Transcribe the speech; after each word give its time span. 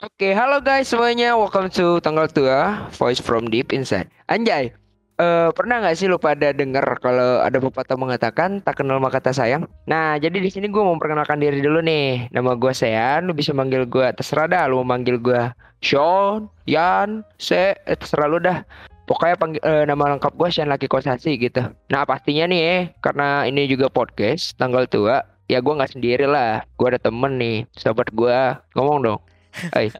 Oke, 0.00 0.32
halo 0.32 0.64
guys 0.64 0.88
semuanya. 0.88 1.36
Welcome 1.36 1.68
to 1.76 2.00
Tanggal 2.00 2.24
Tua, 2.32 2.88
Voice 2.96 3.20
from 3.20 3.52
Deep 3.52 3.68
Inside. 3.68 4.08
Anjay, 4.32 4.72
eh, 5.20 5.48
pernah 5.52 5.84
nggak 5.84 5.92
sih 5.92 6.08
lu 6.08 6.16
pada 6.16 6.56
denger 6.56 7.04
kalau 7.04 7.44
ada 7.44 7.60
pepatah 7.60 8.00
mengatakan 8.00 8.64
tak 8.64 8.80
kenal 8.80 8.96
maka 8.96 9.20
tak 9.20 9.36
sayang? 9.36 9.68
Nah, 9.84 10.16
jadi 10.16 10.40
di 10.40 10.48
sini 10.48 10.72
gue 10.72 10.80
mau 10.80 10.96
memperkenalkan 10.96 11.36
diri 11.36 11.60
dulu 11.60 11.84
nih. 11.84 12.32
Nama 12.32 12.56
gue 12.56 12.72
Sean, 12.72 13.28
lu 13.28 13.36
bisa 13.36 13.52
manggil 13.52 13.84
gue 13.84 14.08
terserah 14.16 14.48
dah. 14.48 14.72
Lu 14.72 14.80
mau 14.80 14.96
manggil 14.96 15.20
gue 15.20 15.52
Sean, 15.84 16.48
Yan, 16.64 17.20
Se, 17.36 17.76
eh, 17.76 17.96
terserah 18.00 18.24
lu 18.24 18.40
dah. 18.40 18.64
Pokoknya 19.04 19.36
panggil, 19.36 19.60
eh, 19.60 19.84
nama 19.84 20.16
lengkap 20.16 20.32
gue 20.32 20.48
Sean 20.48 20.72
Laki 20.72 20.88
Kosasi 20.88 21.36
gitu. 21.36 21.60
Nah, 21.92 22.08
pastinya 22.08 22.48
nih 22.48 22.62
eh, 22.64 22.82
karena 23.04 23.44
ini 23.44 23.68
juga 23.68 23.92
podcast 23.92 24.56
Tanggal 24.56 24.88
Tua, 24.88 25.20
ya 25.44 25.60
gue 25.60 25.76
nggak 25.76 25.92
sendiri 25.92 26.24
lah. 26.24 26.64
Gue 26.80 26.88
ada 26.88 26.96
temen 26.96 27.36
nih, 27.36 27.68
sobat 27.76 28.08
gue. 28.16 28.56
Ngomong 28.72 29.00
dong. 29.04 29.20
Hai. 29.50 29.90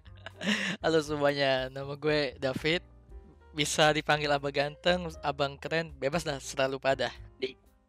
Halo 0.81 1.03
semuanya, 1.03 1.69
nama 1.69 1.99
gue 1.99 2.39
David. 2.39 2.81
Bisa 3.51 3.91
dipanggil 3.91 4.31
abang 4.31 4.55
ganteng, 4.55 5.11
abang 5.27 5.59
keren, 5.59 5.91
bebas 5.99 6.23
lah 6.23 6.39
selalu 6.39 6.79
pada. 6.79 7.11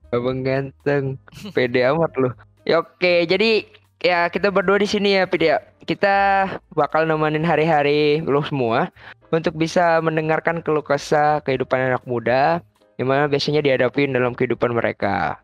Abang 0.09 0.41
ganteng, 0.41 1.15
pede 1.55 1.85
amat 1.85 2.11
lu. 2.17 2.29
Ya 2.65 2.81
oke, 2.81 3.29
jadi 3.29 3.65
ya 4.01 4.27
kita 4.27 4.49
berdua 4.49 4.81
di 4.81 4.89
sini 4.89 5.21
ya, 5.21 5.29
Pide. 5.29 5.47
ya. 5.53 5.57
Kita 5.81 6.45
bakal 6.77 7.09
nemenin 7.09 7.45
hari-hari 7.45 8.21
lu 8.21 8.41
semua 8.45 8.93
untuk 9.33 9.57
bisa 9.57 9.97
mendengarkan 10.01 10.61
keluh 10.61 10.85
kesah 10.85 11.41
kehidupan 11.41 11.89
anak 11.89 12.03
muda 12.05 12.61
yang 13.01 13.09
mana 13.09 13.25
biasanya 13.25 13.65
dihadapin 13.65 14.13
dalam 14.13 14.37
kehidupan 14.37 14.77
mereka. 14.77 15.41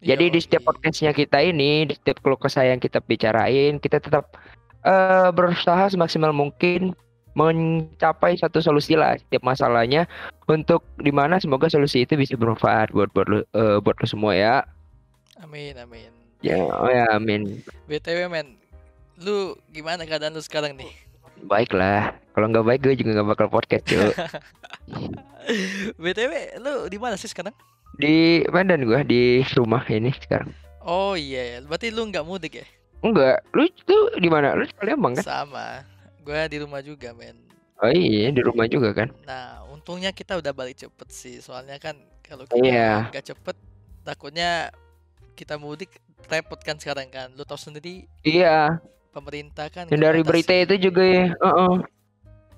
Jadi 0.00 0.32
di 0.32 0.40
setiap 0.40 0.64
podcastnya 0.70 1.12
kita 1.12 1.42
ini, 1.42 1.90
di 1.90 1.94
setiap 1.98 2.22
keluh 2.22 2.38
kesah 2.38 2.64
yang 2.70 2.78
kita 2.78 3.02
bicarain, 3.02 3.76
kita 3.82 3.98
tetap 4.00 4.32
eh, 4.84 5.28
berusaha 5.32 5.92
semaksimal 5.92 6.32
mungkin 6.32 6.96
mencapai 7.38 8.34
satu 8.34 8.58
solusi 8.58 8.98
lah 8.98 9.14
setiap 9.14 9.46
masalahnya 9.46 10.10
untuk 10.50 10.82
di 10.98 11.14
mana 11.14 11.38
semoga 11.38 11.70
solusi 11.70 12.02
itu 12.02 12.18
bisa 12.18 12.34
bermanfaat 12.34 12.90
buat 12.90 13.10
buat 13.14 13.26
lu, 13.30 13.38
eh, 13.54 13.78
buat 13.78 13.96
lu 14.02 14.06
semua 14.06 14.34
ya. 14.34 14.66
Amin, 15.40 15.78
amin. 15.78 16.10
Ya, 16.40 16.56
oh 16.56 16.88
ya, 16.88 17.04
amin. 17.12 17.60
BTW 17.84 18.32
men, 18.32 18.56
lu 19.20 19.56
gimana 19.72 20.08
keadaan 20.08 20.32
lu 20.32 20.40
sekarang 20.40 20.76
nih? 20.76 20.88
Baiklah. 21.44 22.16
Kalau 22.36 22.46
nggak 22.48 22.66
baik 22.66 22.80
gue 22.84 22.94
juga 22.96 23.20
nggak 23.20 23.30
bakal 23.36 23.48
podcast 23.48 23.84
cuy. 23.88 24.00
BTW, 26.02 26.32
lu 26.60 26.88
di 26.88 26.98
mana 27.00 27.16
sih 27.16 27.28
sekarang? 27.28 27.52
Di 27.96 28.44
Medan 28.48 28.88
gue 28.88 29.00
di 29.04 29.22
rumah 29.56 29.84
ini 29.88 30.12
sekarang. 30.16 30.52
Oh 30.80 31.12
iya, 31.12 31.56
ya. 31.56 31.58
berarti 31.64 31.92
lu 31.92 32.08
nggak 32.08 32.24
mudik 32.24 32.64
ya? 32.64 32.66
Enggak, 33.00 33.40
lu 33.56 33.64
tuh 33.88 34.16
di 34.20 34.28
mana? 34.28 34.52
Lu 34.52 34.64
di 34.68 34.74
Palembang 34.76 35.16
kan? 35.16 35.24
Sama, 35.24 35.84
gue 36.20 36.40
di 36.52 36.56
rumah 36.60 36.84
juga 36.84 37.16
men. 37.16 37.36
Oh 37.80 37.88
iya, 37.88 38.28
di 38.28 38.44
rumah 38.44 38.68
juga 38.68 38.92
kan? 38.92 39.08
Nah, 39.24 39.64
untungnya 39.72 40.12
kita 40.12 40.36
udah 40.36 40.52
balik 40.52 40.76
cepet 40.76 41.08
sih, 41.08 41.36
soalnya 41.40 41.80
kan 41.80 41.96
kalau 42.20 42.44
kita 42.44 43.08
nggak 43.08 43.24
cepet, 43.32 43.56
takutnya 44.04 44.68
kita 45.32 45.56
mudik 45.56 45.96
repot 46.28 46.60
kan 46.60 46.76
sekarang 46.76 47.08
kan. 47.08 47.32
Lu 47.32 47.48
tahu 47.48 47.56
sendiri 47.56 48.04
Iya, 48.20 48.84
pemerintah 49.16 49.72
kan 49.72 49.88
yang 49.88 50.00
dari 50.04 50.20
berita 50.20 50.52
itu 50.52 50.76
juga 50.76 51.00
ya. 51.00 51.26
Heeh. 51.32 51.74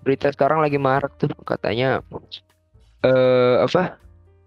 Berita 0.02 0.34
sekarang 0.34 0.58
lagi 0.58 0.82
marak 0.82 1.14
tuh 1.14 1.30
katanya 1.46 2.02
eh 3.06 3.56
apa? 3.62 4.02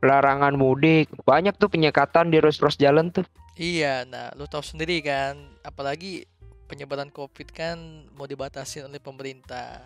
Larangan 0.05 0.53
mudik. 0.53 1.09
Banyak 1.25 1.57
tuh 1.57 1.73
penyekatan 1.73 2.29
di 2.29 2.37
ruas-ruas 2.37 2.77
jalan 2.77 3.09
tuh. 3.09 3.25
Iya, 3.57 4.05
nah 4.05 4.29
lu 4.37 4.45
tahu 4.45 4.61
sendiri 4.61 5.01
kan, 5.01 5.39
apalagi 5.65 6.29
penyebaran 6.69 7.09
COVID 7.09 7.49
kan 7.55 7.77
mau 8.13 8.29
dibatasi 8.29 8.85
oleh 8.85 9.01
pemerintah. 9.01 9.81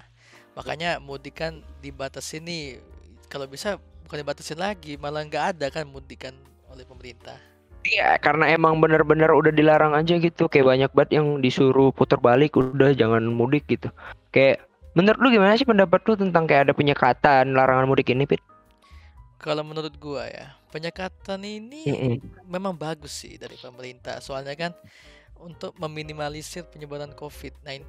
Makanya 0.59 0.99
mudik 0.99 1.39
kan 1.39 1.63
dibatasi 1.79 2.43
nih. 2.43 2.83
Kalau 3.29 3.45
bisa 3.45 3.77
bukan 4.03 4.25
dibatasin 4.25 4.59
lagi, 4.59 4.97
malah 4.97 5.23
nggak 5.23 5.45
ada 5.55 5.67
kan 5.69 5.85
mudik 5.85 6.27
kan 6.27 6.35
oleh 6.67 6.83
pemerintah. 6.83 7.37
Iya, 7.85 8.19
karena 8.19 8.51
emang 8.51 8.83
bener-bener 8.83 9.31
udah 9.31 9.55
dilarang 9.55 9.95
aja 9.95 10.19
gitu. 10.19 10.51
Kayak 10.51 10.67
banyak 10.67 10.91
banget 10.91 11.11
yang 11.21 11.39
disuruh 11.39 11.95
putar 11.95 12.19
balik, 12.19 12.59
udah 12.59 12.91
jangan 12.91 13.23
mudik 13.23 13.69
gitu. 13.71 13.87
Kayak 14.35 14.65
menurut 14.97 15.19
lu 15.21 15.29
gimana 15.31 15.55
sih 15.55 15.63
pendapat 15.63 16.03
lu 16.09 16.17
tentang 16.19 16.43
kayak 16.49 16.67
ada 16.67 16.73
penyekatan 16.75 17.55
larangan 17.55 17.87
mudik 17.87 18.11
ini, 18.11 18.27
Pit? 18.27 18.41
Kalau 19.39 19.63
menurut 19.63 19.95
gua 19.95 20.27
ya, 20.27 20.51
penyekatan 20.67 21.39
ini 21.47 21.87
Mm-mm. 21.87 22.15
memang 22.43 22.75
bagus 22.75 23.23
sih 23.23 23.39
dari 23.39 23.55
pemerintah. 23.55 24.19
Soalnya 24.19 24.51
kan 24.59 24.71
untuk 25.39 25.71
meminimalisir 25.79 26.67
penyebaran 26.67 27.15
COVID-19 27.15 27.87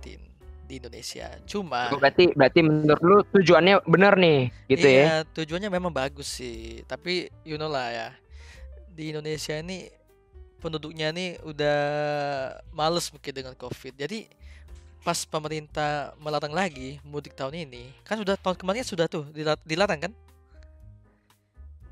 di 0.71 0.75
Indonesia. 0.79 1.27
Cuma 1.51 1.91
Oh, 1.91 1.99
Berarti 1.99 2.31
berarti 2.31 2.63
menurut 2.63 3.03
lu 3.03 3.19
tujuannya 3.35 3.83
bener 3.83 4.15
nih, 4.15 4.39
gitu 4.71 4.87
ya? 4.87 5.03
Iya, 5.03 5.15
tujuannya 5.35 5.67
memang 5.67 5.91
bagus 5.91 6.31
sih. 6.31 6.87
Tapi 6.87 7.27
you 7.43 7.59
know 7.59 7.67
lah 7.67 7.91
ya, 7.91 8.09
di 8.95 9.11
Indonesia 9.11 9.59
ini 9.59 9.91
penduduknya 10.63 11.11
nih 11.11 11.43
udah 11.43 11.79
males 12.71 13.11
mungkin 13.11 13.33
dengan 13.35 13.59
COVID. 13.59 13.99
Jadi 13.99 14.31
pas 15.03 15.27
pemerintah 15.27 16.15
melarang 16.23 16.55
lagi 16.55 17.03
mudik 17.03 17.35
tahun 17.35 17.67
ini, 17.67 17.91
kan 18.07 18.23
sudah 18.23 18.39
tahun 18.39 18.55
kemarin 18.55 18.87
sudah 18.87 19.11
tuh 19.11 19.27
dila- 19.35 19.59
dilarang 19.67 20.07
kan? 20.07 20.13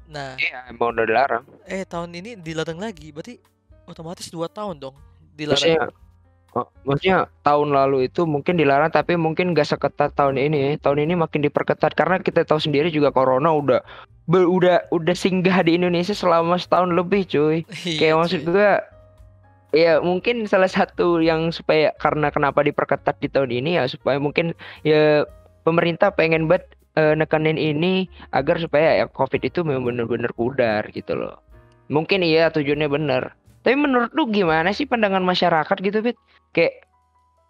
Nah, 0.08 0.40
Iya, 0.40 0.64
emang 0.66 0.96
udah 0.96 1.04
dilarang. 1.04 1.44
eh 1.64 1.84
tahun 1.84 2.16
ini 2.16 2.40
dilarang 2.40 2.80
lagi, 2.80 3.12
berarti 3.12 3.36
otomatis 3.84 4.28
dua 4.28 4.48
tahun 4.48 4.80
dong 4.80 4.96
dilarang. 5.36 5.60
Maksudnya, 5.60 5.84
oh, 6.56 6.66
maksudnya 6.82 7.18
tahun 7.42 7.68
lalu 7.70 8.08
itu 8.08 8.24
mungkin 8.24 8.56
dilarang, 8.56 8.88
tapi 8.88 9.14
mungkin 9.14 9.52
gak 9.52 9.68
seketat 9.68 10.16
tahun 10.16 10.40
ini. 10.40 10.80
Tahun 10.80 10.96
ini 10.96 11.12
makin 11.12 11.44
diperketat 11.44 11.92
karena 11.92 12.18
kita 12.18 12.42
tahu 12.42 12.56
sendiri 12.56 12.88
juga 12.88 13.12
corona 13.12 13.52
udah 13.52 13.80
be- 14.24 14.48
udah 14.48 14.88
udah 14.88 15.12
singgah 15.12 15.60
di 15.60 15.76
Indonesia 15.76 16.12
selama 16.12 16.56
setahun 16.56 16.88
lebih, 16.88 17.28
cuy. 17.28 17.68
Iya, 17.84 17.96
Kayak 18.00 18.16
maksud 18.18 18.40
cuy. 18.42 18.48
gue 18.48 18.70
ya 19.68 20.00
mungkin 20.00 20.48
salah 20.48 20.64
satu 20.66 21.20
yang 21.20 21.52
supaya 21.52 21.92
karena 22.00 22.32
kenapa 22.32 22.64
diperketat 22.64 23.20
di 23.20 23.28
tahun 23.28 23.52
ini 23.52 23.76
ya 23.76 23.84
supaya 23.84 24.16
mungkin 24.16 24.56
ya 24.80 25.28
pemerintah 25.60 26.08
pengen 26.08 26.48
banget 26.48 26.64
eh, 26.96 27.14
nekanin 27.18 27.60
ini 27.60 28.08
agar 28.32 28.56
supaya 28.56 29.04
ya 29.04 29.06
COVID 29.10 29.42
itu 29.44 29.60
memang 29.66 29.84
benar-benar 29.84 30.32
pudar 30.32 30.86
gitu 30.94 31.12
loh. 31.18 31.36
Mungkin 31.92 32.24
iya 32.24 32.52
tujuannya 32.52 32.88
benar. 32.88 33.36
Tapi 33.64 33.74
menurut 33.74 34.12
lu 34.14 34.28
gimana 34.30 34.72
sih 34.72 34.88
pandangan 34.88 35.24
masyarakat 35.24 35.76
gitu, 35.82 35.98
Fit? 36.00 36.18
Kayak 36.54 36.88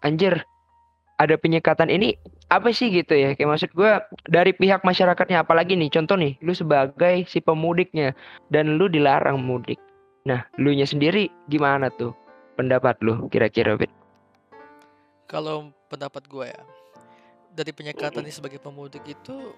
anjir 0.03 0.43
ada 1.19 1.35
penyekatan 1.35 1.91
ini 1.91 2.15
apa 2.49 2.71
sih 2.71 2.89
gitu 2.89 3.13
ya? 3.13 3.35
Kayak 3.35 3.55
maksud 3.55 3.71
gua 3.75 4.03
dari 4.25 4.55
pihak 4.55 4.81
masyarakatnya 4.83 5.43
apalagi 5.43 5.75
nih 5.75 5.91
contoh 5.91 6.15
nih 6.15 6.39
lu 6.39 6.55
sebagai 6.55 7.27
si 7.27 7.43
pemudiknya 7.43 8.15
dan 8.49 8.79
lu 8.79 8.87
dilarang 8.87 9.39
mudik. 9.43 9.77
Nah, 10.27 10.43
lu 10.59 10.75
nya 10.75 10.87
sendiri 10.87 11.31
gimana 11.47 11.87
tuh 11.95 12.15
pendapat 12.59 12.99
lu 12.99 13.27
kira-kira, 13.31 13.79
Fit? 13.79 13.91
Kalau 15.29 15.71
pendapat 15.87 16.25
gue 16.27 16.49
ya, 16.49 16.61
dari 17.59 17.75
penyekatan 17.75 18.23
ini 18.23 18.31
sebagai 18.31 18.55
pemudik 18.55 19.03
itu 19.03 19.51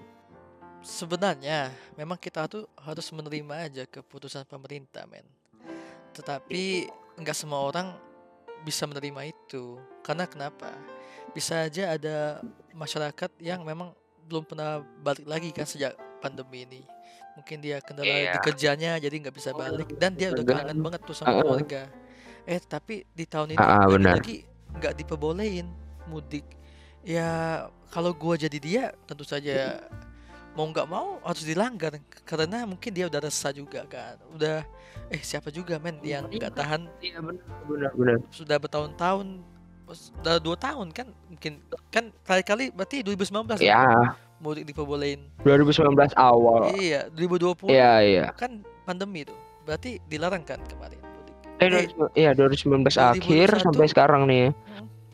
sebenarnya 0.82 1.70
memang 1.94 2.18
kita 2.18 2.50
tuh 2.50 2.66
harus 2.82 3.06
menerima 3.14 3.70
aja 3.70 3.84
keputusan 3.86 4.50
pemerintah, 4.50 5.06
men. 5.06 5.26
Tetapi 6.12 6.90
nggak 7.22 7.38
semua 7.38 7.62
orang 7.62 7.94
bisa 8.66 8.90
menerima 8.90 9.30
itu. 9.30 9.78
Karena 10.02 10.26
kenapa? 10.26 10.74
Bisa 11.32 11.62
aja 11.70 11.94
ada 11.94 12.42
masyarakat 12.74 13.30
yang 13.40 13.62
memang 13.62 13.94
belum 14.26 14.44
pernah 14.44 14.82
balik 15.06 15.30
lagi 15.30 15.54
kan 15.54 15.70
sejak 15.70 15.94
pandemi 16.20 16.66
ini. 16.66 16.82
Mungkin 17.38 17.64
dia 17.64 17.80
kendala 17.80 18.10
di 18.10 18.28
Iya. 18.28 18.42
kerjanya 18.44 18.92
jadi 19.00 19.16
nggak 19.22 19.36
bisa 19.38 19.54
balik 19.56 19.96
dan 19.96 20.18
dia 20.18 20.34
udah 20.34 20.44
kangen 20.44 20.80
banget 20.82 21.02
tuh 21.06 21.16
sama 21.16 21.40
keluarga. 21.40 21.88
Eh 22.44 22.60
tapi 22.60 23.06
di 23.14 23.24
tahun 23.24 23.56
ini 23.56 23.62
Ah, 23.62 23.86
benar. 23.88 24.18
lagi-lagi 24.18 24.44
nggak 24.76 24.94
diperbolehin 24.98 25.68
mudik. 26.10 26.44
Ya 27.02 27.30
kalau 27.90 28.14
gua 28.14 28.38
jadi 28.38 28.58
dia 28.58 28.84
tentu 29.04 29.26
saja 29.26 29.82
mau 30.52 30.68
nggak 30.68 30.84
mau 30.86 31.18
harus 31.24 31.42
dilanggar 31.42 31.96
karena 32.28 32.64
mungkin 32.64 32.92
dia 32.92 33.08
udah 33.08 33.22
resah 33.22 33.50
juga 33.50 33.82
kan. 33.86 34.20
Udah 34.32 34.62
eh 35.08 35.20
siapa 35.20 35.50
juga 35.50 35.76
men 35.76 36.00
yang 36.02 36.28
nggak 36.28 36.54
tahan 36.54 36.88
Iya 37.00 37.20
benar, 37.20 37.44
benar, 37.68 37.92
benar. 37.96 38.18
sudah 38.32 38.56
bertahun-tahun 38.56 39.28
sudah 39.92 40.40
dua 40.40 40.56
tahun 40.56 40.88
kan 40.92 41.08
mungkin 41.28 41.60
kan 41.92 42.16
kali-kali 42.24 42.72
berarti 42.72 43.04
2019 43.04 43.60
kan 43.60 43.60
Ya, 43.60 44.16
mudik 44.40 44.64
diperbolehin 44.64 45.28
2019 45.44 46.16
awal. 46.16 46.72
iya 46.80 47.12
2020 47.12 47.68
Iya, 47.68 47.92
iya. 48.00 48.26
kan 48.32 48.64
pandemi 48.88 49.28
tuh 49.28 49.36
berarti 49.68 50.00
dilarang 50.08 50.48
kan 50.48 50.64
kemarin 50.64 51.00
Eh, 51.60 51.68
2019 51.92 52.16
iya 52.16 52.32
2019 52.32 52.88
akhir 52.96 53.48
2021 53.52 53.66
sampai 53.68 53.86
sekarang 53.92 54.22
nih. 54.26 54.50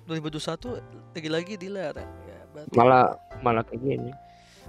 Ya. 0.07 0.19
hmm, 0.19 0.79
2021 0.79 1.15
lagi-lagi 1.15 1.53
dilarang 1.59 2.11
ya 2.25 2.39
berarti 2.53 2.75
Malah 2.75 3.05
malah 3.43 3.63
kayak 3.67 3.81
gini. 3.83 4.11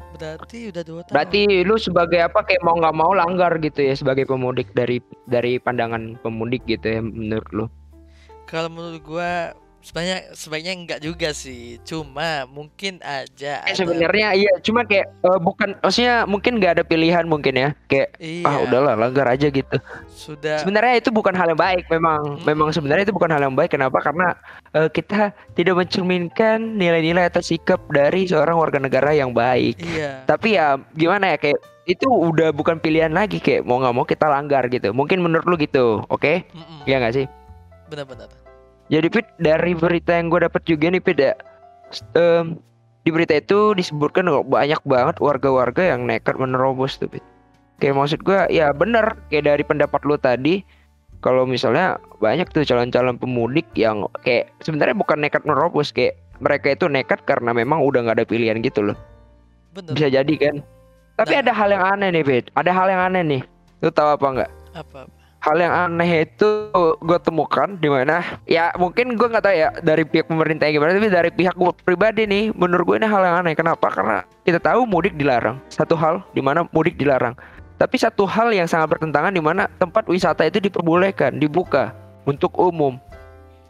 berarti 0.09 0.59
udah 0.73 0.83
dua 0.87 1.01
tahun 1.05 1.15
Berarti 1.15 1.43
lu 1.69 1.77
sebagai 1.77 2.21
apa 2.23 2.41
kayak 2.43 2.63
mau 2.65 2.77
nggak 2.79 2.97
mau 2.97 3.13
langgar 3.13 3.53
gitu 3.61 3.81
ya 3.83 3.95
sebagai 3.95 4.25
pemudik 4.25 4.71
dari 4.73 4.99
dari 5.29 5.61
pandangan 5.61 6.17
pemudik 6.25 6.65
gitu 6.67 6.87
ya 6.87 7.01
menurut 7.05 7.49
lu. 7.53 7.67
kalau 8.49 8.73
menurut 8.73 9.03
gua 9.05 9.53
sebenarnya 9.89 10.19
sebaiknya 10.37 10.75
enggak 10.77 11.01
juga 11.01 11.33
sih. 11.33 11.81
Cuma 11.81 12.45
mungkin 12.45 13.01
aja 13.01 13.65
Eh, 13.65 13.73
ada 13.73 13.73
sebenarnya 13.73 14.37
iya, 14.37 14.53
cuma 14.61 14.85
kayak 14.85 15.09
eh, 15.09 15.39
bukan 15.41 15.81
maksudnya 15.81 16.29
mungkin 16.29 16.61
nggak 16.61 16.73
ada 16.77 16.85
pilihan 16.85 17.25
mungkin 17.25 17.57
ya. 17.57 17.69
Kayak 17.89 18.21
ah 18.21 18.21
iya 18.21 18.65
udahlah 18.69 18.95
langgar 19.01 19.25
aja 19.25 19.49
gitu. 19.49 19.77
sudah 20.13 20.61
Sebenarnya 20.61 21.01
itu 21.01 21.09
bukan 21.09 21.33
hal 21.33 21.49
yang 21.49 21.61
baik 21.61 21.89
memang. 21.89 22.45
Memang 22.45 22.69
Mm-mm. 22.69 22.77
sebenarnya 22.77 23.09
itu 23.09 23.17
bukan 23.17 23.33
hal 23.33 23.41
yang 23.49 23.57
baik. 23.57 23.73
Kenapa? 23.73 23.97
Karena 24.05 24.37
eh, 24.77 24.93
kita 24.93 25.33
tidak 25.57 25.75
mencerminkan 25.81 26.77
nilai-nilai 26.77 27.33
atau 27.33 27.41
sikap 27.41 27.81
dari 27.89 28.29
seorang 28.29 28.61
warga 28.61 28.77
negara 28.77 29.17
yang 29.17 29.33
baik. 29.33 29.81
iya 29.81 30.29
Tapi 30.29 30.61
ya 30.61 30.77
gimana 30.93 31.33
ya 31.33 31.41
kayak 31.41 31.59
itu 31.89 32.05
udah 32.05 32.53
bukan 32.53 32.77
pilihan 32.77 33.09
lagi 33.09 33.41
kayak 33.41 33.65
mau 33.65 33.81
nggak 33.81 33.95
mau 33.97 34.05
kita 34.05 34.29
langgar 34.29 34.69
gitu. 34.69 34.93
Mungkin 34.93 35.25
menurut 35.25 35.49
lu 35.49 35.57
gitu, 35.57 36.05
oke? 36.13 36.45
Mm-mm. 36.53 36.85
Iya 36.85 37.01
nggak 37.01 37.17
sih? 37.17 37.27
benar-benar 37.89 38.29
Jadi 38.89 39.07
Pit 39.13 39.27
dari 39.37 39.77
berita 39.77 40.17
yang 40.17 40.33
gue 40.33 40.41
dapat 40.49 40.65
juga 40.65 40.89
nih 40.89 41.03
Pit 41.05 41.19
ya, 41.21 41.37
em, 42.17 42.57
di 43.05 43.11
berita 43.13 43.37
itu 43.37 43.77
disebutkan 43.77 44.29
kok 44.29 44.49
banyak 44.49 44.81
banget 44.89 45.17
warga-warga 45.21 45.97
yang 45.97 46.09
nekat 46.09 46.41
menerobos 46.41 46.97
tuh 46.97 47.09
Pit. 47.09 47.25
Kayak 47.79 47.95
maksud 48.01 48.21
gue 48.25 48.41
ya 48.51 48.73
bener 48.73 49.15
kayak 49.31 49.45
dari 49.55 49.63
pendapat 49.63 50.01
lu 50.03 50.17
tadi 50.19 50.65
kalau 51.21 51.45
misalnya 51.47 51.99
banyak 52.19 52.49
tuh 52.51 52.67
calon-calon 52.67 53.19
pemudik 53.21 53.67
yang 53.75 54.07
kayak 54.25 54.51
sebenarnya 54.65 54.97
bukan 54.97 55.19
nekat 55.21 55.43
menerobos 55.45 55.93
kayak 55.93 56.19
mereka 56.39 56.75
itu 56.75 56.87
nekat 56.87 57.23
karena 57.27 57.51
memang 57.51 57.83
udah 57.83 58.07
nggak 58.09 58.23
ada 58.23 58.27
pilihan 58.27 58.59
gitu 58.63 58.83
loh. 58.83 58.97
benar 59.75 59.95
Bisa 59.95 60.09
jadi 60.11 60.35
kan. 60.39 60.65
Tapi 61.19 61.35
Nah. 61.35 61.43
ada 61.43 61.53
hal 61.53 61.69
yang 61.75 61.85
aneh 61.85 62.09
nih 62.15 62.25
Pit. 62.25 62.45
Ada 62.55 62.71
hal 62.71 62.87
yang 62.89 63.03
aneh 63.11 63.23
nih. 63.27 63.43
Lu 63.83 63.91
tahu 63.91 64.17
apa 64.17 64.27
nggak? 64.27 64.51
apa 64.79 65.18
hal 65.39 65.57
yang 65.57 65.71
aneh 65.71 66.27
itu 66.27 66.49
gue 66.99 67.19
temukan 67.23 67.79
di 67.79 67.87
mana 67.87 68.43
ya 68.51 68.75
mungkin 68.75 69.15
gue 69.15 69.29
nggak 69.31 69.45
tahu 69.47 69.55
ya 69.55 69.71
dari 69.87 70.03
pihak 70.03 70.27
pemerintah 70.27 70.67
gimana 70.67 70.99
tapi 70.99 71.07
dari 71.07 71.31
pihak 71.31 71.55
gue 71.55 71.71
pribadi 71.87 72.27
nih 72.27 72.51
menurut 72.59 72.85
gue 72.85 72.97
ini 72.99 73.07
hal 73.07 73.23
yang 73.23 73.37
aneh. 73.47 73.55
Kenapa? 73.55 73.87
Karena 73.91 74.27
kita 74.43 74.59
tahu 74.59 74.83
mudik 74.85 75.15
dilarang. 75.15 75.63
Satu 75.71 75.95
hal 75.95 76.27
di 76.35 76.43
mana 76.43 76.67
mudik 76.75 76.99
dilarang. 76.99 77.39
Tapi 77.79 77.95
satu 77.95 78.27
hal 78.27 78.51
yang 78.51 78.67
sangat 78.67 78.99
bertentangan 78.99 79.31
di 79.31 79.39
mana 79.39 79.71
tempat 79.79 80.11
wisata 80.11 80.43
itu 80.43 80.59
diperbolehkan 80.59 81.39
dibuka 81.39 81.95
untuk 82.27 82.51
umum. 82.59 82.99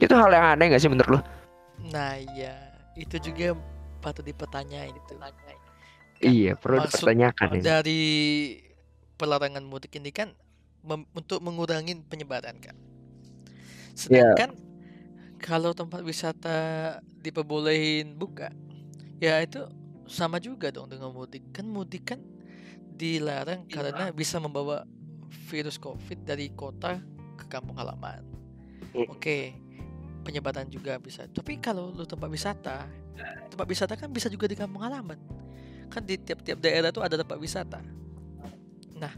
Itu 0.01 0.17
hal 0.17 0.33
yang 0.33 0.57
aneh 0.57 0.73
nggak 0.73 0.81
sih 0.81 0.89
menurut 0.89 1.21
lo 1.21 1.23
nah 1.87 2.19
iya. 2.19 2.55
Itu 2.99 3.23
juga 3.23 3.55
patut 4.03 4.27
dipertanyain 4.27 4.91
itu. 4.91 5.15
Iya 6.19 6.59
perlu 6.59 6.83
maksud 6.83 6.99
dipertanyakan 6.99 7.49
ini. 7.55 7.63
dari 7.63 8.03
pelarangan 9.15 9.63
mudik 9.63 9.95
ini 10.03 10.11
kan 10.11 10.35
untuk 10.89 11.45
mengurangi 11.45 12.01
penyebaran 12.09 12.57
kan. 12.59 12.77
Sedangkan 13.93 14.55
kalau 15.39 15.77
tempat 15.77 16.01
wisata 16.03 16.99
diperbolehin 17.21 18.15
buka, 18.15 18.51
ya 19.23 19.39
itu 19.43 19.63
sama 20.09 20.41
juga 20.41 20.73
dong 20.73 20.89
dengan 20.89 21.13
mudik. 21.13 21.45
Kan 21.53 21.69
mudik 21.69 22.15
kan 22.15 22.21
dilarang 22.99 23.69
karena 23.71 24.11
bisa 24.11 24.41
membawa 24.43 24.83
virus 25.53 25.77
COVID 25.79 26.25
dari 26.25 26.51
kota 26.57 26.99
ke 27.39 27.45
kampung 27.47 27.77
halaman. 27.79 28.25
Hmm. 28.97 29.07
Oke, 29.13 29.55
penyebaran 30.27 30.67
juga 30.67 30.99
bisa. 30.99 31.29
Tapi 31.31 31.61
kalau 31.63 31.93
lu 31.95 32.05
tempat 32.09 32.27
wisata, 32.27 32.89
tempat 33.53 33.67
wisata 33.69 33.95
kan 33.95 34.11
bisa 34.11 34.27
juga 34.27 34.51
di 34.51 34.57
kampung 34.59 34.83
halaman. 34.83 35.17
Kan 35.89 36.05
di 36.05 36.19
tiap-tiap 36.19 36.59
daerah 36.61 36.91
tuh 36.91 37.05
ada 37.05 37.17
tempat 37.17 37.39
wisata. 37.39 37.81
Nah, 38.99 39.13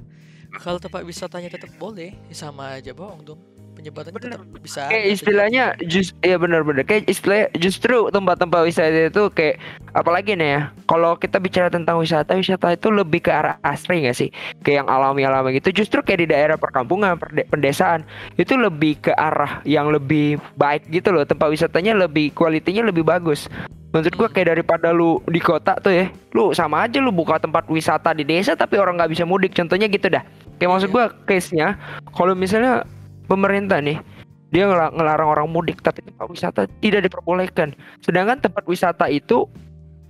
kalau 0.59 0.83
tempat 0.83 1.07
wisatanya 1.07 1.51
tetap 1.53 1.71
boleh, 1.79 2.17
ya 2.27 2.35
sama 2.35 2.81
aja 2.83 2.91
bohong 2.91 3.23
dong. 3.23 3.41
Penyebarannya 3.71 4.19
Bener. 4.19 4.37
tetap 4.37 4.61
bisa 4.61 4.83
kayak 4.93 5.07
istilahnya 5.15 5.65
jus 5.89 6.13
ya 6.21 6.37
benar-benar 6.37 6.85
kayak 6.85 7.07
istilah 7.07 7.49
justru 7.57 8.13
tempat-tempat 8.13 8.67
wisata 8.67 9.09
itu 9.09 9.25
kayak 9.33 9.57
apalagi 9.97 10.37
nih 10.37 10.49
ya 10.53 10.61
kalau 10.85 11.17
kita 11.17 11.41
bicara 11.41 11.73
tentang 11.73 11.97
wisata 11.97 12.37
wisata 12.37 12.77
itu 12.77 12.93
lebih 12.93 13.25
ke 13.25 13.31
arah 13.33 13.57
asri 13.63 14.05
nggak 14.05 14.19
sih? 14.19 14.29
Kayak 14.67 14.85
yang 14.85 14.89
alami-alami 14.91 15.57
gitu. 15.63 15.81
Justru 15.81 16.03
kayak 16.03 16.21
di 16.27 16.29
daerah 16.35 16.59
perkampungan 16.61 17.17
pendesaan 17.49 18.05
itu 18.37 18.59
lebih 18.59 19.01
ke 19.01 19.13
arah 19.15 19.63
yang 19.65 19.89
lebih 19.89 20.43
baik 20.59 20.91
gitu 20.91 21.15
loh. 21.15 21.25
Tempat 21.25 21.49
wisatanya 21.49 21.95
lebih 21.97 22.35
kualitinya 22.37 22.91
lebih 22.91 23.07
bagus 23.07 23.49
menurut 23.91 24.15
gua 24.15 24.29
Hmm. 24.31 24.35
kayak 24.39 24.49
daripada 24.55 24.89
lu 24.95 25.19
di 25.27 25.41
kota 25.43 25.75
tuh 25.83 25.91
ya 25.91 26.07
lu 26.35 26.55
sama 26.55 26.87
aja 26.87 27.03
lu 27.03 27.11
buka 27.11 27.43
tempat 27.43 27.67
wisata 27.67 28.15
di 28.15 28.23
desa 28.23 28.55
tapi 28.55 28.79
orang 28.79 28.99
nggak 28.99 29.11
bisa 29.11 29.27
mudik 29.27 29.51
contohnya 29.55 29.91
gitu 29.91 30.07
dah. 30.07 30.23
Kayak 30.59 30.71
maksud 30.71 30.89
Iya. 30.91 30.95
gua 30.95 31.05
case 31.27 31.51
nya 31.57 31.75
kalau 32.15 32.35
misalnya 32.39 32.87
pemerintah 33.27 33.83
nih 33.83 33.99
dia 34.51 34.67
ngela- 34.67 34.95
ngelarang 34.95 35.29
orang 35.31 35.47
mudik 35.51 35.83
tapi 35.83 36.03
tempat 36.07 36.27
wisata 36.31 36.61
tidak 36.83 37.11
diperbolehkan. 37.11 37.75
Sedangkan 38.03 38.39
tempat 38.39 38.63
wisata 38.67 39.07
itu 39.11 39.47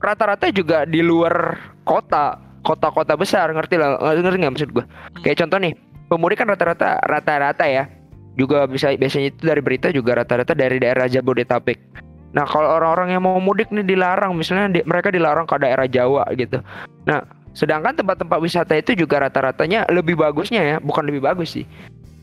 rata-rata 0.01 0.49
juga 0.53 0.89
di 0.89 1.01
luar 1.05 1.61
kota 1.85 2.37
kota-kota 2.61 3.17
besar 3.17 3.53
ngerti 3.57 3.81
lah 3.81 3.97
ngerti 3.97 4.37
nggak 4.37 4.53
maksud 4.53 4.71
gua? 4.77 4.85
Kayak 5.25 5.45
contoh 5.45 5.59
nih 5.61 5.73
pemudik 6.13 6.37
kan 6.37 6.49
rata-rata 6.53 7.01
rata-rata 7.09 7.65
ya. 7.65 7.89
Juga 8.37 8.65
bisa 8.69 8.93
biasanya 8.95 9.33
itu 9.33 9.43
dari 9.45 9.61
berita 9.61 9.89
juga 9.89 10.21
rata-rata 10.21 10.53
dari 10.53 10.77
daerah 10.81 11.09
Jabodetabek 11.09 12.10
nah 12.31 12.47
kalau 12.47 12.71
orang-orang 12.79 13.19
yang 13.19 13.23
mau 13.27 13.39
mudik 13.43 13.71
nih 13.75 13.83
dilarang 13.83 14.35
misalnya 14.39 14.81
di- 14.81 14.87
mereka 14.87 15.11
dilarang 15.11 15.47
ke 15.47 15.57
daerah 15.59 15.87
Jawa 15.91 16.25
gitu 16.39 16.63
nah 17.07 17.27
sedangkan 17.51 17.99
tempat-tempat 17.99 18.39
wisata 18.39 18.79
itu 18.79 18.95
juga 18.95 19.27
rata-ratanya 19.27 19.91
lebih 19.91 20.15
bagusnya 20.15 20.63
ya 20.63 20.77
bukan 20.79 21.03
lebih 21.11 21.27
bagus 21.27 21.59
sih 21.59 21.67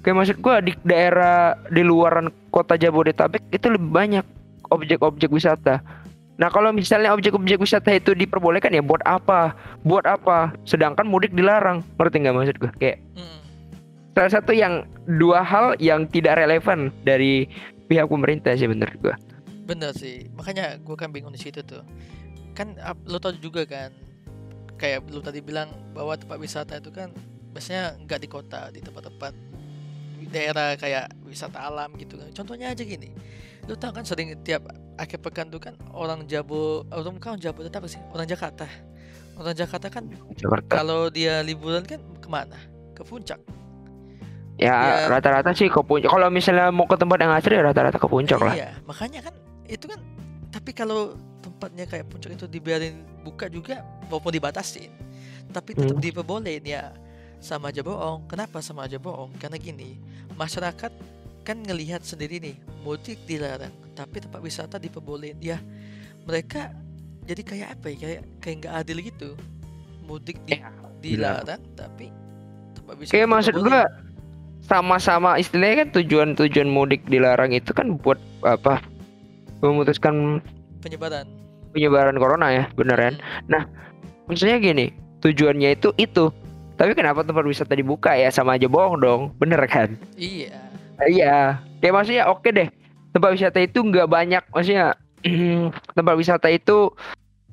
kayak 0.01 0.24
maksud 0.24 0.38
gua 0.39 0.63
di 0.63 0.71
daerah 0.88 1.59
di 1.68 1.83
luaran 1.83 2.31
kota 2.56 2.80
Jabodetabek 2.80 3.44
itu 3.51 3.68
lebih 3.68 3.92
banyak 3.92 4.25
objek-objek 4.71 5.27
wisata 5.27 5.83
Nah 6.38 6.53
kalau 6.53 6.69
misalnya 6.69 7.18
objek-objek 7.18 7.57
wisata 7.57 7.98
itu 7.98 8.13
diperbolehkan 8.13 8.69
ya 8.69 8.86
buat 8.86 9.01
apa? 9.10 9.57
Buat 9.81 10.06
apa? 10.06 10.53
Sedangkan 10.69 11.10
mudik 11.10 11.33
dilarang. 11.33 11.81
Ngerti 11.98 12.15
nggak 12.21 12.36
maksud 12.38 12.56
gue? 12.62 12.71
Kayak 12.77 12.98
Mm. 13.18 13.39
salah 14.13 14.31
satu 14.38 14.53
yang 14.53 14.86
dua 15.10 15.42
hal 15.42 15.74
yang 15.81 16.06
tidak 16.06 16.38
relevan 16.38 16.94
dari 17.01 17.50
pihak 17.89 18.06
pemerintah 18.06 18.53
sih 18.53 18.69
menurut 18.69 18.94
gue. 19.01 19.15
Bener 19.67 19.91
sih, 19.91 20.31
makanya 20.31 20.79
gue 20.79 20.95
kan 20.95 21.11
bingung 21.11 21.35
di 21.35 21.41
situ 21.43 21.59
tuh. 21.61 21.83
Kan 22.55 22.79
lo 23.03 23.19
tau 23.19 23.35
juga 23.35 23.67
kan, 23.67 23.91
kayak 24.79 25.11
lu 25.11 25.19
tadi 25.19 25.43
bilang 25.43 25.67
bahwa 25.91 26.15
tempat 26.15 26.39
wisata 26.39 26.79
itu 26.79 26.89
kan 26.89 27.11
biasanya 27.51 27.99
nggak 28.07 28.19
di 28.23 28.29
kota, 28.31 28.71
di 28.71 28.79
tempat-tempat 28.79 29.35
daerah 30.31 30.75
kayak 30.79 31.11
wisata 31.27 31.59
alam 31.67 31.91
gitu 31.99 32.15
kan. 32.15 32.31
Contohnya 32.31 32.71
aja 32.71 32.81
gini, 32.87 33.11
lu 33.67 33.75
tau 33.75 33.91
kan 33.91 34.07
sering 34.07 34.31
tiap 34.41 34.65
akhir 34.97 35.19
pekan 35.21 35.51
tuh 35.51 35.61
kan 35.61 35.75
orang 35.93 36.25
Jabo, 36.25 36.88
orang 36.89 37.19
bukan 37.19 37.38
Jabo 37.38 37.62
apa 37.67 37.88
sih? 37.91 38.01
Orang 38.15 38.25
Jakarta. 38.25 38.65
Orang 39.38 39.53
Jakarta 39.53 39.88
kan 39.93 40.09
Jakarta. 40.33 40.81
kalau 40.81 41.13
dia 41.13 41.45
liburan 41.45 41.86
kan 41.86 42.01
ke 42.17 42.25
mana? 42.25 42.57
Ke 42.97 43.05
puncak. 43.05 43.38
Ya 44.57 44.74
ya- 44.74 45.05
rata-rata 45.05 45.53
sih 45.53 45.69
ke 45.69 45.77
puncak. 45.86 46.09
Kalau 46.09 46.33
misalnya 46.33 46.74
mau 46.74 46.89
ke 46.89 46.97
tempat 46.97 47.21
yang 47.21 47.29
asri 47.38 47.53
ya 47.53 47.62
rata-rata 47.62 48.01
ke 48.01 48.09
puncak 48.09 48.41
lah. 48.41 48.57
Iya, 48.57 48.69
makanya 48.89 49.21
kan 49.29 49.38
itu 49.67 49.86
kan 49.88 50.00
tapi 50.50 50.71
kalau 50.71 51.13
tempatnya 51.43 51.86
kayak 51.86 52.07
puncak 52.09 52.33
itu 52.33 52.47
dibiarin 52.47 53.03
buka 53.24 53.47
juga 53.47 53.83
walaupun 54.07 54.31
dibatasin, 54.31 54.91
tapi 55.51 55.75
tetap 55.75 55.95
Hmm. 56.00 56.03
diperbolehin 56.03 56.63
ya 56.63 56.91
sama 57.43 57.69
aja 57.69 57.83
bohong. 57.83 58.25
Kenapa 58.31 58.63
sama 58.63 58.88
aja 58.88 58.97
bohong? 58.97 59.31
Karena 59.38 59.59
gini, 59.59 60.00
masyarakat 60.36 60.91
kan 61.43 61.57
ngelihat 61.63 62.03
sendiri 62.03 62.39
nih, 62.43 62.55
mudik 62.83 63.19
dilarang, 63.27 63.71
tapi 63.95 64.24
tempat 64.24 64.39
wisata 64.39 64.75
diperbolehin. 64.79 65.38
Ya, 65.39 65.59
mereka 66.27 66.71
jadi 67.27 67.41
kayak 67.43 67.67
apa 67.79 67.86
ya? 67.91 67.95
Kayak 68.00 68.21
kayak 68.39 68.55
nggak 68.63 68.74
adil 68.74 68.97
gitu. 69.03 69.29
Mudik 70.07 70.39
di- 70.47 70.55
Iya, 70.55 70.71
dilarang, 71.03 71.62
tapi 71.75 72.07
tempat 72.74 72.95
wisata 72.95 73.13
Kayak 73.13 73.27
maksud 73.27 73.55
gua 73.59 73.81
sama-sama 74.63 75.39
istilahnya 75.39 75.88
kan 75.88 75.89
tujuan-tujuan 76.01 76.67
mudik 76.67 77.03
dilarang 77.07 77.51
itu 77.51 77.71
kan 77.71 77.95
buat 78.00 78.19
apa? 78.43 78.79
Memutuskan 79.59 80.43
penyebaran. 80.81 81.25
penyebaran 81.73 82.15
corona 82.17 82.47
ya, 82.53 82.63
bener 82.77 82.97
kan? 82.97 83.15
Hmm. 83.49 83.65
Maksudnya 84.27 84.59
gini, 84.59 84.91
tujuannya 85.23 85.77
itu 85.77 85.89
itu. 85.97 86.29
Tapi 86.77 86.93
kenapa 86.93 87.25
tempat 87.25 87.41
wisata 87.41 87.73
dibuka 87.73 88.13
ya 88.13 88.29
sama 88.29 88.53
aja 88.53 88.69
bohong 88.69 89.01
dong, 89.01 89.21
bener 89.41 89.59
kan? 89.65 89.97
Iya. 90.13 90.53
Iya, 90.97 91.61
kayak 91.81 91.93
maksudnya 91.93 92.23
oke 92.29 92.49
deh. 92.49 92.69
Tempat 93.13 93.29
wisata 93.33 93.57
itu 93.61 93.81
nggak 93.81 94.09
banyak, 94.09 94.43
maksudnya 94.53 94.93
tempat 95.97 96.15
wisata 96.17 96.49
itu 96.53 96.93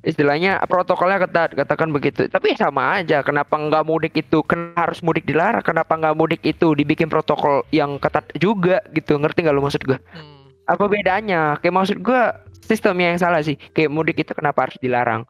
istilahnya 0.04 0.60
protokolnya 0.68 1.24
ketat, 1.24 1.56
katakan 1.56 1.88
begitu. 1.88 2.28
Tapi 2.28 2.52
ya 2.52 2.68
sama 2.68 3.00
aja, 3.00 3.24
kenapa 3.24 3.56
nggak 3.56 3.84
mudik 3.88 4.12
itu? 4.12 4.44
Kenapa 4.44 4.92
harus 4.92 5.00
mudik 5.00 5.24
dilarang? 5.24 5.64
Kenapa 5.64 5.96
nggak 5.96 6.16
mudik 6.16 6.42
itu 6.44 6.76
dibikin 6.76 7.08
protokol 7.08 7.64
yang 7.72 7.96
ketat 7.96 8.28
juga 8.36 8.84
gitu? 8.92 9.16
Ngerti 9.16 9.44
nggak 9.44 9.56
lu 9.56 9.64
maksud 9.64 9.82
gua? 9.88 9.96
Hmm. 10.12 10.33
Apa 10.64 10.84
bedanya? 10.88 11.60
Kayak 11.60 11.74
maksud 11.74 11.98
gua 12.00 12.40
sistemnya 12.64 13.14
yang 13.14 13.20
salah 13.20 13.40
sih. 13.44 13.56
Kayak 13.76 13.90
mudik 13.92 14.16
itu 14.20 14.32
kenapa 14.32 14.68
harus 14.68 14.78
dilarang? 14.80 15.22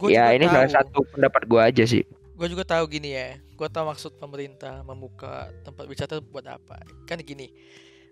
Gua 0.00 0.08
ya 0.08 0.32
ini 0.32 0.48
salah 0.48 0.68
tahu. 0.68 0.76
satu 0.80 0.98
pendapat 1.12 1.42
gua 1.44 1.68
aja 1.68 1.84
sih. 1.84 2.04
gue 2.40 2.48
juga 2.48 2.64
tahu 2.64 2.88
gini 2.88 3.12
ya 3.12 3.36
gue 3.36 3.68
tahu 3.68 3.84
maksud 3.92 4.16
pemerintah 4.16 4.80
membuka 4.80 5.52
tempat 5.60 5.84
wisata 5.84 6.24
buat 6.24 6.48
apa 6.48 6.80
kan 7.04 7.20
gini 7.20 7.52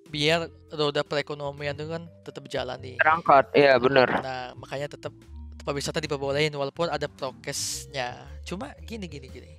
biar 0.08 0.49
roda 0.73 1.04
perekonomian 1.04 1.76
itu 1.76 1.87
kan 1.88 2.08
tetap 2.25 2.44
jalan 2.49 2.80
nih. 2.80 2.97
Terangkat, 2.97 3.44
iya 3.52 3.76
bener. 3.76 4.08
Nah, 4.08 4.56
makanya 4.56 4.97
tetap 4.97 5.12
tempat 5.61 5.73
wisata 5.76 6.00
diperbolehin 6.00 6.52
walaupun 6.56 6.88
ada 6.88 7.06
prokesnya. 7.06 8.16
Cuma 8.42 8.73
gini 8.88 9.04
gini 9.06 9.28
gini. 9.28 9.52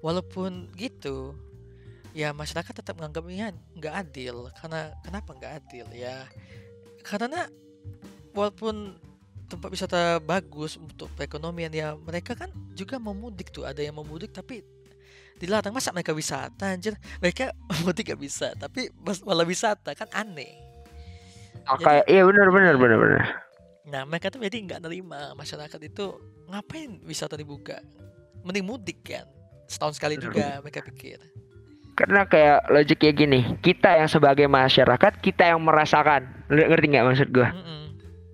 Walaupun 0.00 0.72
gitu, 0.76 1.32
ya 2.14 2.30
masyarakat 2.30 2.70
tetap 2.70 2.94
menganggapnya 2.96 3.52
nggak 3.76 3.94
adil. 4.06 4.48
Karena 4.54 4.94
kenapa 5.02 5.34
nggak 5.34 5.52
adil 5.60 5.86
ya? 5.92 6.24
Karena 7.02 7.50
walaupun 8.32 8.96
tempat 9.50 9.68
wisata 9.68 10.22
bagus 10.24 10.80
untuk 10.80 11.10
perekonomian 11.18 11.68
ya 11.74 11.92
mereka 12.00 12.32
kan 12.38 12.48
juga 12.72 12.96
mau 13.02 13.12
mudik 13.12 13.50
tuh. 13.50 13.66
Ada 13.66 13.82
yang 13.82 13.98
mau 13.98 14.06
mudik 14.06 14.30
tapi 14.32 14.62
dilarang. 15.42 15.74
Masa 15.74 15.90
mereka 15.90 16.14
wisata 16.14 16.70
anjir? 16.72 16.94
Mereka 17.20 17.50
mudik 17.84 18.14
gak 18.14 18.22
bisa 18.22 18.54
tapi 18.56 18.88
malah 19.26 19.44
wisata. 19.44 19.92
Kan 19.98 20.08
aneh. 20.14 20.54
Oh, 21.66 21.76
Jadi- 21.76 21.84
kayak 21.84 22.04
iya 22.08 22.22
bener 22.24 22.48
bener 22.54 22.74
bener 22.78 22.98
bener. 22.98 23.22
nah 23.84 24.00
mereka 24.08 24.32
tuh 24.32 24.40
jadi 24.40 24.64
nggak 24.64 24.80
nerima. 24.80 25.36
Masyarakat 25.36 25.76
itu 25.84 26.16
ngapain 26.48 27.04
wisata 27.04 27.36
dibuka? 27.36 27.84
Mending 28.40 28.64
mudik 28.64 29.04
kan? 29.04 29.28
Setahun 29.68 29.96
sekali 30.00 30.16
juga 30.16 30.60
mereka 30.64 30.80
pikir 30.84 31.20
Karena 31.94 32.26
kayak 32.26 32.74
logiknya 32.74 33.12
gini, 33.14 33.40
kita 33.62 33.94
yang 33.94 34.10
sebagai 34.10 34.50
masyarakat 34.50 35.22
kita 35.22 35.54
yang 35.54 35.62
merasakan, 35.62 36.26
Ngerti- 36.50 36.90
nggak 36.90 37.06
maksud 37.06 37.28
gua? 37.30 37.54
Mm-mm. 37.54 37.82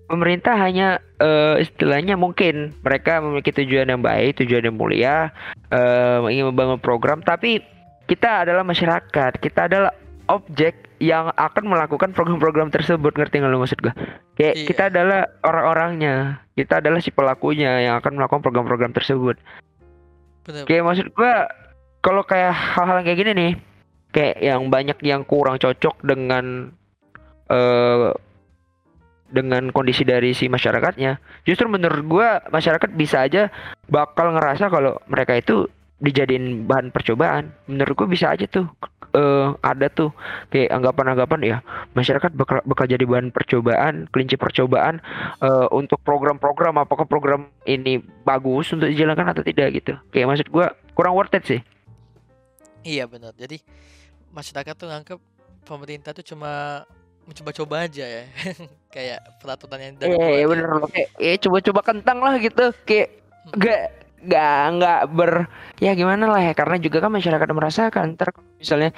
Pemerintah 0.09 0.57
hanya 0.57 0.97
eh, 1.21 1.61
istilahnya 1.61 2.17
mungkin 2.17 2.73
mereka 2.81 3.21
memiliki 3.21 3.53
tujuan 3.53 3.87
yang 3.87 4.01
baik, 4.01 4.41
tujuan 4.41 4.65
yang 4.65 4.75
mulia, 4.75 5.29
eh, 5.69 6.17
ingin 6.27 6.49
membangun 6.51 6.81
program, 6.81 7.21
tapi 7.21 7.61
kita 8.09 8.43
adalah 8.43 8.65
masyarakat, 8.65 9.37
kita 9.39 9.69
adalah 9.69 9.93
objek 10.27 10.89
yang 10.97 11.29
akan 11.33 11.63
melakukan 11.69 12.11
program-program 12.11 12.73
tersebut, 12.73 13.13
ngerti 13.13 13.39
nggak 13.39 13.51
lo 13.53 13.61
maksud 13.61 13.79
gua? 13.79 13.93
Kayak 14.35 14.55
Iya. 14.57 14.65
kita 14.67 14.83
adalah 14.89 15.21
orang-orangnya, 15.45 16.15
kita 16.57 16.81
adalah 16.81 16.97
si 16.97 17.13
pelakunya 17.13 17.77
yang 17.85 17.95
akan 18.01 18.17
melakukan 18.17 18.41
program-program 18.41 18.91
tersebut. 18.91 19.37
bener 20.41 20.65
Kayak 20.65 20.83
maksud 20.89 21.07
gua 21.13 21.45
kalau 22.01 22.25
kayak 22.25 22.51
hal-hal 22.51 23.05
kayak 23.05 23.17
gini 23.21 23.31
nih, 23.33 23.51
kayak 24.09 24.37
yang 24.41 24.67
banyak 24.73 24.97
yang 25.05 25.21
kurang 25.23 25.61
cocok 25.61 26.01
dengan 26.01 26.73
eh 27.47 28.11
dengan 29.31 29.71
kondisi 29.71 30.03
dari 30.03 30.35
si 30.35 30.51
masyarakatnya. 30.51 31.17
Justru 31.47 31.71
menurut 31.71 32.03
gua 32.03 32.27
masyarakat 32.51 32.89
bisa 32.99 33.23
aja 33.23 33.47
bakal 33.87 34.35
ngerasa 34.35 34.67
kalau 34.67 34.99
mereka 35.07 35.39
itu 35.39 35.71
dijadiin 36.03 36.67
bahan 36.67 36.91
percobaan. 36.91 37.55
Menurut 37.71 37.95
gua 37.95 38.07
bisa 38.11 38.33
aja 38.33 38.43
tuh 38.49 38.67
eh 39.11 39.47
ada 39.59 39.91
tuh 39.91 40.15
kayak 40.55 40.71
anggapan-anggapan 40.71 41.39
ya 41.43 41.57
masyarakat 41.99 42.31
bakal 42.31 42.63
bakal 42.63 42.85
jadi 42.87 43.03
bahan 43.03 43.31
percobaan, 43.31 44.07
kelinci 44.11 44.39
percobaan 44.39 45.03
eh, 45.43 45.67
untuk 45.71 45.99
program-program 46.03 46.79
apakah 46.79 47.03
program 47.03 47.51
ini 47.67 47.99
bagus 48.23 48.71
untuk 48.71 48.87
dijalankan 48.87 49.35
atau 49.35 49.43
tidak 49.43 49.67
gitu. 49.79 49.93
Kayak 50.15 50.27
maksud 50.31 50.47
gua 50.51 50.75
kurang 50.95 51.15
worth 51.15 51.35
it 51.35 51.43
sih. 51.47 51.61
Iya 52.83 53.05
bener 53.05 53.33
jadi 53.35 53.57
masyarakat 54.31 54.73
tuh 54.77 54.87
nganggep 54.89 55.19
pemerintah 55.63 56.11
tuh 56.15 56.25
cuma 56.25 56.83
mencoba-coba 57.21 57.85
aja 57.85 58.05
ya 58.05 58.23
kayak 58.95 59.19
peraturan 59.39 59.79
yang 59.79 59.95
Iya, 60.01 60.17
dari 60.17 60.41
iya 60.41 60.45
bener 60.49 60.67
loh 60.73 60.89
kayak 60.89 61.09
ya 61.21 61.33
coba-coba 61.37 61.81
kentang 61.85 62.17
lah 62.19 62.35
gitu. 62.41 62.73
Kayak 62.83 63.07
gak 63.53 63.81
gak 64.21 64.57
nggak 64.77 64.99
ber 65.13 65.31
ya 65.81 65.91
gimana 65.97 66.25
lah 66.29 66.41
ya 66.41 66.53
karena 66.53 66.77
juga 66.77 66.97
kan 67.01 67.09
masyarakat 67.13 67.49
merasakan 67.53 68.07
kalau 68.17 68.41
misalnya 68.57 68.89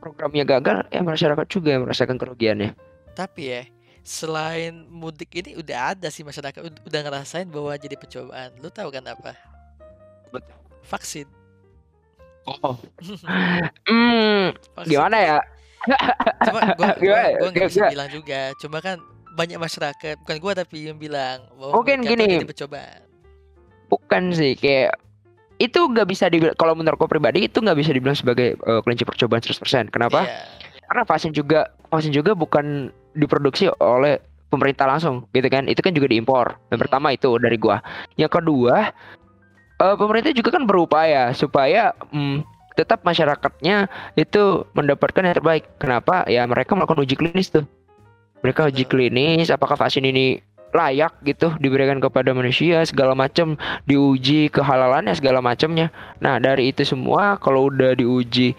programnya 0.00 0.44
gagal 0.48 0.76
ya 0.88 1.00
masyarakat 1.04 1.46
juga 1.48 1.68
yang 1.76 1.82
merasakan 1.88 2.16
kerugiannya. 2.16 2.70
Tapi 3.12 3.42
ya, 3.44 3.62
selain 4.00 4.88
mudik 4.88 5.32
ini 5.36 5.56
udah 5.60 5.92
ada 5.96 6.08
sih 6.08 6.24
masyarakat 6.24 6.60
ud- 6.64 6.82
udah 6.88 7.00
ngerasain 7.04 7.48
bahwa 7.48 7.72
jadi 7.76 7.96
percobaan. 8.00 8.50
Lu 8.60 8.68
tahu 8.72 8.88
kan 8.88 9.04
apa? 9.08 9.36
Betul. 10.32 10.56
Vaksin. 10.84 11.26
Oh. 12.46 12.74
Hmm, 13.86 14.54
gimana 14.84 15.16
ya? 15.16 15.38
Cuma 16.42 16.60
gua 16.74 16.92
gua, 16.96 17.20
gua 17.32 17.48
nggak 17.50 17.68
bisa 17.68 17.78
Gimana? 17.80 17.92
bilang 17.92 18.10
juga. 18.10 18.40
Cuma 18.58 18.78
kan 18.78 18.96
banyak 19.32 19.56
masyarakat, 19.56 20.14
bukan 20.20 20.36
gua 20.38 20.52
tapi 20.54 20.86
yang 20.86 20.98
bilang 20.98 21.44
bahwa 21.54 21.72
Mungkin 21.80 22.02
gini. 22.02 22.42
percobaan. 22.42 23.00
Bukan 23.86 24.30
sih 24.30 24.54
kayak 24.54 24.94
itu 25.56 25.76
nggak 25.78 26.06
bisa 26.06 26.26
dibilang 26.26 26.56
kalau 26.56 26.72
menurut 26.72 26.96
gue 26.96 27.10
pribadi 27.10 27.44
itu 27.44 27.60
nggak 27.60 27.76
bisa 27.76 27.90
dibilang 27.92 28.14
sebagai 28.14 28.56
eh, 28.56 28.80
kelinci 28.80 29.04
percobaan 29.04 29.42
100%. 29.42 29.90
Kenapa? 29.90 30.24
Iya. 30.24 30.40
Karena 30.86 31.02
vaksin 31.04 31.32
juga 31.32 31.60
vaksin 31.86 32.10
juga 32.10 32.32
bukan 32.32 32.88
diproduksi 33.12 33.68
oleh 33.76 34.16
pemerintah 34.48 34.86
langsung 34.86 35.28
gitu 35.30 35.46
kan. 35.46 35.66
Itu 35.66 35.80
kan 35.80 35.92
juga 35.92 36.08
diimpor. 36.08 36.56
Yang 36.66 36.78
Hmm. 36.78 36.82
pertama 36.82 37.08
itu 37.10 37.30
dari 37.36 37.56
gua. 37.56 37.78
Yang 38.16 38.40
kedua, 38.40 38.88
eh, 39.80 39.96
pemerintah 39.96 40.32
juga 40.36 40.54
kan 40.54 40.68
berupaya 40.68 41.32
supaya 41.32 41.96
mm, 42.12 42.44
tetap 42.78 43.02
masyarakatnya 43.04 43.90
itu 44.16 44.64
mendapatkan 44.76 45.20
yang 45.20 45.36
terbaik. 45.36 45.64
Kenapa? 45.76 46.24
Ya 46.30 46.44
mereka 46.46 46.76
melakukan 46.76 47.02
uji 47.04 47.16
klinis 47.18 47.52
tuh. 47.52 47.66
Mereka 48.40 48.72
uji 48.72 48.88
klinis 48.88 49.52
apakah 49.52 49.76
vaksin 49.76 50.08
ini 50.08 50.40
layak 50.70 51.18
gitu 51.26 51.50
diberikan 51.58 51.98
kepada 51.98 52.30
manusia 52.30 52.86
segala 52.86 53.12
macam 53.18 53.58
diuji 53.84 54.48
kehalalannya 54.54 55.12
segala 55.18 55.42
macamnya. 55.42 55.90
Nah, 56.22 56.38
dari 56.38 56.70
itu 56.70 56.86
semua 56.86 57.36
kalau 57.36 57.68
udah 57.68 57.98
diuji 57.98 58.54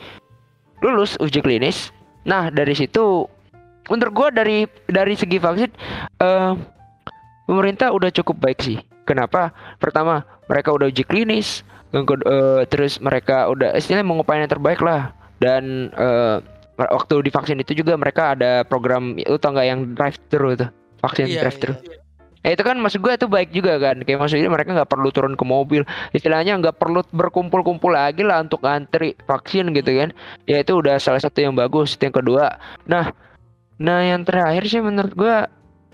lulus 0.83 1.15
uji 1.21 1.39
klinis, 1.45 1.93
nah 2.25 2.49
dari 2.49 2.73
situ 2.73 3.29
menurut 3.85 4.13
gua 4.13 4.27
dari 4.33 4.65
dari 4.89 5.13
segi 5.13 5.37
vaksin 5.37 5.71
eh 6.17 6.51
pemerintah 7.45 7.93
udah 7.93 8.09
cukup 8.11 8.37
baik 8.43 8.59
sih. 8.59 8.77
Kenapa? 9.11 9.51
Pertama, 9.75 10.23
mereka 10.47 10.71
udah 10.71 10.87
uji 10.87 11.03
klinis, 11.03 11.67
eh, 11.91 12.63
terus 12.71 13.03
mereka 13.03 13.51
udah 13.51 13.75
istilahnya 13.75 14.07
mengupayakan 14.07 14.47
yang 14.47 14.53
terbaik 14.55 14.79
lah. 14.79 15.11
Dan 15.43 15.91
eh, 15.91 16.39
waktu 16.79 17.27
divaksin 17.27 17.59
itu 17.59 17.75
juga 17.75 17.99
mereka 17.99 18.31
ada 18.39 18.63
program 18.63 19.19
itu 19.19 19.35
tau 19.35 19.51
nggak 19.51 19.67
yang 19.67 19.79
drive 19.91 20.15
thru 20.31 20.55
itu? 20.55 20.67
Vaksin 21.03 21.27
Iya, 21.27 21.43
drive 21.43 21.59
thru 21.59 21.73
iya. 21.83 21.99
Ya 22.41 22.57
itu 22.57 22.63
kan 22.65 22.73
maksud 22.81 23.05
gue 23.05 23.13
itu 23.13 23.27
baik 23.29 23.53
juga 23.53 23.77
kan. 23.77 24.01
Kayak 24.01 24.17
maksudnya 24.25 24.49
mereka 24.49 24.73
nggak 24.73 24.89
perlu 24.89 25.13
turun 25.13 25.37
ke 25.37 25.45
mobil. 25.45 25.85
Istilahnya 26.09 26.57
nggak 26.57 26.81
perlu 26.81 27.05
berkumpul-kumpul 27.13 27.93
lagi 27.93 28.25
lah 28.25 28.41
Untuk 28.41 28.65
antri 28.65 29.13
vaksin 29.29 29.69
gitu 29.77 29.93
kan. 29.93 30.09
Ya 30.49 30.57
itu 30.65 30.73
udah 30.73 30.97
salah 30.97 31.21
satu 31.21 31.37
yang 31.37 31.53
bagus. 31.53 31.93
Itu 31.93 32.09
yang 32.09 32.17
kedua. 32.17 32.57
Nah 32.89 33.13
Nah 33.77 34.01
yang 34.01 34.25
terakhir 34.25 34.65
sih 34.65 34.81
menurut 34.81 35.13
gue 35.13 35.35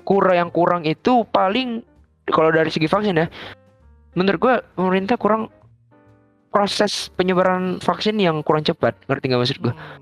kurang 0.07 0.39
Yang 0.39 0.51
kurang 0.55 0.81
itu 0.87 1.27
paling 1.27 1.83
Kalau 2.27 2.51
dari 2.51 2.67
segi 2.67 2.85
vaksin 2.85 3.15
ya 3.15 3.27
Menurut 4.13 4.39
gue 4.41 4.55
pemerintah 4.75 5.15
kurang 5.15 5.47
Proses 6.47 7.11
penyebaran 7.13 7.77
vaksin 7.77 8.17
yang 8.17 8.41
kurang 8.41 8.63
cepat. 8.63 8.95
Ngerti 9.05 9.29
nggak 9.29 9.41
maksud 9.43 9.59
gue 9.61 9.73
Hmm, 9.75 10.01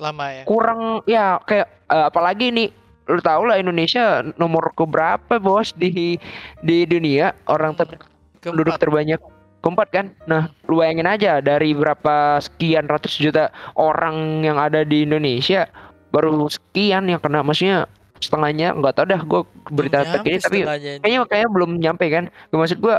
lama 0.00 0.26
ya. 0.34 0.42
kurang 0.48 0.80
ya 1.06 1.38
kayak 1.46 1.68
eh, 1.86 2.04
apalagi 2.08 2.50
nih 2.50 2.68
lu 3.06 3.20
tau 3.20 3.44
lah 3.46 3.60
Indonesia 3.60 4.24
nomor 4.34 4.72
keberapa 4.74 5.36
bos 5.38 5.70
di 5.76 6.16
di 6.64 6.78
dunia? 6.88 7.36
Orang 7.46 7.76
ter- 7.76 8.00
penduduk 8.40 8.74
Keempat. 8.74 8.82
terbanyak. 8.82 9.20
Keempat 9.62 9.88
kan? 9.94 10.06
Nah 10.26 10.50
lu 10.66 10.82
bayangin 10.82 11.06
aja 11.06 11.38
dari 11.38 11.70
berapa 11.70 12.42
sekian 12.42 12.90
ratus 12.90 13.14
juta 13.20 13.54
orang 13.78 14.42
yang 14.42 14.58
ada 14.58 14.82
di 14.82 15.06
Indonesia 15.06 15.70
baru 16.10 16.50
sekian 16.50 17.06
yang 17.06 17.22
kena. 17.22 17.46
Maksudnya 17.46 17.86
setengahnya 18.22 18.78
nggak 18.78 18.94
tau 18.94 19.06
dah 19.06 19.20
gue 19.20 19.42
berita 19.74 20.06
terkini 20.06 20.38
tapi 20.38 20.58
kayaknya 21.02 21.26
kayaknya 21.26 21.50
belum 21.50 21.70
nyampe 21.82 22.06
kan. 22.08 22.30
Maksud 22.54 22.78
gue 22.78 22.96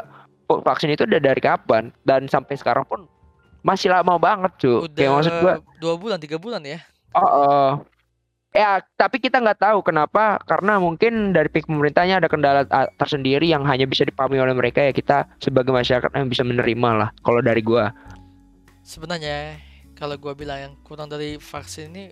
vaksin 0.51 0.91
itu 0.91 1.07
udah 1.07 1.23
dari 1.23 1.39
kapan? 1.39 1.95
Dan 2.03 2.27
sampai 2.27 2.59
sekarang 2.59 2.83
pun 2.83 3.07
masih 3.63 3.89
lama 3.89 4.19
banget 4.19 4.51
cuy 4.59 4.91
kayak 4.91 5.11
maksud 5.15 5.33
gue 5.39 5.53
dua 5.79 5.95
bulan 5.95 6.19
tiga 6.19 6.35
bulan 6.35 6.59
ya. 6.67 6.83
Oh, 7.15 7.23
oh. 7.23 7.69
ya 8.51 8.83
tapi 8.99 9.23
kita 9.23 9.39
nggak 9.39 9.63
tahu 9.63 9.79
kenapa 9.81 10.37
karena 10.43 10.77
mungkin 10.77 11.31
dari 11.31 11.47
pihak 11.47 11.71
pemerintahnya 11.71 12.19
ada 12.19 12.27
kendala 12.27 12.67
tersendiri 12.99 13.47
yang 13.47 13.63
hanya 13.63 13.87
bisa 13.87 14.03
dipahami 14.03 14.37
oleh 14.37 14.53
mereka 14.53 14.83
ya 14.83 14.91
kita 14.91 15.25
sebagai 15.39 15.71
masyarakat 15.71 16.11
yang 16.11 16.27
bisa 16.27 16.43
menerima 16.43 16.89
lah 16.93 17.09
kalau 17.23 17.39
dari 17.39 17.63
gua. 17.63 17.95
Sebenarnya 18.83 19.57
kalau 19.95 20.19
gua 20.19 20.35
bilang 20.35 20.59
yang 20.59 20.73
kurang 20.83 21.07
dari 21.07 21.39
vaksin 21.39 21.95
ini 21.95 22.11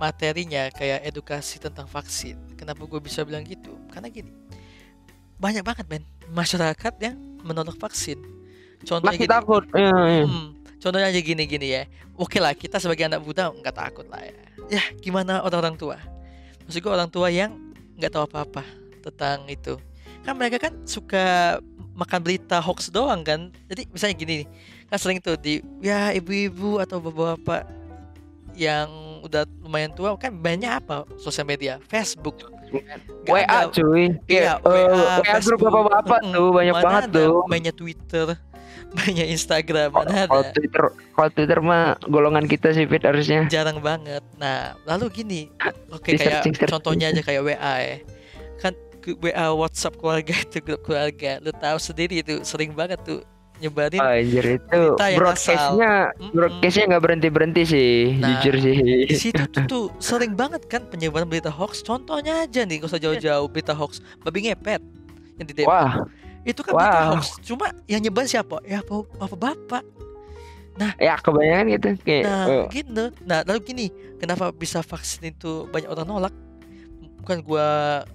materinya 0.00 0.72
kayak 0.72 1.04
edukasi 1.04 1.60
tentang 1.60 1.84
vaksin. 1.84 2.40
Kenapa 2.56 2.80
gue 2.88 3.00
bisa 3.04 3.20
bilang 3.20 3.44
gitu? 3.44 3.76
Karena 3.92 4.08
gini, 4.08 4.32
banyak 5.36 5.60
banget 5.60 5.84
men 5.92 6.02
masyarakat 6.32 6.94
yang 7.04 7.20
menolak 7.44 7.76
vaksin. 7.76 8.16
Contohnya 8.80 9.12
masih 9.12 9.28
gini, 9.28 9.36
takut 9.36 9.64
Iya, 9.76 9.98
iya. 10.08 10.24
hmm, 10.24 10.48
contohnya 10.80 11.06
aja 11.12 11.20
gini-gini 11.20 11.68
ya. 11.68 11.82
Oke 12.16 12.40
lah 12.40 12.56
kita 12.56 12.80
sebagai 12.80 13.04
anak 13.04 13.20
muda 13.20 13.52
nggak 13.52 13.76
takut 13.76 14.08
lah 14.08 14.24
ya. 14.24 14.32
Ya 14.72 14.82
gimana 15.04 15.44
orang-orang 15.44 15.76
tua? 15.76 16.00
Maksud 16.64 16.80
gue 16.80 16.92
orang 16.92 17.10
tua 17.12 17.28
yang 17.28 17.52
nggak 18.00 18.12
tahu 18.16 18.24
apa-apa 18.24 18.64
tentang 19.04 19.44
itu. 19.52 19.76
Kan 20.24 20.40
mereka 20.40 20.56
kan 20.56 20.72
suka 20.88 21.60
makan 21.92 22.20
berita 22.24 22.56
hoax 22.56 22.88
doang 22.88 23.20
kan. 23.20 23.52
Jadi 23.68 23.84
misalnya 23.92 24.16
gini 24.16 24.32
nih, 24.44 24.46
kan 24.88 24.96
sering 24.96 25.20
tuh 25.20 25.36
di 25.36 25.60
ya 25.84 26.12
ibu-ibu 26.16 26.80
atau 26.80 27.00
bapak-bapak 27.00 27.68
yang 28.56 28.88
yang 29.20 29.22
udah 29.22 29.42
lumayan 29.60 29.92
tua 29.92 30.16
kan 30.16 30.32
banyak 30.32 30.72
apa 30.72 31.04
sosial 31.16 31.44
media 31.44 31.76
Facebook 31.84 32.40
Nggak 32.70 33.26
WA 33.26 33.42
ada- 33.42 33.66
cuy. 33.68 34.14
Iya, 34.24 34.56
Kayak, 34.56 34.56
eh, 34.62 34.86
WA 34.86 35.16
grup 35.18 35.26
Facebook. 35.26 35.58
bapak-bapak 35.60 36.20
Mm-mm. 36.22 36.32
tuh 36.32 36.48
banyak 36.50 36.72
Mana 36.72 36.84
banget 36.86 37.02
ada 37.04 37.18
tuh. 37.20 37.34
mainnya 37.44 37.74
Twitter 37.74 38.26
mainnya 38.96 39.26
Instagram 39.26 39.88
mana 39.92 40.18
Kalau 40.24 40.40
ada 40.40 40.50
Twitter, 40.50 40.82
kalau 41.12 41.28
Twitter 41.30 41.58
mah 41.60 41.82
golongan 42.04 42.46
kita 42.46 42.70
sih 42.70 42.86
Fit 42.86 43.02
harusnya. 43.02 43.44
jarang 43.46 43.78
banget 43.78 44.22
nah 44.34 44.72
lalu 44.84 45.10
gini 45.12 45.40
oke 45.90 46.06
Di 46.06 46.16
kayak 46.16 46.40
searching-searching. 46.40 46.70
contohnya 46.72 47.10
aja 47.10 47.20
kayak 47.20 47.42
WA 47.44 47.74
ya 47.76 47.96
kan 48.56 48.72
WA 49.16 49.46
WhatsApp 49.50 49.94
keluarga 49.94 50.30
itu 50.44 50.58
grup 50.60 50.80
keluarga 50.80 51.38
lu 51.38 51.50
tahu 51.52 51.76
sendiri 51.76 52.14
itu 52.18 52.40
sering 52.42 52.70
banget 52.70 53.02
tuh 53.02 53.20
nyebarin 53.60 54.00
Anjir 54.00 54.58
itu 54.58 54.82
berita 54.96 55.06
broadcastnya 55.20 55.92
Mm-mm. 56.16 56.32
broadcastnya 56.32 56.84
nggak 56.90 57.02
berhenti 57.04 57.28
berhenti 57.28 57.62
sih, 57.68 57.92
Nah, 58.16 58.40
jujur 58.40 58.54
sih. 58.58 58.76
di 59.06 59.16
situ 59.16 59.42
tuh, 59.52 59.64
tuh 59.68 59.84
sering 60.00 60.32
banget 60.32 60.64
kan 60.66 60.82
penyebaran 60.88 61.28
berita 61.28 61.52
hoax. 61.52 61.84
Contohnya 61.84 62.48
aja 62.48 62.64
nih 62.64 62.80
gak 62.82 62.90
usah 62.90 63.00
jauh-jauh 63.00 63.46
berita 63.52 63.76
hoax. 63.76 64.00
Babi 64.24 64.48
ngepet 64.48 64.82
yang 65.36 65.46
di 65.46 65.54
Depok. 65.54 65.70
Wah, 65.70 66.08
itu 66.42 66.60
kan 66.64 66.72
berita 66.74 66.98
wow. 66.98 67.10
hoax. 67.14 67.24
Cuma 67.44 67.66
yang 67.84 68.00
nyebar 68.00 68.24
siapa? 68.26 68.58
Ya 68.64 68.80
bapak. 68.82 69.36
Bapak 69.36 69.84
ya 70.96 71.14
kebanyakan 71.20 71.66
gitu 71.76 71.88
kayak 72.06 72.24
nah 72.24 72.44
oh, 72.48 72.64
gitu. 72.72 73.04
Nah 73.28 73.44
lalu 73.44 73.60
gini 73.64 73.86
kenapa 74.16 74.48
bisa 74.54 74.80
vaksin 74.80 75.34
itu 75.34 75.68
banyak 75.68 75.88
orang 75.92 76.06
nolak 76.08 76.34
bukan 77.20 77.38
gua 77.40 77.66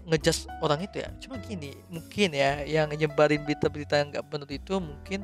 ngejudge 0.04 0.50
orang 0.60 0.82
itu 0.82 1.00
ya 1.00 1.10
cuma 1.20 1.38
gini 1.38 1.72
mungkin 1.88 2.30
ya 2.32 2.62
yang 2.62 2.90
nyebarin 2.90 3.42
berita-berita 3.42 3.96
yang 3.96 4.08
nggak 4.12 4.26
benar 4.26 4.50
itu 4.50 4.74
mungkin 4.78 5.22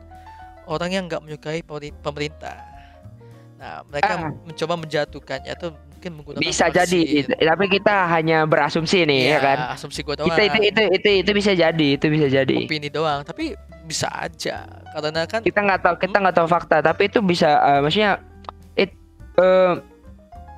orang 0.64 0.90
yang 0.90 1.04
nggak 1.06 1.20
menyukai 1.20 1.60
pemeri- 1.60 1.96
pemerintah 1.98 2.58
nah 3.58 3.86
mereka 3.86 4.14
Ah. 4.18 4.32
mencoba 4.42 4.74
menjatuhkannya 4.76 5.52
atau 5.52 5.70
mungkin 5.92 6.12
menggunakan 6.16 6.42
bisa 6.42 6.66
jadi, 6.68 6.98
vaksin. 6.98 7.38
tapi 7.38 7.66
kita 7.70 7.96
hanya 8.10 8.42
berasumsi 8.44 9.06
nih 9.06 9.22
ya 9.28 9.40
kan. 9.40 9.58
asumsi 9.72 10.02
gua 10.02 10.18
doang 10.18 10.30
Kita 10.30 10.42
itu 10.44 10.60
itu 10.64 10.82
itu 10.92 11.10
itu 11.22 11.32
bisa 11.32 11.52
jadi, 11.54 11.88
itu 11.94 12.06
bisa 12.08 12.26
jadi. 12.28 12.56
opini 12.58 12.90
doang 12.90 13.22
tapi 13.22 13.54
bisa 13.84 14.10
aja 14.10 14.66
karena 14.92 15.26
kan 15.26 15.42
Kita 15.42 15.60
nggak 15.60 15.80
tahu 15.80 15.96
kita 16.00 16.18
nggak 16.18 16.36
tahu 16.36 16.48
fakta, 16.48 16.82
tapi 16.82 17.06
itu 17.06 17.22
bisa 17.22 17.54
eh, 17.60 17.80
maksudnya 17.80 18.18
it 18.76 18.90
eh, 19.38 19.74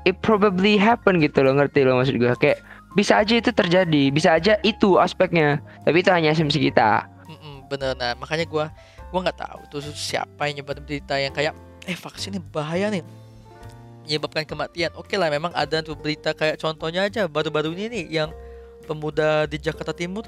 it 0.03 0.15
probably 0.19 0.75
happen 0.75 1.19
gitu 1.19 1.39
loh, 1.39 1.55
ngerti 1.55 1.83
lo 1.83 1.95
maksud 1.97 2.15
gue 2.15 2.31
kayak 2.37 2.59
bisa 2.93 3.17
aja 3.17 3.33
itu 3.33 3.49
terjadi, 3.49 4.03
bisa 4.09 4.37
aja 4.37 4.57
itu 4.61 4.97
aspeknya, 4.97 5.57
tapi 5.81 6.01
itu 6.01 6.09
hanya 6.13 6.29
asumsi 6.33 6.61
kita. 6.61 7.09
Mm-mm, 7.25 7.65
bener 7.67 7.93
nah 7.97 8.13
makanya 8.13 8.45
gua 8.45 8.65
gua 9.09 9.19
nggak 9.25 9.39
tahu 9.39 9.59
tuh 9.69 9.81
siapa 9.93 10.45
yang 10.45 10.61
nyebarin 10.61 10.83
berita 10.83 11.15
yang 11.17 11.33
kayak 11.33 11.53
eh 11.83 11.97
vaksin 11.97 12.35
ini 12.35 12.41
bahaya 12.41 12.87
nih 12.89 13.03
menyebabkan 14.03 14.43
kematian 14.43 14.91
oke 14.93 15.15
lah 15.15 15.31
memang 15.31 15.51
ada 15.55 15.79
tuh 15.79 15.95
berita 15.95 16.35
kayak 16.35 16.59
contohnya 16.59 17.07
aja 17.07 17.25
baru-baru 17.25 17.71
ini 17.71 17.85
nih 17.87 18.05
yang 18.21 18.29
pemuda 18.83 19.47
di 19.47 19.55
Jakarta 19.57 19.95
Timur 19.95 20.27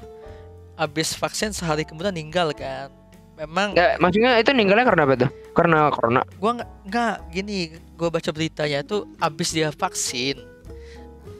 habis 0.74 1.12
vaksin 1.12 1.52
sehari 1.52 1.84
kemudian 1.84 2.12
meninggal 2.12 2.56
kan 2.56 2.88
memang 3.36 3.76
Ya, 3.76 4.00
maksudnya 4.00 4.40
itu 4.40 4.48
ninggalnya 4.56 4.88
karena 4.88 5.02
apa 5.04 5.14
tuh? 5.20 5.30
Karena 5.52 5.78
corona. 5.92 6.20
gua 6.40 6.50
nggak 6.56 6.70
nggak 6.88 7.14
gini 7.32 7.58
gua 7.94 8.08
baca 8.08 8.30
beritanya 8.32 8.80
tuh 8.80 9.04
habis 9.20 9.52
dia 9.52 9.68
vaksin 9.68 10.40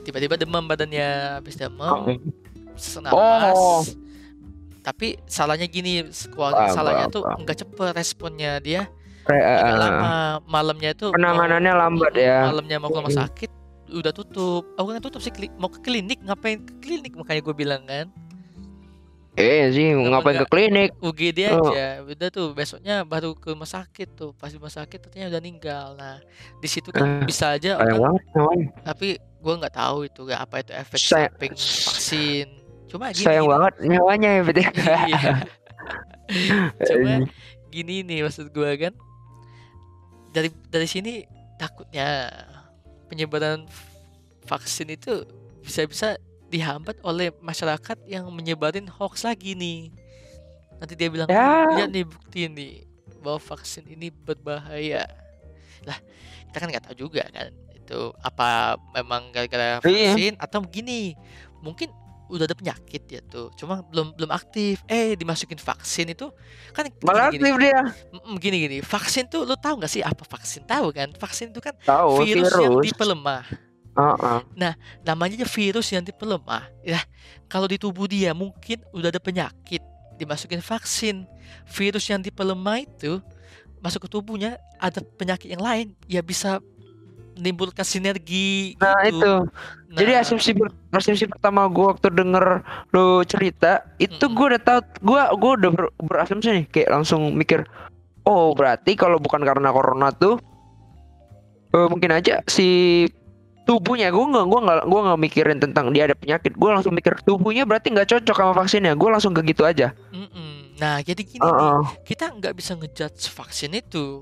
tiba-tiba 0.07 0.39
demam 0.39 0.63
badannya 0.63 1.43
habis 1.43 1.59
demam 1.59 2.15
sesak 2.79 3.03
napas. 3.03 3.51
Oh. 3.51 3.83
Tapi 4.79 5.19
salahnya 5.27 5.67
gini, 5.67 6.07
keluarga 6.31 6.71
salahnya 6.71 7.11
tuh 7.11 7.27
nggak 7.27 7.57
cepet 7.59 7.91
responnya 7.91 8.55
dia, 8.63 8.87
eh, 9.27 9.35
agak 9.35 9.75
eh, 9.75 9.79
lama. 9.83 10.11
Malamnya 10.47 10.95
itu 10.95 11.11
penanganannya 11.11 11.73
lambat 11.75 12.13
ya. 12.15 12.47
Malamnya 12.47 12.77
mau 12.79 12.87
ke 12.87 12.99
rumah 13.03 13.11
sakit 13.11 13.51
udah 13.91 14.15
tutup. 14.15 14.63
Oh, 14.79 14.87
bukan 14.87 15.03
tutup 15.03 15.19
sih, 15.19 15.31
mau 15.59 15.67
ke 15.67 15.83
klinik 15.83 16.23
ngapain 16.23 16.63
ke 16.63 16.73
klinik 16.79 17.11
makanya 17.19 17.41
gue 17.43 17.55
bilang 17.55 17.83
kan. 17.83 18.07
Eh 19.37 19.69
sih 19.69 19.93
Kenapa 19.93 20.33
ngapain 20.33 20.37
ke 20.41 20.47
klinik? 20.49 20.89
UGD 20.97 21.39
Oh. 21.53 21.69
aja. 21.69 22.01
Udah 22.01 22.27
tuh 22.33 22.57
besoknya 22.57 23.05
baru 23.05 23.37
ke 23.37 23.53
rumah 23.53 23.69
sakit 23.69 24.17
tuh. 24.17 24.31
Pas 24.33 24.49
di 24.49 24.57
rumah 24.57 24.73
sakit 24.73 24.97
ternyata 24.97 25.37
udah 25.37 25.41
meninggal. 25.45 25.87
Nah, 25.93 26.17
di 26.57 26.65
situ 26.65 26.89
kan 26.89 27.21
Eh, 27.21 27.27
bisa 27.27 27.53
aja 27.53 27.77
orang 27.77 28.17
tapi 28.81 29.21
gue 29.47 29.55
nggak 29.55 29.71
tahu 29.73 29.97
itu 30.03 30.19
nggak 30.21 30.41
apa 30.43 30.55
itu 30.59 30.71
efek 30.75 30.99
Say- 30.99 31.31
samping 31.31 31.53
vaksin. 31.55 32.47
Cuma 32.87 33.11
gini, 33.11 33.23
Sayang 33.23 33.47
banget 33.47 33.73
nyawanya 33.83 34.29
ya 34.29 34.41
betul. 34.43 34.63
Iya. 35.07 35.33
Cuma 36.87 37.13
gini 37.67 38.03
nih 38.03 38.23
maksud 38.23 38.51
gua 38.51 38.75
kan 38.75 38.91
dari 40.31 40.51
dari 40.67 40.87
sini 40.87 41.23
takutnya 41.55 42.27
penyebaran 43.07 43.63
vaksin 44.43 44.87
itu 44.89 45.23
bisa-bisa 45.63 46.15
dihambat 46.47 46.99
oleh 47.03 47.31
masyarakat 47.39 48.07
yang 48.07 48.27
menyebarin 48.31 48.87
hoax 48.87 49.23
lagi 49.23 49.51
nih 49.51 49.91
nanti 50.79 50.93
dia 50.95 51.09
bilang 51.11 51.27
Ya. 51.27 51.67
lihat 51.75 51.91
nih 51.91 52.07
bukti 52.07 52.47
nih 52.47 52.73
bahwa 53.19 53.39
vaksin 53.41 53.83
ini 53.83 54.07
berbahaya 54.13 55.03
lah 55.83 55.97
kita 56.47 56.57
kan 56.57 56.67
nggak 56.71 56.85
tahu 56.87 56.95
juga 57.07 57.27
kan 57.27 57.51
itu 57.87 58.11
apa 58.19 58.75
memang 58.91 59.31
gara-gara 59.31 59.79
Iya. 59.81 60.11
vaksin 60.11 60.33
atau 60.35 60.59
gini? 60.67 61.15
Mungkin 61.63 61.87
udah 62.27 62.43
ada 62.43 62.59
penyakit 62.59 63.07
ya 63.07 63.23
tuh 63.23 63.55
cuma 63.55 63.79
belum 63.87 64.11
belum 64.19 64.27
aktif. 64.35 64.83
Eh 64.91 65.15
dimasukin 65.15 65.55
vaksin 65.55 66.11
itu 66.11 66.27
kan 66.75 66.91
Malah 66.99 67.31
gini, 67.31 67.39
gini, 67.39 67.47
aktif 67.47 67.63
dia. 67.63 67.79
Gini 68.43 68.57
gini. 68.67 68.77
Vaksin 68.83 69.31
tuh 69.31 69.47
lo 69.47 69.55
tahu 69.55 69.79
nggak 69.79 69.91
sih 69.91 70.03
apa 70.03 70.27
vaksin? 70.27 70.67
Tahu 70.67 70.91
kan? 70.91 71.15
Vaksin 71.15 71.55
itu 71.55 71.63
kan 71.63 71.71
Tahu 71.87 72.27
virus, 72.27 72.51
yang 72.51 72.75
virus. 72.75 72.83
dipelemah. 72.91 73.43
Heeh. 73.97 74.39
namanya 75.01 75.41
aja 75.41 75.47
virus 75.49 75.89
yang 75.89 76.05
dipelemah. 76.05 76.69
Ya 76.85 77.01
kalau 77.49 77.65
di 77.65 77.81
tubuh 77.81 78.05
dia 78.05 78.29
mungkin 78.35 78.83
udah 78.93 79.09
ada 79.09 79.17
penyakit 79.17 79.81
dimasukin 80.19 80.59
vaksin. 80.59 81.23
Virus 81.65 82.05
yang 82.11 82.19
dipelemah 82.21 82.83
itu 82.83 83.23
masuk 83.81 84.05
ke 84.05 84.09
tubuhnya 84.11 84.57
ada 84.77 85.01
penyakit 85.17 85.49
yang 85.49 85.61
lain 85.61 85.93
ya 86.05 86.21
bisa 86.21 86.59
menimbulkan 87.37 87.85
sinergi 87.85 88.75
Nah 88.77 88.97
gitu. 89.05 89.21
itu. 89.21 89.33
Jadi 89.97 90.11
Nah, 90.13 90.21
asumsi 90.21 90.51
ber- 90.53 90.75
asumsi 90.93 91.25
pertama 91.25 91.65
gua 91.65 91.95
waktu 91.95 92.11
denger 92.11 92.61
lu 92.91 93.21
cerita 93.23 93.81
itu 93.97 94.13
Mm-mm. 94.19 94.35
gua 94.35 94.45
udah 94.53 94.61
tahu 94.61 94.79
gua 95.01 95.21
gua 95.33 95.51
udah 95.57 95.71
ber- 95.73 95.93
berasumsi 96.01 96.47
nih 96.53 96.65
kayak 96.69 96.89
langsung 96.93 97.33
mikir 97.33 97.65
oh 98.21 98.53
berarti 98.53 98.93
kalau 98.93 99.17
bukan 99.17 99.41
karena 99.41 99.73
corona 99.73 100.13
tuh 100.13 100.37
eh, 101.71 101.87
mungkin 101.89 102.13
aja 102.13 102.45
si 102.45 103.05
tubuhnya 103.65 104.13
gua 104.13 104.25
nggak 104.29 104.45
gua 104.45 104.59
nggak 104.63 104.79
gua 104.85 104.99
nggak 105.09 105.19
mikirin 105.19 105.57
tentang 105.57 105.89
dia 105.91 106.05
ada 106.05 106.15
penyakit 106.15 106.53
gua 106.55 106.77
langsung 106.77 106.93
mikir 106.93 107.17
tubuhnya 107.25 107.65
berarti 107.65 107.89
nggak 107.91 108.07
cocok 108.07 108.35
sama 108.37 108.53
vaksinnya 108.53 108.93
gua 108.93 109.17
langsung 109.17 109.33
ke 109.33 109.41
gitu 109.43 109.65
aja 109.65 109.97
mm-mm. 110.13 110.77
nah 110.77 111.01
jadi 111.01 111.19
gini 111.25 111.41
nih, 111.41 111.51
Heeh. 111.51 111.79
kita 112.05 112.31
nggak 112.31 112.53
bisa 112.53 112.77
ngejudge 112.77 113.33
vaksin 113.33 113.73
itu 113.73 114.21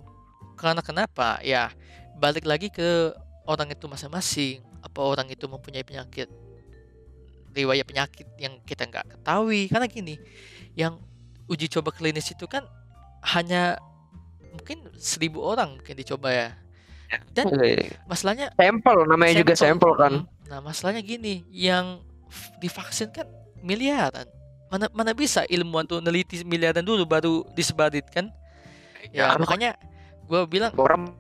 karena 0.55 0.79
kenapa 0.79 1.43
ya 1.43 1.67
balik 2.15 2.45
lagi 2.45 2.71
ke 2.71 3.11
orang 3.45 3.71
itu 3.71 3.85
masing-masing. 3.85 4.59
Apa 4.81 5.01
orang 5.01 5.27
itu 5.27 5.45
mempunyai 5.45 5.83
penyakit 5.83 6.29
riwayat 7.55 7.87
penyakit 7.87 8.27
yang 8.37 8.59
kita 8.63 8.85
nggak 8.85 9.05
ketahui. 9.17 9.67
Karena 9.71 9.87
gini 9.87 10.15
yang 10.75 10.99
uji 11.47 11.71
coba 11.71 11.93
klinis 11.93 12.27
itu 12.29 12.45
kan 12.45 12.65
hanya 13.35 13.79
mungkin 14.51 14.87
seribu 14.95 15.43
orang 15.43 15.79
mungkin 15.79 15.95
dicoba 15.95 16.29
ya. 16.31 16.49
Dan 17.31 17.47
Eh, 17.61 17.95
masalahnya 18.09 18.49
sampel 18.57 19.05
namanya 19.05 19.33
juga 19.39 19.53
sampel. 19.55 19.93
kan. 19.95 20.13
Mm, 20.19 20.49
nah 20.49 20.59
masalahnya 20.59 20.99
gini 20.99 21.45
yang 21.53 22.01
divaksin 22.59 23.13
kan 23.13 23.29
miliaran. 23.61 24.25
Mana 24.67 24.89
mana 24.91 25.13
bisa 25.13 25.45
ilmuwan 25.47 25.85
tuh 25.85 26.01
neliti 26.01 26.41
miliaran 26.43 26.81
dulu 26.83 27.05
baru 27.05 27.45
disebarin 27.53 28.03
kan? 28.09 28.27
Ya 29.13 29.31
kan 29.31 29.39
makanya 29.45 29.77
gue 30.25 30.41
bilang 30.49 30.73
orang 30.75 31.13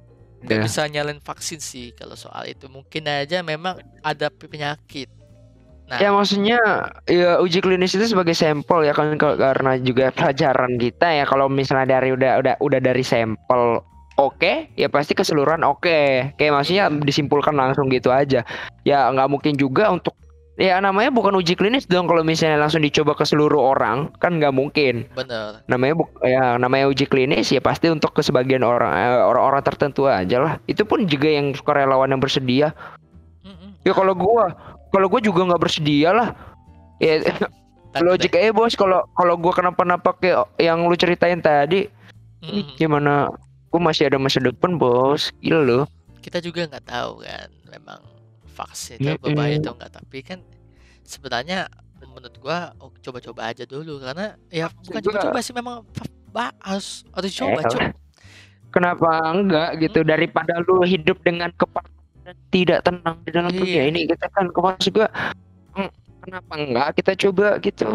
nggak 0.45 0.59
Ya. 0.61 0.63
bisa 0.63 0.81
nyalain 0.85 1.19
vaksin 1.19 1.57
sih 1.57 1.91
kalau 1.91 2.13
soal 2.13 2.45
itu. 2.45 2.69
Mungkin 2.69 3.03
aja 3.05 3.41
memang 3.41 3.75
ada 3.99 4.29
pe- 4.29 4.47
penyakit. 4.47 5.09
Nah. 5.85 6.01
Ya 6.01 6.09
maksudnya 6.09 6.57
ya 7.05 7.37
uji 7.37 7.61
klinis 7.61 7.93
itu 7.93 8.09
sebagai 8.09 8.33
sampel 8.33 8.85
ya 8.85 8.93
kan 8.93 9.13
karena 9.21 9.77
juga 9.77 10.09
pelajaran 10.09 10.81
kita 10.81 11.13
ya. 11.13 11.25
Kalau 11.25 11.45
misalnya 11.45 11.97
dari 11.97 12.09
udah 12.09 12.41
udah 12.41 12.55
udah 12.57 12.79
dari 12.81 13.05
sampel 13.05 13.85
oke 14.17 14.73
ya 14.73 14.89
pasti 14.89 15.13
keseluruhan 15.13 15.61
oke. 15.61 16.33
Kayak 16.37 16.53
maksudnya 16.57 16.89
disimpulkan 16.89 17.53
langsung 17.53 17.85
gitu 17.93 18.09
aja. 18.09 18.41
Ya 18.81 18.97
nggak 19.13 19.29
mungkin 19.29 19.53
juga 19.53 19.93
untuk 19.93 20.17
ya 20.55 20.79
namanya 20.79 21.11
bukan 21.11 21.35
uji 21.35 21.55
klinis 21.59 21.83
dong 21.87 22.07
kalau 22.07 22.23
misalnya 22.23 22.63
langsung 22.63 22.83
dicoba 22.83 23.15
ke 23.15 23.23
seluruh 23.27 23.75
orang. 23.75 24.11
Kan 24.19 24.39
nggak 24.39 24.55
mungkin. 24.55 25.07
Bener. 25.15 25.63
Namanya 25.67 25.93
buk 25.99 26.09
ya 26.23 26.55
namanya 26.55 26.91
uji 26.91 27.05
klinis 27.07 27.51
ya 27.51 27.59
pasti 27.59 27.91
untuk 27.91 28.15
ke 28.15 28.21
sebagian 28.23 28.63
orang 28.63 28.91
eh, 28.95 29.21
orang-orang 29.23 29.63
tertentu 29.63 30.07
aja 30.07 30.37
lah. 30.39 30.53
Itu 30.67 30.87
pun 30.87 31.03
juga 31.05 31.27
yang 31.27 31.51
sukarelawan 31.55 32.11
yang 32.11 32.21
bersedia. 32.21 32.71
Mm-mm. 33.45 33.77
ya 33.85 33.93
kalau 33.93 34.17
gua 34.17 34.55
kalau 34.89 35.07
gua 35.11 35.21
juga 35.21 35.45
nggak 35.45 35.61
bersedia 35.61 36.09
lah. 36.15 36.33
Ya 36.97 37.19
logik 37.99 38.35
aja 38.35 38.51
bos. 38.55 38.73
Kalau 38.75 39.03
kalau 39.15 39.35
gua 39.35 39.53
kenapa-napa 39.53 40.15
kayak 40.17 40.47
yang 40.59 40.83
lu 40.87 40.95
ceritain 40.95 41.43
tadi. 41.43 41.91
Mm-mm. 42.41 42.75
gimana? 42.79 43.31
Gua 43.69 43.81
masih 43.91 44.07
ada 44.07 44.15
masa 44.15 44.39
depan 44.39 44.79
bos. 44.79 45.35
Gila 45.43 45.61
lo 45.61 45.81
kita 46.25 46.41
juga 46.41 46.65
nggak 46.65 46.89
tahu 46.89 47.21
kan 47.21 47.49
memang 47.69 48.01
vaksin 48.55 48.97
itu 49.03 49.19
berbahaya 49.19 49.59
atau 49.59 49.75
enggak. 49.75 49.91
Tapi 49.91 50.17
kan 50.23 50.39
sebenarnya 51.03 51.67
menurut 51.99 52.35
gua 52.39 52.71
oh, 52.79 52.89
coba-coba 53.03 53.51
aja 53.51 53.67
dulu. 53.67 53.99
Karena 53.99 54.39
ya 54.47 54.71
bukan 54.71 55.01
coba-coba 55.03 55.39
sih 55.43 55.51
memang 55.51 55.83
harus 56.63 57.03
harus 57.11 57.31
Eh, 57.31 57.39
coba 57.43 57.61
coba 57.67 57.87
Kenapa 58.71 59.07
enggak 59.31 59.69
gitu? 59.79 60.03
Mm-mm. 60.03 60.11
daripada 60.11 60.59
lu 60.67 60.83
hidup 60.83 61.15
dengan 61.23 61.47
kepala 61.55 61.87
dan 62.27 62.35
tidak 62.51 62.83
tenang 62.83 63.15
di 63.23 63.31
dalam 63.31 63.51
dunia 63.53 63.87
Iya. 63.87 63.91
ini 63.93 63.99
kita 64.09 64.27
kan 64.33 64.51
maksud 64.51 64.91
gua 64.91 65.07
mm, 65.79 65.89
kenapa 66.25 66.53
enggak 66.59 66.87
kita 66.99 67.11
coba 67.27 67.47
gitu? 67.63 67.87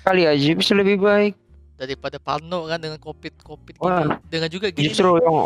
Kali 0.00 0.24
aja 0.24 0.52
bisa 0.56 0.72
lebih 0.72 0.96
baik. 1.00 1.36
Daripada 1.74 2.16
parno 2.22 2.70
kan 2.70 2.78
dengan 2.80 2.96
covid 3.02 3.34
covid 3.42 3.74
Wah. 3.82 4.00
gini 4.00 4.14
dengan 4.30 4.48
juga 4.48 4.66
justru 4.70 5.18
yang 5.18 5.36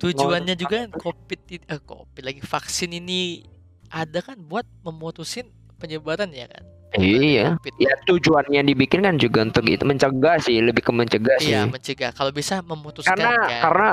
tujuannya 0.00 0.54
juga 0.56 0.88
covid 0.96 1.40
eh 1.60 1.80
covid 1.84 2.22
lagi 2.24 2.40
vaksin 2.40 2.90
ini 2.90 3.44
ada 3.94 4.18
kan 4.18 4.34
buat 4.42 4.66
memutusin 4.82 5.46
penyebaran 5.78 6.34
ya 6.34 6.50
kan? 6.50 6.66
Iya. 6.94 7.58
ya 7.82 7.92
tujuannya 8.06 8.70
dibikin 8.70 9.02
kan 9.02 9.18
juga 9.18 9.42
untuk 9.42 9.66
itu 9.66 9.82
mencegah 9.82 10.38
sih 10.38 10.62
lebih 10.62 10.82
ke 10.86 10.92
mencegah 10.94 11.36
sih. 11.42 11.50
iya 11.50 11.66
mencegah. 11.66 12.14
Kalau 12.14 12.30
bisa 12.30 12.62
memutuskan 12.62 13.18
karena 13.18 13.34
kan 13.34 13.62
karena 13.66 13.90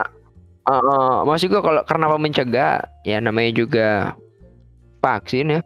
uh, 0.70 0.82
uh, 0.82 1.14
maksud 1.26 1.50
gua 1.50 1.62
kalau 1.66 1.82
karena 1.86 2.06
apa 2.10 2.18
mencegah? 2.22 2.74
Ya 3.02 3.18
namanya 3.18 3.52
juga 3.58 4.14
vaksin 5.02 5.58
ya. 5.58 5.62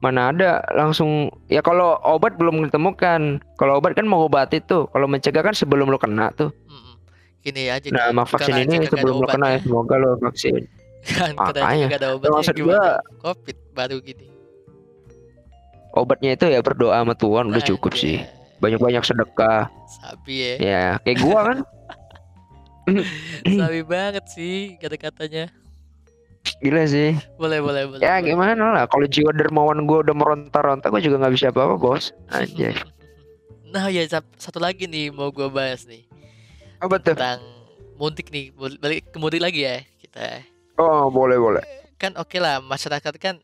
Mana 0.00 0.32
ada 0.32 0.64
langsung 0.72 1.28
ya 1.52 1.60
kalau 1.60 2.00
obat 2.00 2.40
belum 2.40 2.64
ditemukan. 2.72 3.44
Kalau 3.60 3.76
obat 3.76 3.92
kan 3.92 4.08
mengobati 4.08 4.64
tuh. 4.64 4.88
Kalau 4.88 5.04
mencegah 5.04 5.44
kan 5.44 5.52
sebelum 5.52 5.92
lo 5.92 6.00
kena 6.00 6.32
tuh. 6.32 6.48
Mm-mm. 6.68 6.96
gini 7.40 7.72
aja 7.72 7.88
nah 7.88 8.12
bukan 8.12 8.24
vaksin 8.36 8.52
ini 8.56 8.88
sebelum 8.88 9.20
lo 9.20 9.28
kena 9.28 9.56
ya. 9.56 9.58
Semoga 9.60 10.00
lo 10.00 10.16
vaksin. 10.24 10.64
Kan 11.00 11.32
Makanya. 11.32 11.96
ada 11.96 12.08
obatnya. 12.12 12.36
maksud 12.36 12.56
gua- 12.60 13.00
covid 13.24 13.56
baru 13.72 13.98
gini. 14.00 14.28
Obatnya 15.90 16.38
itu 16.38 16.46
ya 16.46 16.62
berdoa 16.62 17.02
sama 17.02 17.14
Tuhan 17.18 17.50
udah 17.50 17.62
cukup 17.66 17.92
Anjay. 17.94 18.02
sih. 18.02 18.18
Banyak-banyak 18.62 19.02
sedekah. 19.02 19.66
Sabi 19.88 20.34
ya. 20.38 20.54
Ya 20.60 20.84
kayak 21.02 21.18
gua 21.18 21.40
kan. 21.50 21.58
Sabi 23.60 23.80
banget 23.82 24.24
sih 24.30 24.78
kata-katanya. 24.78 25.50
Gila 26.62 26.84
sih. 26.86 27.16
Boleh 27.40 27.58
boleh 27.58 27.82
boleh 27.90 28.02
ya 28.04 28.20
boleh. 28.20 28.30
gimana 28.30 28.64
lah. 28.70 28.84
Kalau 28.86 29.06
jiwa 29.10 29.34
dermawan 29.34 29.82
gua 29.88 30.06
udah 30.06 30.14
meronta-ronta 30.14 30.92
gua 30.92 31.02
juga 31.02 31.18
nggak 31.18 31.34
bisa 31.34 31.50
apa-apa 31.50 31.74
bos. 31.80 32.14
Aja 32.30 32.70
nah 33.70 33.86
ya 33.86 34.02
sat- 34.02 34.34
satu 34.34 34.58
lagi 34.58 34.90
nih 34.90 35.14
mau 35.14 35.30
gue 35.30 35.46
bahas 35.46 35.86
nih. 35.86 36.02
Apa 36.82 36.98
tuh? 36.98 37.14
Tentang 37.14 37.38
mudik 37.98 38.30
nih. 38.34 38.50
Balik 38.54 39.14
ke 39.14 39.18
mudik 39.22 39.38
lagi 39.38 39.62
ya 39.62 39.78
kita. 40.02 40.42
Oh 40.74 41.06
boleh 41.06 41.38
boleh. 41.38 41.62
Kan 41.94 42.18
oke 42.18 42.34
lah 42.42 42.58
masyarakat 42.58 43.14
kan 43.22 43.38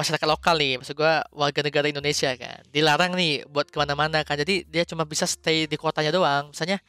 masyarakat 0.00 0.24
lokal 0.24 0.56
nih 0.56 0.80
maksud 0.80 0.96
gua 0.96 1.20
warga 1.30 1.60
negara 1.60 1.86
Indonesia 1.92 2.32
kan 2.34 2.64
dilarang 2.72 3.12
nih 3.12 3.44
buat 3.46 3.68
ke 3.68 3.76
mana-mana 3.76 4.24
kan. 4.24 4.40
Jadi 4.40 4.64
dia 4.64 4.88
cuma 4.88 5.04
bisa 5.04 5.28
stay 5.28 5.68
di 5.68 5.76
kotanya 5.76 6.10
doang. 6.10 6.50
Misalnya 6.50 6.80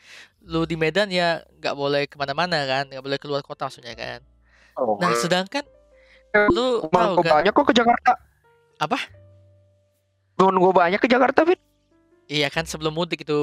lu 0.47 0.63
di 0.63 0.79
Medan 0.79 1.11
ya 1.11 1.43
nggak 1.59 1.75
boleh 1.75 2.07
ke 2.07 2.15
mana-mana 2.15 2.63
kan 2.63 2.87
nggak 2.87 3.03
boleh 3.03 3.19
keluar 3.19 3.41
kota 3.43 3.67
maksudnya 3.67 3.93
kan. 3.93 4.19
Oh. 4.79 4.95
nah 5.03 5.11
sedangkan 5.11 5.67
Eh, 6.31 6.47
lu 6.47 6.79
tahu 6.87 7.19
kan? 7.27 7.43
banyak 7.43 7.51
kok 7.51 7.65
ke 7.67 7.73
Jakarta. 7.75 8.15
Apa? 8.79 8.97
temen 10.39 10.57
gua 10.57 10.71
banyak 10.73 10.97
ke 10.97 11.11
Jakarta 11.11 11.43
Fit. 11.45 11.59
Iya 12.31 12.47
kan 12.47 12.63
sebelum 12.63 12.95
mudik 12.95 13.27
itu. 13.27 13.41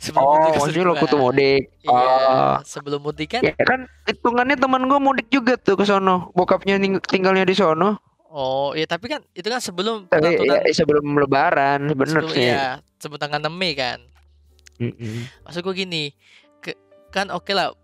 Sebelum 0.00 0.24
oh 0.24 0.32
mudik 0.32 0.50
maksud 0.56 0.72
maksudnya 0.72 0.88
lo 0.88 0.94
kutu 0.96 1.16
mudik. 1.20 1.62
Iya 1.84 1.92
oh 1.92 2.56
sebelum 2.64 3.00
mudik 3.04 3.36
kan? 3.36 3.42
Ya 3.44 3.52
kan 3.62 3.84
hitungannya 4.08 4.56
teman 4.56 4.88
gua 4.88 4.98
mudik 4.98 5.28
juga 5.28 5.60
tuh 5.60 5.76
ke 5.76 5.84
sono. 5.84 6.32
Bokapnya 6.32 6.80
tinggalnya 7.04 7.44
di 7.44 7.52
sono 7.52 8.07
oh 8.28 8.76
iya 8.76 8.84
tapi 8.84 9.08
kan 9.08 9.20
itu 9.32 9.48
kan 9.48 9.60
sebelum 9.60 10.08
tapi 10.08 10.36
ya, 10.44 10.60
sebelum 10.72 11.04
lebaran 11.16 11.92
bener 11.92 12.24
sebelum 12.24 12.30
sih. 12.36 12.44
iya 12.48 12.78
sebelum 13.00 13.20
tanggal 13.20 13.40
6 13.44 13.52
Mei 13.52 13.72
kan? 13.76 13.98
Mm-mm. 14.78 15.26
maksud 15.42 15.66
gue 15.66 15.74
gini 15.74 16.14
ke, 16.62 16.70
kan 17.10 17.34
oke 17.34 17.50
lah 17.50 17.74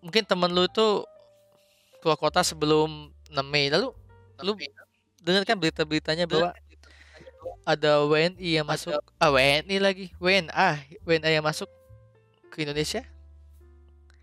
mungkin 0.00 0.24
temen 0.24 0.50
lu 0.50 0.64
itu 0.66 1.04
keluar 2.00 2.16
kota 2.16 2.40
sebelum 2.40 3.12
6 3.28 3.36
Mei. 3.46 3.68
Lalu 3.68 3.92
lu 4.40 4.52
dengar 5.20 5.44
kan 5.44 5.60
berita-beritanya 5.60 6.24
bahwa 6.24 6.56
ada 7.64 8.04
WNI 8.04 8.50
yang 8.60 8.66
masuk 8.66 8.96
ah 9.20 9.28
WNI 9.28 9.76
lagi 9.80 10.06
WNA 10.16 10.80
WNA 11.04 11.30
yang 11.40 11.44
masuk 11.44 11.68
ke 12.48 12.64
Indonesia? 12.64 13.04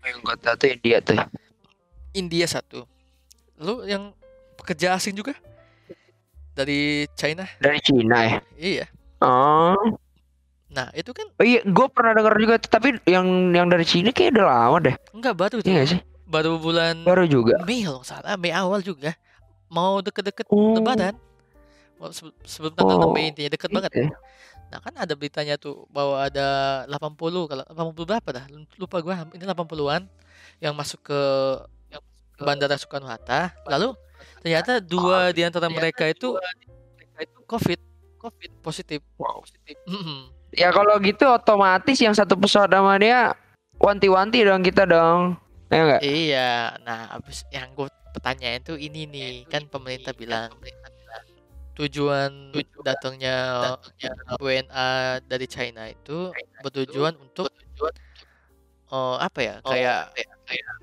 Yang 0.02 0.18
gua 0.26 0.36
tahu 0.38 0.54
tuh 0.58 0.68
India 0.74 0.98
tuh. 0.98 1.18
India 2.14 2.46
satu. 2.50 2.84
Lu 3.58 3.86
yang 3.86 4.10
pekerja 4.58 4.98
asing 4.98 5.14
juga 5.14 5.38
dari 6.58 6.80
China? 7.14 7.46
Dari 7.56 7.78
Cina 7.78 8.18
ya? 8.20 8.38
Iya. 8.54 8.84
Oh. 9.18 9.78
Nah 10.68 10.90
itu 10.92 11.10
kan 11.10 11.30
Oh 11.32 11.42
iya, 11.42 11.62
gue 11.62 11.86
pernah 11.88 12.12
dengar 12.12 12.34
juga, 12.36 12.58
tapi 12.58 12.98
yang 13.04 13.24
yang 13.50 13.66
dari 13.66 13.82
Cina 13.82 14.10
kayak 14.10 14.34
udah 14.34 14.46
lama 14.46 14.78
deh. 14.82 14.96
enggak 15.10 15.34
baru 15.34 15.56
Iya 15.62 15.82
sih? 15.88 16.00
baru 16.26 16.60
bulan 16.60 17.00
Baru 17.02 17.24
juga. 17.24 17.56
Mei 17.64 17.80
kalau 17.80 18.02
salah. 18.02 18.36
Mei 18.36 18.52
awal 18.52 18.82
juga. 18.82 19.16
Mau 19.68 20.00
deket-deket 20.00 20.44
Oh. 20.48 20.76
Lebaran. 20.76 21.16
Mau 21.96 22.10
sebe- 22.10 22.36
sebelum 22.42 22.74
tanggal 22.74 22.94
6 22.96 23.08
Oh, 23.08 23.12
Mei 23.12 23.30
intinya 23.30 23.48
deket 23.48 23.70
banget. 23.70 23.90
Gitu. 23.94 24.12
nah 24.68 24.84
kan 24.84 24.92
ada 24.92 25.16
beritanya 25.16 25.56
tuh 25.56 25.88
bahwa 25.88 26.20
ada 26.20 26.46
80 26.84 27.48
kalau 27.48 27.64
80 27.64 28.04
berapa 28.04 28.28
dah? 28.28 28.44
Lupa 28.76 29.00
gua 29.00 29.24
ini 29.32 29.40
80-an 29.40 30.04
yang 30.60 30.76
masuk 30.76 31.00
ke 31.00 31.20
Bandara 32.38 32.76
Soekarno 32.76 33.08
Hatta. 33.08 33.56
Lalu 33.64 33.96
ternyata 34.42 34.82
dua 34.82 35.30
di 35.34 35.42
antara 35.44 35.66
mereka 35.68 36.06
itu 36.08 36.36
COVID. 37.48 37.80
COVID 38.18 38.52
positif. 38.60 39.00
Wow. 39.16 39.46
Mm-mm. 39.86 40.34
Ya 40.52 40.74
kalau 40.74 40.98
gitu 40.98 41.28
otomatis 41.28 41.96
yang 42.02 42.12
satu 42.12 42.34
pesawat 42.34 42.72
sama 42.72 42.98
dia 42.98 43.32
wanti-wanti 43.78 44.42
dong 44.42 44.60
kita 44.66 44.84
dong. 44.84 45.38
Ya 45.68 45.80
enggak? 45.84 46.00
Iya, 46.02 46.50
nah 46.82 47.12
abis 47.14 47.44
yang 47.52 47.70
gue 47.76 47.86
pertanyaan 48.16 48.60
tuh 48.64 48.76
ini 48.80 49.04
nih. 49.06 49.46
Kan 49.46 49.68
pemerintah 49.70 50.16
bilang 50.16 50.50
tujuan 51.78 52.50
datangnya 52.82 53.36
WNA 54.42 55.22
dari 55.30 55.46
China 55.46 55.86
itu 55.86 56.34
bertujuan 56.64 57.14
untuk 57.22 57.52
eh, 58.90 59.16
apa 59.20 59.38
ya? 59.38 59.54
Kayak 59.62 60.10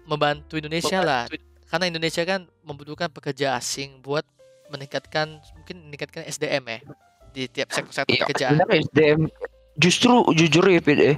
membantu 0.08 0.56
Indonesia 0.56 1.04
lah 1.04 1.28
karena 1.76 1.92
Indonesia 1.92 2.24
kan 2.24 2.48
membutuhkan 2.64 3.12
pekerja 3.12 3.60
asing 3.60 4.00
buat 4.00 4.24
meningkatkan 4.72 5.44
mungkin 5.60 5.92
meningkatkan 5.92 6.24
SDM 6.24 6.64
ya 6.66 6.80
di 7.36 7.52
tiap 7.52 7.68
sektor-sektor 7.76 8.16
Iya, 8.16 8.24
pekerjaan. 8.24 8.56
SDM 8.64 9.22
justru 9.76 10.24
jujur 10.32 10.64
ya 10.72 10.80
Fit, 10.80 11.00
eh. 11.04 11.16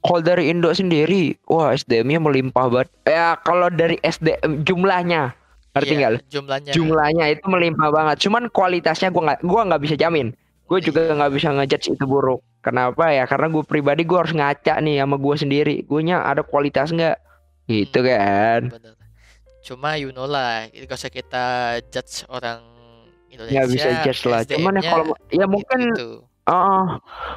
Kalau 0.00 0.24
dari 0.24 0.48
Indo 0.48 0.72
sendiri, 0.72 1.36
wah 1.44 1.76
SDM-nya 1.76 2.24
melimpah 2.24 2.72
banget. 2.72 2.88
Ya 3.04 3.36
kalau 3.36 3.68
dari 3.68 4.00
SDM 4.00 4.64
jumlahnya, 4.64 5.36
ngerti 5.76 5.92
Iya, 5.92 5.98
nggak? 6.00 6.12
Jumlahnya. 6.32 6.72
Jumlahnya 6.72 7.24
itu 7.28 7.44
melimpah 7.44 7.88
banget. 7.92 8.16
Cuman 8.24 8.48
kualitasnya 8.48 9.12
gua 9.12 9.22
nggak, 9.28 9.40
gua 9.44 9.60
nggak 9.68 9.82
bisa 9.84 9.94
jamin. 10.00 10.32
Gue 10.64 10.80
juga 10.80 11.04
Iya. 11.04 11.20
nggak 11.20 11.32
bisa 11.36 11.48
ngejudge 11.52 12.00
itu 12.00 12.04
buruk. 12.08 12.40
Kenapa 12.64 13.12
ya? 13.12 13.28
Karena 13.28 13.52
gue 13.52 13.64
pribadi 13.64 14.04
gue 14.04 14.16
harus 14.16 14.32
ngaca 14.32 14.80
nih 14.80 15.00
sama 15.04 15.16
gue 15.16 15.34
sendiri. 15.36 15.76
Gue 15.84 16.00
nya 16.00 16.24
ada 16.24 16.40
kualitas 16.40 16.88
nggak? 16.92 17.16
Gitu 17.68 18.00
Hmm. 18.00 18.08
kan? 18.08 18.60
Bener. 18.72 18.97
Cuma 19.68 20.00
you 20.00 20.08
know 20.10 20.24
lah, 20.24 20.64
itu 20.72 20.88
gak 20.88 20.96
usah 20.96 21.12
kita 21.12 21.44
judge 21.92 22.24
orang 22.32 22.64
Indonesia. 23.28 23.52
Ya 23.52 23.68
bisa 23.68 23.88
judge 24.00 24.24
lah. 24.24 24.40
Cuman 24.48 24.80
ya 24.80 24.88
kalau 24.88 25.12
ya 25.28 25.44
mungkin 25.44 25.92
gitu. 25.92 26.24
Oh, 26.48 26.84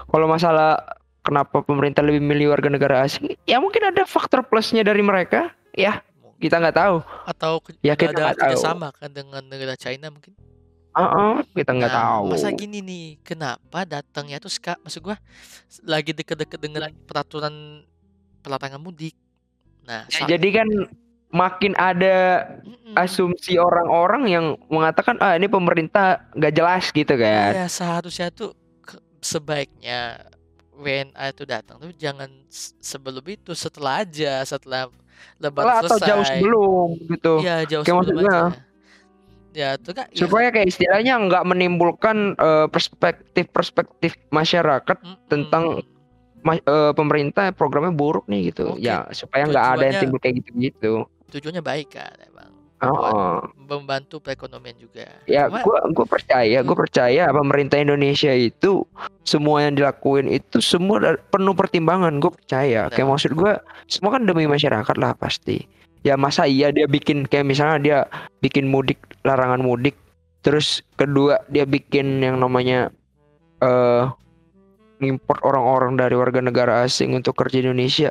kalau 0.08 0.32
masalah 0.32 0.80
kenapa 1.20 1.60
pemerintah 1.60 2.00
lebih 2.00 2.24
milih 2.24 2.56
warga 2.56 2.72
negara 2.72 3.04
asing, 3.04 3.36
ya 3.44 3.60
mungkin 3.60 3.84
ada 3.84 4.08
faktor 4.08 4.48
plusnya 4.48 4.88
dari 4.88 5.04
mereka. 5.04 5.52
Ya, 5.76 6.00
kita 6.40 6.64
nggak 6.64 6.80
tahu. 6.80 7.04
atau 7.28 7.60
Ya, 7.84 8.00
kita 8.00 8.16
ada 8.16 8.32
tahu. 8.32 8.56
kerjasama 8.56 8.96
kan 8.96 9.12
dengan 9.12 9.44
negara 9.44 9.76
China 9.76 10.08
mungkin. 10.08 10.32
Oh, 10.92 11.40
kita 11.52 11.72
nggak 11.72 11.92
Nah, 11.92 12.00
tahu. 12.20 12.24
masa 12.36 12.52
gini 12.52 12.80
nih, 12.80 13.20
kenapa 13.24 13.84
datangnya 13.84 14.40
tuh 14.40 14.52
ska, 14.52 14.76
maksud 14.80 15.00
gua 15.04 15.16
lagi 15.84 16.12
deket-deket 16.16 16.60
dengan 16.60 16.92
peraturan 17.08 17.84
pelarangan 18.44 18.80
mudik. 18.80 19.16
Nah, 19.84 20.04
Ya, 20.08 20.36
jadi 20.36 20.48
kan 20.52 20.68
makin 21.32 21.74
ada 21.80 22.48
asumsi 22.94 23.56
orang-orang 23.56 24.24
yang 24.28 24.46
mengatakan 24.68 25.16
ah 25.24 25.40
ini 25.40 25.48
pemerintah 25.48 26.28
nggak 26.36 26.54
jelas 26.54 26.92
gitu 26.92 27.16
kan. 27.16 27.56
Iya, 27.56 27.66
seharusnya 27.72 28.28
tuh 28.32 28.52
sebaiknya 29.24 30.28
WNA 30.76 31.26
itu 31.32 31.44
datang 31.46 31.78
tuh 31.78 31.94
jangan 31.96 32.28
sebelum 32.82 33.24
itu, 33.30 33.54
setelah 33.54 34.02
aja, 34.04 34.42
setelah 34.44 34.90
lebaran 35.38 35.78
Setelah 35.78 35.80
atau 35.80 35.98
selesai. 35.98 36.10
jauh 36.10 36.26
sebelum 36.26 36.88
gitu. 37.08 37.34
Iya, 37.46 37.56
jauh 37.70 37.84
Kayak 37.86 37.96
sebelum 37.96 38.16
maksudnya, 38.18 38.36
aja. 38.36 38.60
Ya, 39.52 39.70
itu 39.76 39.92
kan 39.92 40.06
ya, 40.10 40.16
Supaya 40.16 40.48
kayak 40.48 40.68
istilahnya 40.72 41.14
nggak 41.28 41.44
menimbulkan 41.44 42.18
eh, 42.40 42.68
perspektif-perspektif 42.72 44.16
masyarakat 44.32 44.98
mm-mm. 45.04 45.28
tentang 45.28 45.64
ma- 46.42 46.60
eh, 46.60 46.94
pemerintah 46.96 47.52
programnya 47.52 47.92
buruk 47.94 48.26
nih 48.32 48.52
gitu. 48.52 48.76
Oke, 48.76 48.84
Ya 48.84 49.06
supaya 49.12 49.48
nggak 49.48 49.68
ada 49.78 49.84
yang 49.92 49.98
timbul 50.02 50.20
kayak 50.24 50.40
gitu-gitu. 50.44 51.06
Tujuannya 51.32 51.64
baik 51.64 51.96
kan 51.96 52.12
emang. 52.28 52.52
Oh. 52.82 53.46
membantu 53.70 54.18
perekonomian 54.18 54.74
juga. 54.74 55.06
Ya, 55.30 55.46
Cuma 55.46 55.62
gua 55.62 55.80
gua 55.94 56.06
percaya, 56.10 56.66
gua 56.66 56.74
Hmm. 56.74 56.82
percaya 56.82 57.24
pemerintah 57.30 57.78
Indonesia 57.78 58.34
itu 58.34 58.90
semua 59.22 59.62
yang 59.62 59.78
dilakuin 59.78 60.26
itu 60.26 60.58
semua 60.66 60.98
penuh 61.30 61.54
pertimbangan. 61.54 62.18
Gue 62.18 62.34
percaya. 62.34 62.90
Kayak 62.90 63.06
Benar. 63.06 63.12
maksud 63.14 63.32
gua 63.38 63.62
semua 63.86 64.18
kan 64.18 64.26
demi 64.26 64.50
masyarakat 64.50 64.96
lah 64.98 65.14
pasti. 65.14 65.62
Ya 66.02 66.18
masa 66.18 66.50
iya 66.50 66.74
dia 66.74 66.90
bikin 66.90 67.30
kayak 67.30 67.46
misalnya 67.46 67.78
dia 67.78 68.00
bikin 68.42 68.66
mudik 68.66 68.98
larangan 69.22 69.62
mudik, 69.62 69.94
terus 70.42 70.82
kedua 70.98 71.38
dia 71.54 71.70
bikin 71.70 72.18
yang 72.18 72.42
namanya 72.42 72.90
eh 73.62 74.10
ngimport 74.98 75.42
orang-orang 75.46 76.02
dari 76.02 76.18
warga 76.18 76.42
negara 76.42 76.82
asing 76.82 77.14
untuk 77.14 77.38
kerja 77.38 77.62
di 77.62 77.70
Indonesia. 77.70 78.10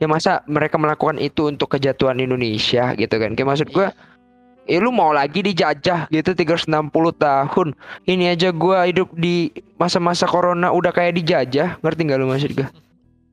Ya 0.00 0.08
masa 0.08 0.40
mereka 0.48 0.80
melakukan 0.80 1.20
itu 1.20 1.46
untuk 1.46 1.70
kejatuhan 1.70 2.16
Indonesia 2.16 2.96
gitu 2.96 3.14
kan. 3.14 3.36
Kayak 3.36 3.48
maksud 3.48 3.68
gua 3.70 3.92
Iya. 3.92 4.08
Eh 4.68 4.78
lu 4.78 4.94
mau 4.94 5.10
lagi 5.10 5.42
dijajah 5.42 6.06
gitu 6.08 6.30
360 6.30 6.70
tahun. 7.12 7.74
Ini 8.06 8.32
aja 8.32 8.48
gua 8.48 8.86
hidup 8.86 9.10
di 9.12 9.50
masa-masa 9.76 10.24
corona 10.24 10.70
udah 10.70 10.88
kayak 10.88 11.18
dijajah. 11.18 11.82
Ngerti 11.82 12.00
nggak 12.06 12.18
lu 12.18 12.30
maksud 12.30 12.50
gua? 12.54 12.68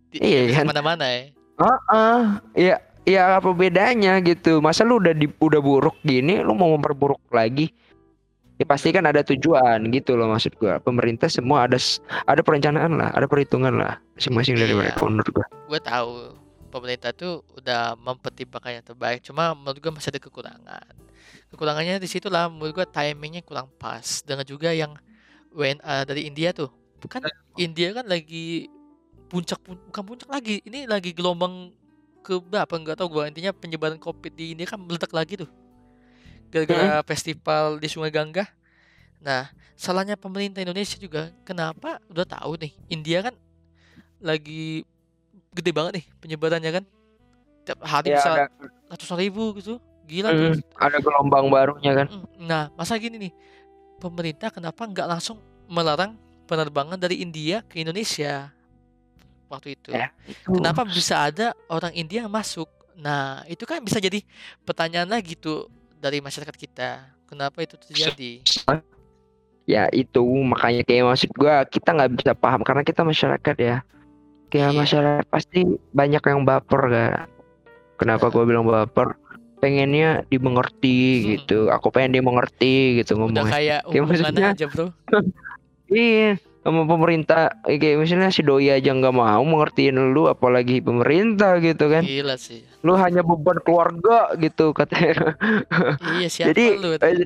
Di- 0.10 0.19
Iya 0.19 0.41
kan? 0.56 0.65
Mana-mana 0.67 1.06
ya. 1.06 1.21
Heeh. 1.58 2.19
Ya 2.58 2.75
ya 3.06 3.21
apa 3.38 3.53
bedanya 3.53 4.17
gitu. 4.19 4.60
Masa 4.60 4.82
lu 4.82 4.97
udah 4.97 5.13
di, 5.13 5.30
udah 5.30 5.62
buruk 5.62 5.95
gini 6.01 6.41
lu 6.41 6.51
mau 6.51 6.73
memperburuk 6.73 7.21
lagi? 7.30 7.69
Ya 8.58 8.65
pasti 8.65 8.89
kan 8.89 9.06
ada 9.06 9.21
tujuan 9.21 9.86
gitu 9.93 10.17
loh 10.17 10.34
maksud 10.34 10.58
gua. 10.58 10.82
Pemerintah 10.82 11.30
semua 11.30 11.69
ada 11.69 11.77
ada 12.25 12.41
perencanaan 12.41 12.97
lah, 12.97 13.13
ada 13.13 13.30
perhitungan 13.30 13.77
lah 13.77 14.01
masing-masing 14.17 14.58
dari 14.58 14.73
Iya. 14.73 14.80
mereka 14.82 15.06
menurut 15.06 15.30
gua. 15.30 15.45
Gue 15.69 15.80
tahu 15.80 16.10
pemerintah 16.67 17.12
tuh 17.15 17.41
udah 17.58 17.95
mempertimbangkan 17.95 18.82
yang 18.82 18.86
terbaik. 18.86 19.19
Cuma 19.23 19.56
menurut 19.56 19.80
gue 19.80 19.91
masih 19.91 20.12
ada 20.13 20.21
kekurangan. 20.21 20.93
Kekurangannya 21.51 21.99
di 21.99 22.10
situ 22.10 22.27
lah. 22.27 22.51
Menurut 22.51 22.84
gue 22.84 22.86
timingnya 22.88 23.41
kurang 23.41 23.71
pas. 23.80 24.21
Dengan 24.21 24.43
juga 24.43 24.71
yang 24.75 24.93
WNA 25.56 26.06
dari 26.06 26.27
India 26.27 26.51
tuh. 26.51 26.69
Kan 27.08 27.23
India 27.56 27.93
kan 27.95 28.06
lagi 28.06 28.67
puncak 29.32 29.60
pun- 29.63 29.82
bukan 29.89 30.03
puncak 30.03 30.30
lagi. 30.30 30.62
Ini 30.67 30.86
lagi 30.86 31.12
gelombang 31.15 31.71
ke 32.21 32.38
berapa 32.43 32.69
nggak 32.69 32.99
tahu 32.99 33.08
gue. 33.19 33.23
Intinya 33.32 33.51
penyebaran 33.56 33.99
COVID 33.99 34.34
di 34.36 34.53
India 34.53 34.67
kan 34.67 34.80
meledak 34.84 35.12
lagi 35.15 35.39
tuh. 35.39 35.49
Gara-gara 36.51 37.03
festival 37.03 37.80
di 37.80 37.88
Sungai 37.91 38.12
Gangga. 38.12 38.47
Nah, 39.19 39.49
salahnya 39.73 40.15
pemerintah 40.15 40.62
Indonesia 40.62 40.95
juga. 40.95 41.34
Kenapa? 41.43 41.99
Udah 42.08 42.23
tahu 42.23 42.56
nih. 42.60 42.73
India 42.88 43.19
kan 43.25 43.36
lagi 44.17 44.82
gede 45.53 45.71
banget 45.75 45.91
nih 46.01 46.05
penyebarannya 46.19 46.71
kan. 46.81 46.83
Tiap 47.67 47.79
hari 47.83 48.15
Ya 48.15 48.19
bisa 48.19 48.31
ratusan 48.88 49.17
ribu 49.19 49.51
gitu. 49.60 49.79
Gila 50.07 50.31
tuh. 50.31 50.55
mm, 50.55 50.79
ada 50.79 50.97
gelombang 51.03 51.51
barunya 51.51 51.91
kan. 51.91 52.07
Mm, 52.07 52.25
Nah, 52.47 52.71
masa 52.79 52.95
gini 52.95 53.19
nih, 53.27 53.33
pemerintah 53.99 54.47
kenapa 54.47 54.88
nggak 54.88 55.07
langsung 55.07 55.38
melarang 55.67 56.15
penerbangan 56.47 56.95
dari 56.95 57.19
India 57.19 57.60
ke 57.67 57.83
Indonesia 57.83 58.55
waktu 59.51 59.75
itu? 59.75 59.91
Ya, 59.91 60.15
itu. 60.23 60.47
Kenapa 60.47 60.88
bisa 60.88 61.27
ada 61.27 61.51
orang 61.67 61.91
India 61.91 62.23
yang 62.23 62.31
masuk? 62.31 62.71
Nah, 62.95 63.43
itu 63.51 63.67
kan 63.67 63.83
bisa 63.83 63.99
jadi 63.99 64.23
pertanyaan 64.63 65.12
lagi 65.12 65.36
tuh 65.36 65.67
dari 65.99 66.23
masyarakat 66.23 66.55
kita. 66.55 67.03
Kenapa 67.27 67.60
itu 67.60 67.75
terjadi? 67.75 68.39
ya 69.67 69.91
itu 69.91 70.23
makanya 70.47 70.79
kayak 70.88 71.03
maksud 71.03 71.29
gua 71.36 71.67
kita 71.67 71.91
nggak 71.91 72.12
bisa 72.15 72.31
paham 72.31 72.63
karena 72.63 72.88
kita 72.88 73.03
masyarakat 73.03 73.55
ya 73.60 73.83
kayak 74.47 74.69
Iya. 74.69 74.77
masyarakat 74.77 75.25
pasti 75.27 75.60
banyak 75.91 76.21
yang 76.21 76.41
baper 76.43 76.81
kan 76.88 77.12
kenapa 77.95 78.27
gua 78.27 78.43
bilang 78.43 78.63
baper 78.63 79.17
pengennya 79.57 80.21
dimengerti 80.27 80.99
Hmm. 81.17 81.25
gitu 81.33 81.60
aku 81.67 81.89
pengen 81.89 82.15
dimengerti 82.15 83.01
gitu 83.01 83.17
Udah 83.17 83.21
ngomongnya 83.41 83.43
kayak 83.49 83.79
Kayak 83.81 83.83
hubungan 83.83 84.07
maksudnya- 84.21 84.51
aja, 84.53 84.65
Bro. 84.67 84.86
iya 85.89 86.31
sama 86.60 86.83
pemerintah 86.83 87.41
eh, 87.63 87.75
kayak 87.75 87.95
misalnya 87.97 88.27
si 88.27 88.41
doi 88.41 88.67
aja 88.67 88.91
nggak 88.91 89.12
mau 89.12 89.39
mengertiin 89.41 89.95
lu 90.12 90.27
apalagi 90.27 90.77
pemerintah 90.79 91.57
gitu 91.57 91.88
kan 91.88 92.03
Gila 92.03 92.36
sih. 92.36 92.60
lu 92.83 92.93
hanya 92.93 93.23
beban 93.23 93.57
keluarga 93.60 94.36
gitu 94.36 94.71
katanya 94.71 95.33
Iya, 96.13 96.27
siapa 96.27 96.47
Jadi, 96.51 96.65
lu? 96.75 96.89
eh, 96.93 97.23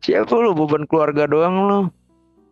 siapa 0.00 0.34
lu 0.34 0.52
beban 0.52 0.84
keluarga 0.84 1.24
doang 1.24 1.54
lu 1.62 1.80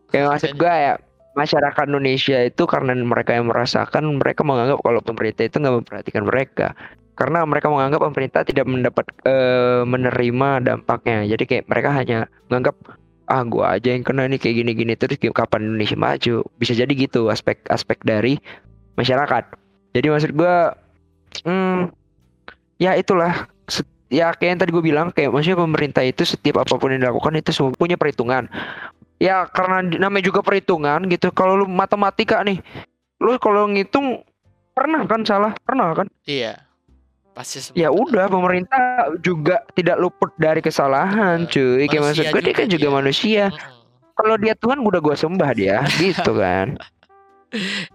kayak 0.08 0.30
maksud 0.30 0.54
gue 0.54 0.70
ya 0.70 0.94
masyarakat 1.40 1.84
Indonesia 1.88 2.38
itu 2.44 2.62
karena 2.68 2.92
mereka 2.92 3.32
yang 3.32 3.48
merasakan 3.48 4.20
mereka 4.20 4.44
menganggap 4.44 4.84
kalau 4.84 5.00
pemerintah 5.00 5.48
itu 5.48 5.56
nggak 5.56 5.76
memperhatikan 5.80 6.22
mereka. 6.28 6.76
Karena 7.16 7.44
mereka 7.44 7.68
menganggap 7.68 8.00
pemerintah 8.00 8.40
tidak 8.44 8.64
mendapat 8.68 9.06
eh, 9.24 9.82
menerima 9.84 10.48
dampaknya. 10.64 11.24
Jadi 11.28 11.44
kayak 11.48 11.64
mereka 11.68 11.88
hanya 11.92 12.18
menganggap 12.48 12.76
ah 13.30 13.42
gua 13.46 13.78
aja 13.78 13.94
yang 13.94 14.02
kena 14.02 14.26
nih 14.26 14.40
kayak 14.42 14.56
gini-gini 14.64 14.92
terus 14.96 15.16
kapan 15.32 15.68
Indonesia 15.68 15.96
maju? 15.96 16.44
Bisa 16.60 16.72
jadi 16.76 16.92
gitu 16.92 17.28
aspek-aspek 17.32 18.04
dari 18.04 18.40
masyarakat. 18.96 19.44
Jadi 19.96 20.06
maksud 20.08 20.32
gua 20.36 20.76
hmm, 21.44 21.92
ya 22.80 22.96
itulah. 22.96 23.48
Ya 24.10 24.34
kayak 24.34 24.50
yang 24.50 24.58
tadi 24.58 24.74
gue 24.74 24.82
bilang 24.82 25.14
kayak 25.14 25.30
maksudnya 25.30 25.62
pemerintah 25.62 26.02
itu 26.02 26.26
setiap 26.26 26.66
apa 26.66 26.74
pun 26.82 26.90
yang 26.90 26.98
dilakukan 26.98 27.30
itu 27.38 27.54
semua 27.54 27.70
punya 27.78 27.94
perhitungan 27.94 28.50
ya 29.20 29.44
karena 29.46 29.84
namanya 30.00 30.24
juga 30.26 30.40
perhitungan 30.40 31.04
gitu. 31.06 31.28
Kalau 31.30 31.60
lu 31.60 31.66
matematika 31.68 32.40
nih 32.40 32.58
lu 33.20 33.36
kalau 33.36 33.68
ngitung 33.68 34.24
pernah 34.72 35.04
kan 35.04 35.22
salah? 35.22 35.52
Pernah 35.60 35.92
kan? 35.92 36.08
Iya. 36.24 36.56
Pasti 37.30 37.76
ya 37.78 37.94
udah 37.94 38.26
pemerintah 38.26 39.14
juga 39.22 39.62
tidak 39.76 40.00
luput 40.02 40.32
dari 40.40 40.64
kesalahan 40.64 41.46
cuy. 41.46 41.86
Kayak 41.86 42.02
maksud 42.10 42.24
gue 42.32 42.42
dia 42.42 42.54
kan 42.56 42.66
juga 42.66 42.88
dia. 42.88 42.96
manusia. 42.96 43.44
Mm-mm. 43.52 43.78
kalau 44.20 44.36
dia 44.36 44.52
Tuhan 44.52 44.84
udah 44.84 45.00
gue 45.00 45.16
sembah 45.16 45.50
dia. 45.54 45.84
Gitu 46.00 46.32
kan. 46.34 46.74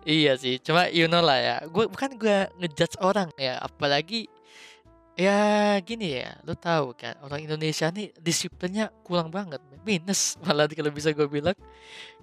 Iya 0.04 0.36
sih, 0.36 0.60
cuma 0.60 0.92
you 0.92 1.08
know 1.08 1.24
lah 1.24 1.40
ya. 1.40 1.56
Gue 1.72 1.88
bukan 1.88 2.20
gue 2.20 2.52
ngejudge 2.60 3.00
orang 3.00 3.32
ya, 3.40 3.56
apalagi 3.64 4.28
ya 5.16 5.40
gini 5.80 6.20
ya, 6.20 6.36
lo 6.44 6.54
tahu 6.56 6.92
kan 6.96 7.16
orang 7.24 7.44
Indonesia 7.44 7.88
nih 7.92 8.12
disiplinnya 8.20 8.92
kurang 9.04 9.32
banget, 9.32 9.64
minus 9.88 10.36
malah 10.44 10.68
kalau 10.72 10.92
bisa 10.92 11.12
gue 11.16 11.28
bilang. 11.28 11.56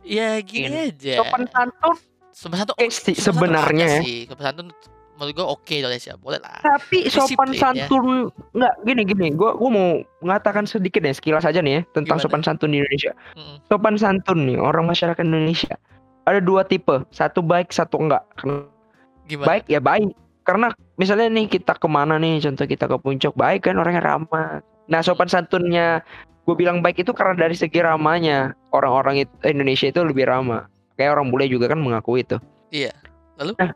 Ya 0.05 0.37
gini 0.43 0.93
aja. 0.93 1.23
sopan 1.23 1.47
santun 1.49 1.95
Sopan 2.33 2.57
santun 2.65 2.77
eh, 2.81 2.89
oh, 2.89 2.93
santun 2.93 3.15
sebenarnya 3.17 3.87
ya. 3.87 4.01
sih. 4.03 4.19
Sopan 4.29 4.45
santun 4.51 4.67
menurut 5.13 5.33
gue 5.37 5.47
oke 5.47 5.75
Indonesia, 5.77 6.13
boleh 6.19 6.41
lah. 6.43 6.59
tapi 6.65 7.07
sopan 7.07 7.53
Disiplin, 7.53 7.53
ya. 7.55 7.61
santun 7.87 8.07
nggak 8.57 8.75
gini 8.83 9.03
gini 9.07 9.27
gue 9.31 9.51
gua 9.55 9.71
mau 9.71 9.89
mengatakan 10.25 10.65
sedikit 10.67 11.05
ya 11.05 11.13
sekilas 11.15 11.45
aja 11.47 11.61
nih 11.63 11.79
ya 11.79 11.81
tentang 11.95 12.19
Gimana? 12.19 12.25
sopan 12.27 12.43
santun 12.43 12.73
di 12.75 12.83
Indonesia 12.83 13.13
Mm-mm. 13.39 13.57
sopan 13.71 13.95
santun 14.01 14.49
nih 14.49 14.59
orang 14.59 14.89
masyarakat 14.89 15.23
Indonesia 15.23 15.77
ada 16.27 16.41
dua 16.43 16.65
tipe 16.67 17.07
satu 17.15 17.39
baik 17.45 17.71
satu 17.71 18.03
enggak 18.03 18.25
Gimana? 19.29 19.47
baik 19.47 19.65
ya 19.71 19.79
baik 19.79 20.11
karena 20.43 20.75
misalnya 20.99 21.31
nih 21.31 21.47
kita 21.47 21.79
ke 21.79 21.89
mana 21.89 22.19
nih 22.19 22.43
contoh 22.43 22.67
kita 22.67 22.85
ke 22.91 22.97
puncak 22.99 23.35
baik 23.39 23.71
kan 23.71 23.79
orangnya 23.79 24.03
ramah. 24.03 24.63
Nah 24.91 25.01
sopan 25.01 25.31
santunnya 25.31 26.03
gue 26.43 26.55
bilang 26.59 26.83
baik 26.83 27.07
itu 27.07 27.15
karena 27.15 27.39
dari 27.39 27.55
segi 27.55 27.79
ramahnya 27.79 28.59
orang-orang 28.75 29.27
itu 29.27 29.35
Indonesia 29.47 29.87
itu 29.89 30.03
lebih 30.03 30.27
ramah. 30.27 30.67
Kayak 30.99 31.19
orang 31.19 31.31
bule 31.31 31.47
juga 31.47 31.71
kan 31.71 31.79
mengakui 31.79 32.27
itu. 32.27 32.37
Iya. 32.75 32.93
Lalu? 33.39 33.57
Nah, 33.63 33.71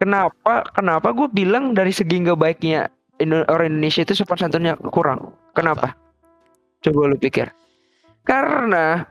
kenapa 0.00 0.64
kenapa 0.72 1.08
gue 1.12 1.28
bilang 1.30 1.76
dari 1.76 1.92
segi 1.92 2.24
nggak 2.24 2.40
baiknya 2.40 2.88
Indo- 3.22 3.46
orang 3.46 3.70
Indonesia 3.70 4.02
itu 4.02 4.16
sopan 4.16 4.40
santunnya 4.40 4.74
kurang? 4.90 5.36
Kenapa? 5.54 5.94
Coba 6.82 7.12
lu 7.12 7.16
pikir. 7.20 7.52
Karena 8.24 9.04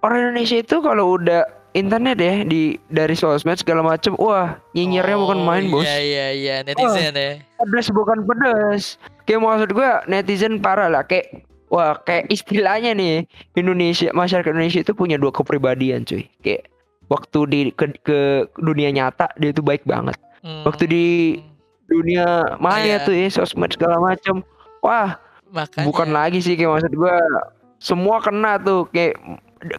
orang 0.00 0.32
Indonesia 0.32 0.58
itu 0.58 0.80
kalau 0.80 1.20
udah 1.20 1.44
internet 1.74 2.16
ya 2.16 2.34
di 2.42 2.78
dari 2.86 3.12
sosmed 3.12 3.58
segala 3.58 3.82
macem. 3.82 4.14
Wah 4.16 4.56
nyinyirnya 4.72 5.16
bukan 5.18 5.38
Oh, 5.38 5.44
main 5.44 5.66
bos. 5.68 5.82
Iya 5.82 5.98
iya 6.00 6.26
iya, 6.32 6.56
netizen 6.62 7.12
ya. 7.12 7.42
pedes 7.58 7.90
bukan 7.90 8.22
pedes. 8.22 8.96
Kayak 9.26 9.40
maksud 9.42 9.70
gua 9.72 10.00
netizen 10.06 10.58
parah 10.58 10.86
lah. 10.86 11.02
Kayak 11.02 11.42
wah 11.68 11.98
kayak 11.98 12.30
istilahnya 12.30 12.94
nih 12.94 13.26
Indonesia 13.52 14.08
masyarakat 14.10 14.48
Indonesia 14.48 14.80
itu 14.80 14.94
punya 14.94 15.18
dua 15.18 15.30
kepribadian 15.30 16.06
cuy. 16.06 16.30
Kayak 16.40 16.70
waktu 17.10 17.38
di 17.46 17.60
ke, 17.70 17.90
ke 18.00 18.18
dunia 18.56 18.88
nyata 18.88 19.28
dia 19.36 19.50
itu 19.50 19.60
baik 19.60 19.82
banget. 19.84 20.14
Waktu 20.64 20.84
di 20.86 21.04
Hmm, 21.34 21.50
dunia 21.90 22.26
maya 22.56 22.96
Maya. 22.96 23.04
tuh 23.04 23.12
ya 23.12 23.28
sosmed 23.28 23.74
segala 23.74 23.98
macem. 23.98 24.40
Wah 24.80 25.18
makanya. 25.50 25.84
bukan 25.84 26.08
lagi 26.10 26.38
sih 26.38 26.54
kayak 26.54 26.70
maksud 26.70 26.92
gua 26.94 27.16
semua 27.76 28.20
kena 28.20 28.56
tuh. 28.56 28.86
Kayak 28.88 29.18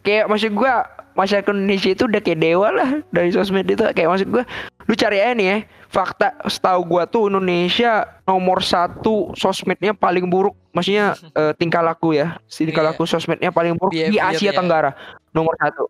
kayak 0.01 0.25
maksud 0.25 0.51
gua 0.51 0.85
masyarakat 1.15 1.49
Indonesia 1.49 1.89
itu 1.95 2.03
udah 2.05 2.21
kayak 2.21 2.39
dewa 2.39 2.69
lah 2.69 2.89
dari 3.09 3.31
sosmed 3.31 3.65
itu. 3.65 3.81
Kayak 3.95 4.09
maksud 4.11 4.27
gua 4.29 4.43
lu 4.85 4.93
cari 4.93 5.17
aja 5.23 5.33
nih 5.33 5.47
ya 5.47 5.57
fakta. 5.89 6.35
Setahu 6.45 6.85
gua 6.85 7.03
tuh 7.07 7.31
Indonesia 7.31 8.05
nomor 8.27 8.61
satu 8.61 9.31
sosmednya 9.33 9.95
paling 9.95 10.27
buruk. 10.27 10.53
Maksudnya 10.75 11.15
eh, 11.39 11.53
tingkah 11.57 11.81
laku 11.81 12.13
ya. 12.13 12.37
Tingkah 12.45 12.83
Iya. 12.83 12.91
laku 12.93 13.07
sosmednya 13.07 13.49
paling 13.49 13.79
buruk 13.79 13.95
di 13.95 14.19
Behavior 14.19 14.35
Asia 14.37 14.51
ya. 14.51 14.59
Tenggara 14.59 14.91
nomor 15.31 15.55
satu. 15.57 15.87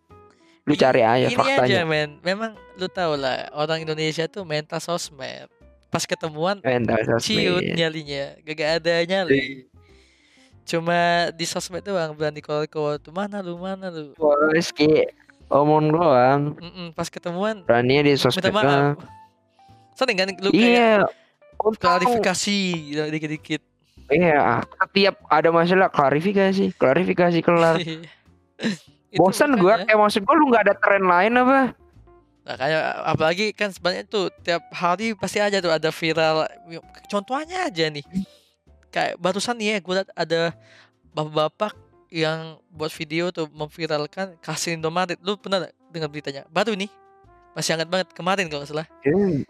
Lu 0.65 0.73
cari 0.73 1.01
aja 1.05 1.29
ini 1.29 1.37
faktanya. 1.37 1.61
aja 1.61 1.79
men. 1.85 2.17
Memang 2.25 2.57
lu 2.79 2.87
tau 2.89 3.13
lah 3.13 3.49
orang 3.53 3.85
Indonesia 3.85 4.25
tuh 4.25 4.45
mental 4.45 4.81
sosmed. 4.81 5.49
Pas 5.93 6.01
ketemuan 6.03 6.57
Mental 6.65 7.21
ciut 7.21 7.61
sosmed 7.61 7.77
nyalinya. 7.77 8.33
Gak 8.41 8.81
ada 8.81 8.95
nyali 9.05 9.69
cuma 10.65 10.99
di 11.31 11.45
sosmed 11.45 11.81
doang 11.81 12.11
berani 12.11 12.41
call-call 12.41 12.97
tuh 12.97 13.13
mana 13.13 13.39
lu 13.39 13.55
mana 13.55 13.87
lu 13.87 14.11
Wah, 14.17 14.49
Rizky 14.49 15.05
omong 15.47 15.93
doang. 15.93 16.57
Mm-mm, 16.57 16.87
pas 16.91 17.05
ketemuan 17.05 17.61
Beraninya 17.63 18.01
di 18.03 18.13
minta 18.13 18.23
sosmed 18.25 18.49
maaf 18.49 18.65
doang. 18.65 18.95
sering 19.93 20.17
kan 20.17 20.27
lu 20.41 20.49
kayak 20.49 20.57
Iya. 20.57 20.93
Untung 21.55 21.79
klarifikasi 21.79 22.57
dikit-dikit 23.09 23.61
Iya, 24.05 24.61
setiap 24.77 25.17
ada 25.33 25.49
masalah 25.49 25.89
klarifikasi, 25.89 26.77
klarifikasi 26.77 27.41
kelar. 27.41 27.81
Bosan 29.17 29.57
gua, 29.57 29.81
makanya. 29.81 29.85
kayak 29.89 29.99
maksud 30.01 30.21
gua 30.21 30.35
lu 30.35 30.45
nggak 30.53 30.63
ada 30.69 30.75
tren 30.77 31.03
lain 31.07 31.33
apa? 31.41 31.59
Nah, 32.45 32.53
kayak 32.53 32.83
apalagi 33.01 33.45
kan 33.57 33.73
sebenarnya 33.73 34.05
tuh 34.05 34.29
tiap 34.45 34.61
hari 34.69 35.17
pasti 35.17 35.41
aja 35.41 35.57
tuh 35.57 35.73
ada 35.73 35.89
viral. 35.89 36.45
Contohnya 37.09 37.65
aja 37.65 37.89
nih. 37.89 38.05
Kayak 38.95 39.19
barusan 39.19 39.59
nih 39.59 39.67
ya 39.67 39.77
gue 39.77 39.93
liat 39.93 40.09
ada 40.15 40.41
bapak-bapak 41.11 41.75
yang 42.07 42.39
buat 42.69 42.87
video 42.89 43.27
tuh 43.29 43.51
memviralkan 43.51 44.39
kasih 44.39 44.73
Indomaret. 44.73 45.19
Lu 45.19 45.35
pernah 45.35 45.59
nggak 45.61 45.73
dengar 45.91 46.07
beritanya? 46.07 46.43
Baru 46.47 46.71
nih. 46.73 46.87
Masih 47.51 47.75
hangat 47.75 47.87
banget 47.87 48.07
kemarin 48.11 48.47
kalau 48.47 48.63
nggak 48.63 48.71
salah. 48.71 48.87
Hmm, 49.01 49.43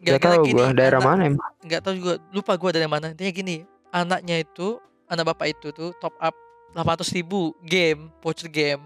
Gak 0.00 0.16
Gara-gara 0.16 0.32
tahu 0.34 0.44
gini, 0.46 0.56
gua 0.56 0.68
daerah 0.70 0.96
anak- 0.96 1.08
mana 1.10 1.22
emang. 1.26 1.40
nggak 1.60 1.80
tahu 1.80 1.94
juga 1.94 2.12
lupa 2.30 2.52
gua 2.56 2.70
dari 2.70 2.84
mana. 2.84 3.12
Intinya 3.12 3.28
gini, 3.30 3.56
anaknya 3.90 4.36
itu 4.38 4.80
anak 5.04 5.24
bapak 5.26 5.46
itu 5.50 5.68
tuh 5.70 5.92
top 5.96 6.16
up 6.16 6.32
800 6.72 7.12
ribu 7.12 7.52
game, 7.60 8.08
voucher 8.20 8.46
game 8.46 8.80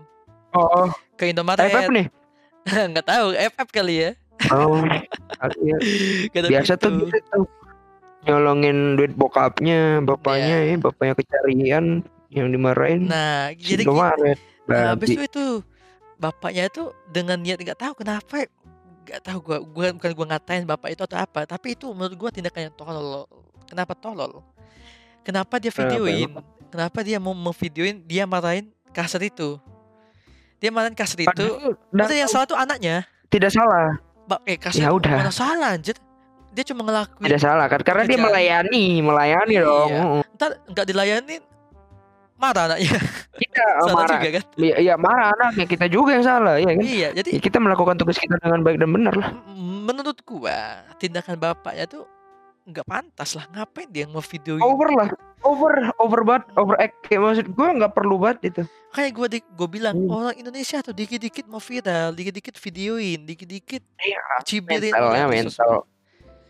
Oh, 0.50 0.90
ke 1.14 1.28
Indomaret. 1.28 1.66
FF 1.66 1.86
nih. 1.88 2.06
nggak 2.90 3.06
tahu, 3.06 3.26
FF 3.32 3.68
kali 3.70 3.94
ya. 3.96 4.10
Oh, 4.50 4.82
iya. 5.58 5.76
Biasa 6.50 6.74
tuh 6.74 7.06
gitu. 7.06 7.38
Nyolongin 8.24 8.96
duit 8.96 9.12
bokapnya, 9.12 10.00
bapaknya 10.00 10.56
Iya. 10.64 10.74
ya, 10.74 10.76
bapaknya 10.80 11.14
kecarian 11.14 11.84
yang 12.32 12.48
dimarahin. 12.48 13.04
Nah, 13.06 13.52
si 13.54 13.76
jadi 13.76 13.84
gitu. 13.84 13.92
Indomaret. 13.92 14.38
Nah, 14.64 14.96
habis 14.96 15.08
itu 15.12 15.22
itu 15.22 15.44
bapaknya 16.16 16.72
itu 16.72 16.88
dengan 17.12 17.36
niat 17.36 17.60
nggak 17.60 17.76
tahu 17.76 17.92
kenapa 18.00 18.48
nggak 19.04 19.20
tahu 19.20 19.38
gua 19.44 19.58
gua 19.60 19.86
bukan 19.92 20.10
gua 20.16 20.26
ngatain 20.32 20.64
bapak 20.64 20.96
itu 20.96 21.02
atau 21.04 21.20
apa, 21.20 21.44
tapi 21.44 21.76
itu 21.76 21.84
menurut 21.92 22.16
gua 22.16 22.30
tindakan 22.32 22.72
yang 22.72 22.74
tolol. 22.74 23.28
Kenapa 23.68 23.92
tolol? 23.92 24.40
Kenapa 25.20 25.60
dia 25.60 25.68
videoin? 25.68 26.32
Kenapa 26.72 27.04
dia 27.04 27.20
mau 27.20 27.36
memvideoin 27.36 28.00
dia 28.02 28.24
marahin 28.24 28.72
kasar 28.90 29.20
itu? 29.20 29.60
Dia 30.58 30.72
marahin 30.72 30.96
kasar 30.96 31.20
itu. 31.20 31.46
Padahal 31.92 32.16
yang 32.16 32.30
salah 32.32 32.46
tuh 32.48 32.56
anaknya. 32.56 33.04
tidak 33.28 33.50
salah, 33.50 33.98
Bak 34.24 34.40
eh 34.48 34.56
kasar 34.56 34.80
Ya 34.80 34.90
udah. 34.94 35.16
mana 35.20 35.32
salah 35.34 35.76
anjir. 35.76 35.98
Dia 36.54 36.64
cuma 36.64 36.80
ngelakuin 36.82 37.26
tidak 37.26 37.42
salah 37.42 37.66
kan 37.66 37.80
karena 37.80 38.02
dia 38.02 38.14
pekerjaan. 38.14 38.26
melayani, 38.64 38.84
melayani 39.00 39.52
Iya. 39.52 39.62
dong. 39.62 39.90
Mm, 39.90 40.20
ntar 40.32 40.50
nggak 40.64 40.86
dilayanin 40.86 41.42
marah 42.34 42.62
anaknya. 42.68 42.98
Kita 43.34 43.62
salah 43.84 43.94
marah. 43.96 44.16
juga 44.16 44.28
kan? 44.32 44.44
Iya, 44.56 44.74
iya, 44.80 44.94
marah 44.96 45.26
anaknya 45.32 45.66
kita 45.66 45.86
juga 45.86 46.10
yang 46.12 46.24
salah, 46.24 46.54
ya 46.56 46.66
kan? 46.68 46.78
Iya, 46.80 47.08
jadi 47.12 47.28
Ya, 47.30 47.40
kita 47.40 47.58
melakukan 47.58 47.94
tugas 47.96 48.16
kita 48.16 48.36
dengan 48.36 48.60
baik 48.60 48.76
dan 48.76 48.90
benar 48.90 49.14
lah. 49.14 49.30
Menurut 49.56 50.18
gua 50.22 50.54
tindakan 50.96 51.36
bapaknya 51.36 51.86
tuh 51.86 52.04
nggak 52.64 52.86
pantas 52.86 53.34
lah 53.34 53.44
ngapain 53.50 53.84
dia 53.86 54.06
ngevideoin 54.06 54.56
Over 54.58 54.88
lah, 54.90 55.08
over, 55.42 55.72
over 55.98 56.20
banget, 56.22 56.44
over 56.54 56.76
act. 56.76 56.96
Kayak 57.02 57.20
maksud 57.22 57.46
gue 57.50 57.68
nggak 57.74 57.92
perlu 57.92 58.16
banget 58.16 58.38
itu. 58.46 58.62
kayak 58.90 59.12
gua 59.12 59.26
di 59.26 59.38
gua 59.50 59.68
bilang 59.68 59.94
Hmm. 59.96 60.08
orang 60.08 60.34
Indonesia 60.34 60.78
tuh 60.80 60.92
dikit-dikit 60.92 61.44
mau 61.44 61.58
viral 61.58 62.10
dikit-dikit 62.10 62.54
videoin 62.56 63.20
dikit-dikit 63.22 63.82
Iya, 63.98 64.20
cibirin 64.44 64.88
mentalnya 64.88 65.26
mental. 65.28 65.72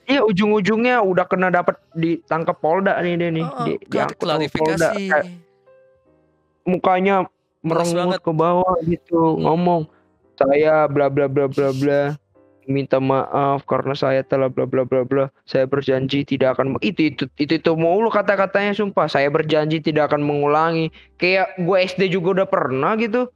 Iya 0.04 0.20
ujung-ujungnya 0.20 1.00
udah 1.00 1.24
kena 1.24 1.48
dapat 1.48 1.80
ditangkap 1.96 2.60
Polda 2.60 3.00
nih 3.00 3.16
dia 3.16 3.30
nih, 3.32 3.46
Oh, 3.48 3.64
di, 3.64 3.72
diangkut 3.88 4.20
klarifikasi 4.20 4.76
Polda. 4.76 4.90
Kayak 4.92 5.24
mukanya 6.64 7.16
merengut 7.64 8.20
ke 8.20 8.32
bawah 8.32 8.76
gitu, 8.84 9.36
Hmm. 9.36 9.48
ngomong 9.48 9.82
saya 10.36 10.84
bla 10.90 11.08
bla 11.08 11.30
bla 11.30 11.48
bla 11.48 11.70
bla 11.72 12.00
minta 12.64 12.96
maaf 12.96 13.64
karena 13.68 13.92
saya 13.92 14.24
telah 14.24 14.48
bla 14.48 14.64
bla 14.64 14.88
bla 14.88 15.04
bla 15.04 15.28
saya 15.44 15.68
berjanji 15.68 16.24
tidak 16.24 16.56
akan 16.56 16.80
itu 16.80 17.12
itu 17.12 17.24
itu 17.36 17.60
itu 17.60 17.70
mulu 17.76 18.08
kata-katanya 18.08 18.72
sumpah. 18.72 19.04
Saya 19.08 19.28
berjanji 19.28 19.84
tidak 19.84 20.12
akan 20.12 20.24
mengulangi. 20.24 20.88
Kayak 21.20 21.56
gue 21.60 21.76
SD 21.84 22.08
juga 22.12 22.40
udah 22.40 22.48
pernah 22.48 22.96
gitu. 22.96 23.28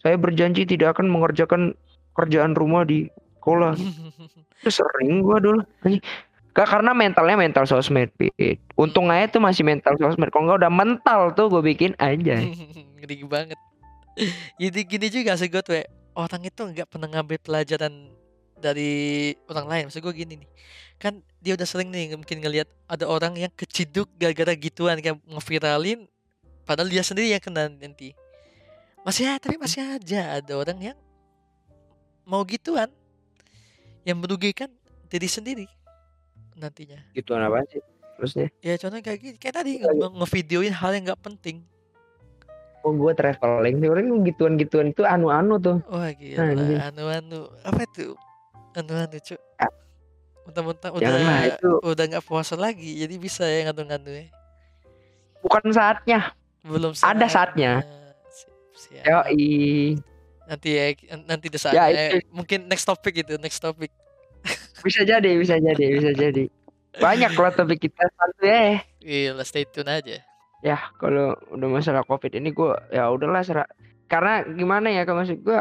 Saya 0.00 0.16
berjanji 0.16 0.64
tidak 0.64 0.96
akan 0.96 1.12
mengerjakan 1.12 1.76
kerjaan 2.16 2.56
rumah 2.56 2.88
di 2.88 3.08
sekolah 3.40 3.72
itu 4.60 4.68
sering 4.68 5.24
gua 5.24 5.40
dulu. 5.40 5.60
Gak 6.50 6.66
karena 6.66 6.90
mentalnya 6.90 7.38
mental 7.38 7.64
sosmed 7.64 8.10
Pit. 8.18 8.58
untung 8.74 9.06
aja 9.06 9.30
tuh 9.30 9.40
masih 9.42 9.62
mental 9.62 9.94
sosmed. 9.96 10.28
Kalau 10.34 10.50
nggak 10.50 10.58
udah 10.66 10.72
mental 10.72 11.20
tuh 11.32 11.46
gue 11.46 11.62
bikin 11.62 11.94
aja. 11.96 12.42
Ngeri 12.98 13.22
banget. 13.24 13.58
Jadi 14.58 14.80
gini 14.84 15.06
juga 15.08 15.38
sih 15.38 15.46
gue 15.46 15.62
tuh 15.62 15.78
orang 16.18 16.42
itu 16.42 16.60
nggak 16.60 16.90
pernah 16.90 17.06
ngambil 17.06 17.38
pelajaran 17.38 18.10
dari 18.58 19.32
orang 19.46 19.66
lain. 19.70 19.82
Maksud 19.88 20.02
gue 20.02 20.14
gini 20.14 20.34
nih. 20.42 20.50
Kan 20.98 21.22
dia 21.38 21.54
udah 21.54 21.64
sering 21.64 21.88
nih 21.94 22.18
mungkin 22.18 22.42
ngelihat 22.42 22.68
ada 22.90 23.06
orang 23.06 23.38
yang 23.38 23.52
keciduk 23.54 24.10
gara-gara 24.18 24.52
gituan 24.58 24.98
kayak 25.00 25.16
ngeviralin 25.30 26.04
padahal 26.68 26.90
dia 26.90 27.06
sendiri 27.06 27.30
yang 27.30 27.40
kena 27.40 27.70
nanti. 27.70 28.12
Masih 29.06 29.32
ada 29.32 29.40
tapi 29.40 29.56
masih 29.56 29.80
aja 29.86 30.42
ada 30.42 30.52
orang 30.58 30.92
yang 30.92 30.98
mau 32.28 32.42
gituan 32.44 32.90
yang 34.02 34.18
merugikan 34.18 34.70
diri 35.06 35.26
sendiri 35.26 35.66
nantinya 36.54 37.00
gitu 37.12 37.32
apa 37.32 37.64
sih 37.66 37.80
terusnya 38.14 38.46
ya 38.60 38.76
contohnya 38.76 39.02
kayak 39.02 39.18
gini 39.18 39.36
kayak 39.36 39.54
tadi 39.56 39.72
Iya, 39.76 39.86
iya. 39.86 39.96
nge- 39.98 40.14
ngevideoin 40.14 40.74
hal 40.74 40.90
yang 40.92 41.04
nggak 41.06 41.22
penting 41.22 41.56
oh 42.80 42.92
gue 42.92 43.12
traveling 43.12 43.76
sih 43.76 43.88
orang 43.88 44.24
gituan-gituan 44.24 44.86
itu 44.88 45.02
anu-anu 45.02 45.56
tuh 45.56 45.78
Wah 45.86 46.08
gila, 46.10 46.40
Anjing. 46.46 46.80
anu-anu 46.80 47.40
apa 47.60 47.84
itu? 47.84 48.16
Anu-anu 48.72 49.18
cu. 49.18 49.36
Ah. 49.56 49.68
Mentang-mentang 50.40 50.90
udah 50.90 51.02
Janganlah, 51.02 51.42
itu. 51.50 51.70
udah 51.82 52.04
nggak 52.06 52.24
puasa 52.24 52.54
lagi, 52.54 52.96
jadi 52.96 53.14
bisa 53.16 53.44
ya 53.44 53.68
nganu-nganu 53.68 54.10
ya. 54.10 54.24
bukan 55.40 55.64
saatnya 55.68 56.32
Belum 56.60 56.92
Ada 56.94 57.26
saatnya. 57.26 57.84
Siap. 58.72 59.04
yoi 59.04 60.00
Nanti 60.50 60.68
ya, 60.74 60.90
nanti 61.30 61.46
di 61.46 61.58
Ya. 61.70 61.86
Eh, 61.94 62.26
Mungkin 62.34 62.66
next 62.66 62.82
topic 62.82 63.22
itu, 63.22 63.38
next 63.38 63.62
topic. 63.62 63.94
bisa 64.86 65.06
jadi 65.06 65.38
bisa 65.38 65.60
jadi 65.62 65.84
bisa 65.94 66.10
jadi. 66.10 66.50
Banyak 66.98 67.38
loh 67.38 67.54
topik 67.54 67.86
kita 67.86 68.02
santuy 68.18 68.50
eh. 68.50 68.76
Gila, 68.98 69.46
stay 69.46 69.62
tune 69.68 69.86
aja. 69.86 70.18
ya 70.60 70.76
kalau 71.00 71.32
udah 71.56 71.68
masalah 71.72 72.04
covid 72.04 72.36
ini 72.36 72.52
gue 72.52 72.74
ya 72.90 73.06
udahlah 73.08 73.46
serah. 73.46 73.68
Karena 74.10 74.42
gimana 74.44 74.90
ya 74.90 75.06
kalau 75.06 75.22
maksud 75.22 75.40
gue 75.40 75.60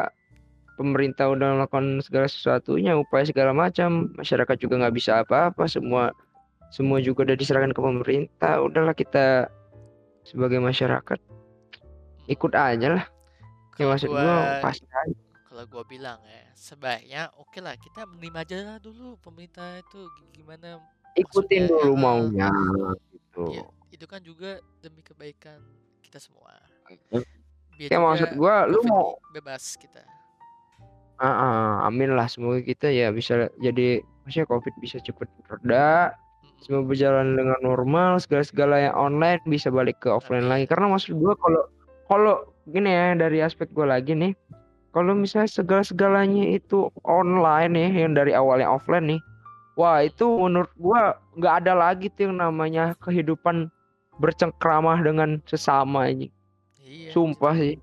pemerintah 0.75 1.31
udah 1.31 1.55
melakukan 1.55 2.01
segala 2.01 2.25
sesuatunya 2.27 2.97
upaya 2.97 3.23
segala 3.29 3.53
macam. 3.53 4.09
Masyarakat 4.17 4.55
juga 4.57 4.81
nggak 4.81 4.95
bisa 4.95 5.21
apa-apa 5.21 5.69
semua 5.69 6.11
semua 6.73 6.97
juga 6.99 7.29
udah 7.29 7.37
diserahkan 7.37 7.71
ke 7.71 7.79
pemerintah. 7.79 8.59
Udahlah 8.59 8.97
kita 8.97 9.53
sebagai 10.25 10.59
masyarakat 10.59 11.19
ikut 12.29 12.53
aja 12.53 13.01
lah 13.01 13.05
ya 13.79 13.85
maksud 13.87 14.09
gue 14.11 14.19
gua, 14.19 14.59
pasti 14.59 14.83
kalau 15.49 15.63
gua 15.65 15.83
bilang 15.87 16.19
ya, 16.27 16.43
sebaiknya 16.53 17.21
oke 17.39 17.57
lah 17.63 17.73
kita 17.79 18.05
menerima 18.05 18.39
aja 18.45 18.57
lah 18.61 18.77
dulu 18.77 19.17
pemerintah 19.23 19.81
itu 19.81 20.05
gimana 20.35 20.77
ikutin 21.17 21.65
maksudnya, 21.65 21.81
dulu 21.81 21.93
eh, 21.95 21.97
maunya 21.97 22.51
gitu 23.09 23.43
Ya, 23.55 23.65
itu 23.95 24.05
kan 24.05 24.19
juga 24.19 24.59
demi 24.83 24.99
kebaikan 24.99 25.63
kita 26.03 26.19
semua. 26.19 26.51
Biar 27.79 27.89
ya 27.89 27.97
maksud 27.97 28.35
gue 28.35 28.55
lu 28.67 28.79
mau 28.83 29.15
bebas 29.31 29.79
kita. 29.79 30.03
Ah, 31.19 31.27
ah, 31.27 31.69
amin 31.87 32.15
lah 32.15 32.27
semoga 32.31 32.63
kita 32.63 32.87
ya 32.91 33.11
bisa 33.11 33.51
jadi 33.59 34.03
maksudnya 34.23 34.47
covid 34.47 34.73
bisa 34.79 35.03
cepet 35.03 35.27
reda 35.51 36.15
semua 36.63 36.83
berjalan 36.83 37.35
dengan 37.35 37.59
normal 37.63 38.19
segala-segala 38.19 38.91
yang 38.91 38.95
online 38.95 39.39
bisa 39.47 39.71
balik 39.71 39.99
ke 40.03 40.11
offline 40.11 40.47
Amin. 40.47 40.51
lagi 40.51 40.65
karena 40.67 40.91
maksud 40.91 41.15
gua 41.15 41.35
kalau 41.39 41.63
kalau 42.07 42.35
gini 42.69 42.89
ya 42.89 43.17
dari 43.17 43.41
aspek 43.43 43.69
gua 43.73 43.97
lagi 43.97 44.13
nih. 44.13 44.33
Kalau 44.89 45.13
misalnya 45.13 45.49
segala-segalanya 45.49 46.49
itu 46.49 46.89
online 47.05 47.73
ya 47.77 47.89
yang 48.05 48.17
dari 48.17 48.33
awalnya 48.33 48.69
offline 48.69 49.05
nih 49.17 49.21
wah 49.79 50.03
itu 50.03 50.27
menurut 50.27 50.71
gua 50.75 51.15
nggak 51.39 51.53
ada 51.63 51.73
lagi 51.73 52.11
tuh 52.11 52.27
yang 52.27 52.43
namanya 52.43 52.91
kehidupan 52.99 53.71
bercengkrama 54.19 54.99
dengan 54.99 55.39
sesama 55.47 56.11
ini. 56.11 56.27
Iya. 56.83 57.13
sumpah 57.15 57.53
sih. 57.55 57.79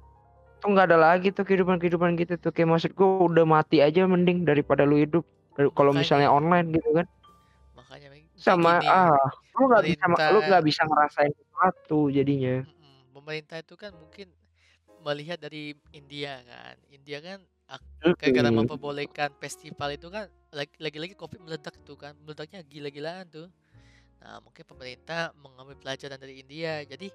Tuh 0.61 0.69
nggak 0.75 0.93
ada 0.93 0.99
lagi 0.99 1.33
tuh 1.33 1.47
kehidupan-kehidupan 1.49 2.19
gitu 2.21 2.37
tuh. 2.37 2.53
Kayak 2.53 2.77
maksud 2.77 2.93
gua 2.93 3.31
udah 3.33 3.49
mati 3.49 3.81
aja 3.81 4.05
mending 4.05 4.45
daripada 4.45 4.85
lu 4.85 5.01
hidup. 5.01 5.25
Kalau 5.57 5.97
misalnya 5.97 6.29
online 6.29 6.77
gitu 6.77 6.91
kan. 6.93 7.07
Makanya 7.79 8.09
sama 8.37 8.85
gini, 8.85 8.93
ah 8.93 9.17
lu 9.57 9.73
nggak 9.73 9.85
bisa 9.89 10.05
lu 10.29 10.39
nggak 10.45 10.65
bisa 10.69 10.83
ngerasain 10.85 11.33
sesuatu 11.33 12.01
jadinya. 12.13 12.61
Pemerintah 13.17 13.65
itu 13.65 13.75
kan 13.81 13.97
mungkin 13.97 14.29
melihat 15.07 15.39
dari 15.39 15.79
India 15.95 16.43
kan. 16.43 16.75
India 16.91 17.23
kan 17.23 17.39
gara-gara 18.19 18.51
Mm-mm. 18.51 18.67
memperbolehkan 18.67 19.31
festival 19.39 19.95
itu 19.95 20.11
kan 20.11 20.27
lagi- 20.51 20.79
lagi-lagi 20.83 21.15
Covid 21.15 21.47
meledak 21.47 21.79
tuh 21.87 21.95
kan. 21.95 22.19
Meledaknya 22.27 22.67
gila-gilaan 22.67 23.31
tuh. 23.31 23.47
Nah, 24.19 24.43
mungkin 24.43 24.67
pemerintah 24.67 25.31
mengambil 25.39 25.79
pelajaran 25.79 26.19
dari 26.19 26.43
India. 26.43 26.83
Jadi 26.83 27.11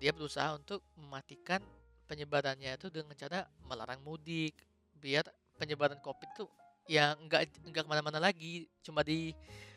dia 0.00 0.12
berusaha 0.12 0.56
untuk 0.56 0.84
mematikan 0.96 1.60
penyebarannya 2.08 2.74
itu 2.74 2.90
dengan 2.90 3.14
cara 3.14 3.46
melarang 3.68 4.02
mudik 4.02 4.56
biar 4.98 5.22
penyebaran 5.60 6.00
covid 6.02 6.26
itu 6.34 6.44
ya 6.90 7.14
nggak 7.14 7.70
nggak 7.70 7.84
ke 7.86 7.88
mana-mana 7.88 8.18
lagi 8.18 8.66
cuma 8.82 9.06
di 9.06 9.30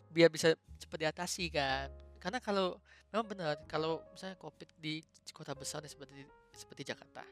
biar 0.09 0.33
bisa 0.33 0.57
cepat 0.81 0.97
diatasi 1.05 1.53
kan 1.53 1.93
karena 2.17 2.41
kalau 2.41 2.81
memang 3.13 3.27
benar 3.29 3.59
kalau 3.69 4.01
misalnya 4.15 4.39
covid 4.41 4.65
di 4.81 5.05
kota 5.29 5.53
besar 5.53 5.85
seperti 5.85 6.25
seperti 6.53 6.93
Jakarta. 6.93 7.25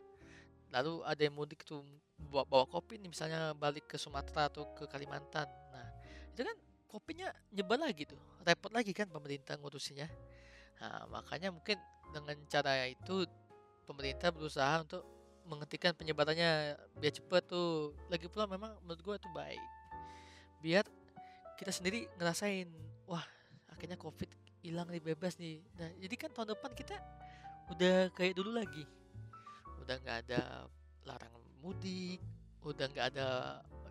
Lalu 0.72 1.04
ada 1.04 1.22
yang 1.22 1.36
mudik 1.36 1.62
tuh 1.68 1.84
bawa, 2.18 2.44
bawa 2.48 2.66
covid 2.68 3.02
nih 3.02 3.12
misalnya 3.12 3.52
balik 3.56 3.92
ke 3.92 3.98
Sumatera 4.00 4.48
atau 4.48 4.72
ke 4.74 4.88
Kalimantan. 4.88 5.48
Nah 5.72 5.88
itu 6.32 6.42
kan 6.48 6.58
covidnya 6.88 7.30
nyebar 7.52 7.80
lagi 7.80 8.04
tuh 8.08 8.20
repot 8.44 8.72
lagi 8.72 8.92
kan 8.92 9.08
pemerintah 9.08 9.60
ngurusinya. 9.60 10.08
Nah 10.82 11.08
makanya 11.12 11.52
mungkin 11.52 11.78
dengan 12.12 12.36
cara 12.48 12.88
itu 12.88 13.28
pemerintah 13.88 14.32
berusaha 14.32 14.84
untuk 14.84 15.04
menghentikan 15.48 15.92
penyebarannya 15.92 16.80
biar 17.00 17.14
cepet 17.14 17.44
tuh. 17.52 17.92
Lagi 18.08 18.32
pula 18.32 18.48
memang 18.48 18.72
menurut 18.84 19.02
gue 19.04 19.16
itu 19.20 19.30
baik. 19.36 19.64
Biar 20.64 20.86
kita 21.60 21.72
sendiri 21.76 22.08
ngerasain 22.16 22.72
wah 23.06 23.24
akhirnya 23.70 24.00
covid 24.00 24.32
hilang 24.64 24.88
nih 24.88 25.04
bebas 25.04 25.36
nih. 25.36 25.60
Nah 25.76 25.90
jadi 26.00 26.16
kan 26.16 26.30
tahun 26.32 26.56
depan 26.56 26.72
kita 26.72 26.96
udah 27.76 28.12
kayak 28.16 28.36
dulu 28.36 28.56
lagi 28.56 28.84
udah 29.82 29.96
nggak 29.98 30.18
ada 30.24 30.42
larangan 31.04 31.42
mudik 31.60 32.20
udah 32.62 32.86
nggak 32.88 33.08
ada 33.12 33.28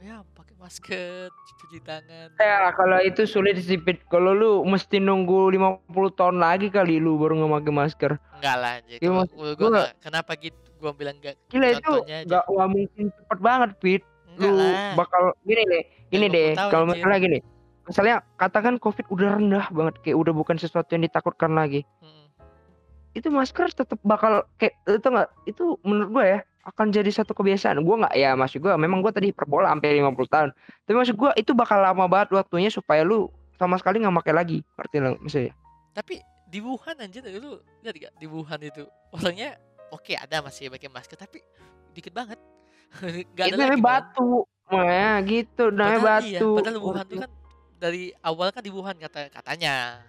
ya 0.00 0.24
pakai 0.32 0.56
masker 0.56 1.28
cuci 1.60 1.78
tangan 1.82 2.32
Ya 2.34 2.72
kalau 2.72 2.96
itu 3.00 3.28
sulit 3.28 3.60
sih. 3.60 3.76
Kalau 4.08 4.32
lu 4.32 4.64
mesti 4.64 4.96
nunggu 4.96 5.52
50 5.52 5.84
tahun 6.10 6.40
lagi 6.40 6.72
kali 6.72 6.96
lu 6.96 7.14
baru 7.14 7.36
nggak 7.36 7.52
pakai 7.52 7.72
masker. 7.74 8.12
enggak 8.32 8.56
lah 8.56 8.74
jadi 8.80 9.02
Ya, 9.02 9.10
gua, 9.12 9.52
gua, 9.52 9.68
nggak- 9.68 9.92
kenapa 10.00 10.32
gitu 10.34 10.56
gua 10.80 10.96
bilang 10.96 11.20
enggak 11.20 11.36
Gila 11.46 11.68
itu 11.68 11.84
Contohnya 11.84 12.16
aja. 12.16 12.26
nggak 12.26 12.44
nggak 12.48 12.68
mungkin 12.70 13.04
cepet 13.12 13.38
banget 13.38 13.70
Pit. 13.76 14.02
enggak 14.30 14.40
Lu 14.40 14.56
lah 14.56 14.92
bakal 14.96 15.22
gini 15.44 15.62
deh, 15.66 15.82
gini 16.08 16.26
50 16.26 16.32
deh. 16.32 16.48
Kalau 16.56 16.84
misalnya 16.86 17.18
gini, 17.20 17.38
misalnya 17.84 18.16
katakan 18.34 18.74
COVID 18.78 19.06
udah 19.10 19.28
rendah 19.36 19.66
banget, 19.68 19.94
kayak 20.00 20.16
udah 20.16 20.32
bukan 20.32 20.56
sesuatu 20.56 20.88
yang 20.90 21.04
ditakutkan 21.04 21.52
lagi. 21.52 21.84
Mm-mm. 22.00 22.19
Itu 23.16 23.28
masker 23.32 23.74
tetap 23.74 23.98
bakal 24.06 24.46
kayak 24.60 24.78
itu 24.86 25.08
nggak? 25.08 25.28
Itu 25.48 25.64
menurut 25.82 26.10
gua 26.10 26.24
ya 26.26 26.38
akan 26.66 26.94
jadi 26.94 27.10
satu 27.10 27.34
kebiasaan. 27.34 27.82
Gua 27.82 28.06
nggak 28.06 28.14
ya 28.14 28.36
maksud 28.38 28.62
gua 28.62 28.78
memang 28.78 29.02
gua 29.02 29.10
tadi 29.10 29.34
hiperbola 29.34 29.70
sampai 29.72 29.98
50 29.98 30.28
tahun. 30.30 30.50
Tapi 30.86 30.94
maksud 30.96 31.16
gua 31.18 31.30
itu 31.34 31.52
bakal 31.56 31.82
lama 31.82 32.06
banget 32.06 32.36
waktunya 32.36 32.70
supaya 32.70 33.02
lu 33.02 33.26
sama 33.58 33.76
sekali 33.76 34.00
nggak 34.00 34.16
pakai 34.24 34.34
lagi. 34.34 34.58
Ngerti 34.78 34.96
lo 35.02 35.18
maksudnya? 35.20 35.52
tapi 35.90 36.22
di 36.50 36.58
Wuhan 36.62 36.96
anjir 36.98 37.22
lu 37.26 37.58
lihat 37.82 37.96
gak 37.98 38.12
di 38.18 38.26
Wuhan 38.26 38.60
itu 38.62 38.86
orangnya 39.14 39.58
oke 39.90 40.14
ada 40.14 40.42
masih 40.42 40.70
pakai 40.70 40.90
masker 40.90 41.18
tapi 41.18 41.42
dikit 41.94 42.14
banget 42.14 42.38
nggak 43.34 43.44
ada 43.46 43.54
itu 43.54 43.58
namanya 43.58 43.82
batu. 43.82 44.30
Nah, 44.70 45.18
gitu 45.26 45.64
namanya 45.74 45.98
Padahal 45.98 46.22
iya, 46.26 46.38
batu. 46.38 46.50
padahal 46.58 46.78
Wuhan 46.78 47.06
itu 47.06 47.16
kan 47.18 47.30
dari 47.80 48.04
awal 48.22 48.48
kan 48.50 48.62
di 48.62 48.70
Wuhan 48.70 48.96
kata 48.98 49.30
katanya. 49.30 50.02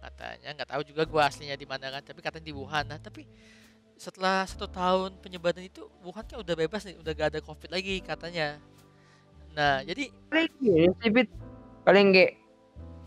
Katanya 0.00 0.48
nggak 0.56 0.68
tahu 0.72 0.82
juga 0.88 1.02
gua 1.04 1.28
aslinya 1.28 1.54
di 1.54 1.68
mana 1.68 1.92
kan, 1.92 2.02
tapi 2.02 2.20
katanya 2.24 2.46
di 2.48 2.54
Wuhan. 2.56 2.84
Nah, 2.88 2.98
tapi 2.98 3.28
setelah 4.00 4.48
satu 4.48 4.64
tahun 4.64 5.20
penyebaran 5.20 5.60
itu 5.60 5.84
Wuhan 6.00 6.24
kan 6.24 6.40
udah 6.40 6.54
bebas 6.56 6.88
nih, 6.88 6.96
udah 6.96 7.12
gak 7.12 7.36
ada 7.36 7.40
Covid 7.44 7.68
lagi 7.68 8.00
katanya. 8.00 8.56
Nah, 9.52 9.84
jadi 9.84 10.08
paling 10.32 10.52
gini 10.62 10.88
sih 11.04 11.10
Pit. 11.12 11.28
paling 11.84 12.12
kayak 12.12 12.40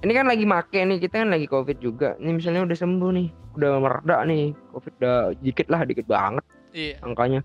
ini 0.03 0.11
kan 0.11 0.27
lagi 0.27 0.43
make 0.43 0.75
nih 0.75 0.99
kita 0.99 1.23
kan 1.23 1.31
lagi 1.31 1.47
covid 1.47 1.79
juga 1.79 2.19
ini 2.19 2.35
misalnya 2.35 2.67
udah 2.67 2.77
sembuh 2.77 3.11
nih 3.15 3.27
udah 3.55 3.69
mereda 3.79 4.17
nih 4.27 4.51
covid 4.75 4.93
udah 4.99 5.17
dikit 5.39 5.67
lah 5.71 5.81
dikit 5.87 6.05
banget 6.05 6.43
iya, 6.75 6.99
angkanya 6.99 7.41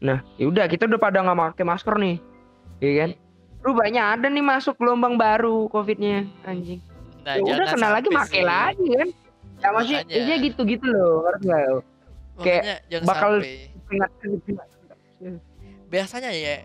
nah 0.00 0.24
yaudah 0.40 0.64
kita 0.72 0.88
udah 0.88 0.96
pada 0.96 1.20
nggak 1.20 1.36
pakai 1.36 1.64
masker 1.68 1.94
nih 2.00 2.16
iya 2.80 2.92
kan 3.04 3.10
lu 3.60 3.76
banyak 3.76 4.04
ada 4.16 4.26
nih 4.32 4.40
masuk 4.40 4.80
gelombang 4.80 5.20
baru 5.20 5.68
covidnya 5.68 6.24
anjing 6.48 6.80
nah 7.20 7.34
ya 7.34 7.42
udah 7.42 7.56
jangan 7.56 7.74
kena 7.74 7.88
lagi 7.90 8.08
pakai 8.10 8.42
lagi 8.42 8.86
kan? 8.90 9.08
Ya 9.60 9.68
Makanya. 9.70 10.00
iya 10.08 10.34
gitu 10.40 10.60
gitu 10.64 10.86
loh 10.88 11.14
ngerti 11.22 11.44
nggak 11.46 11.62
kayak 12.40 12.64
bakal- 13.04 13.44
gitu. 13.44 15.36
Biasanya 15.90 16.30
ya 16.32 16.64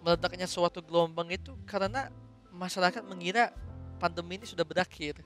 meledaknya 0.00 0.46
suatu 0.46 0.78
gelombang 0.78 1.26
itu 1.28 1.50
karena 1.66 2.12
masyarakat 2.48 3.02
mengira 3.02 3.50
pandemi 3.96 4.38
ini 4.38 4.46
sudah 4.46 4.62
berakhir. 4.62 5.18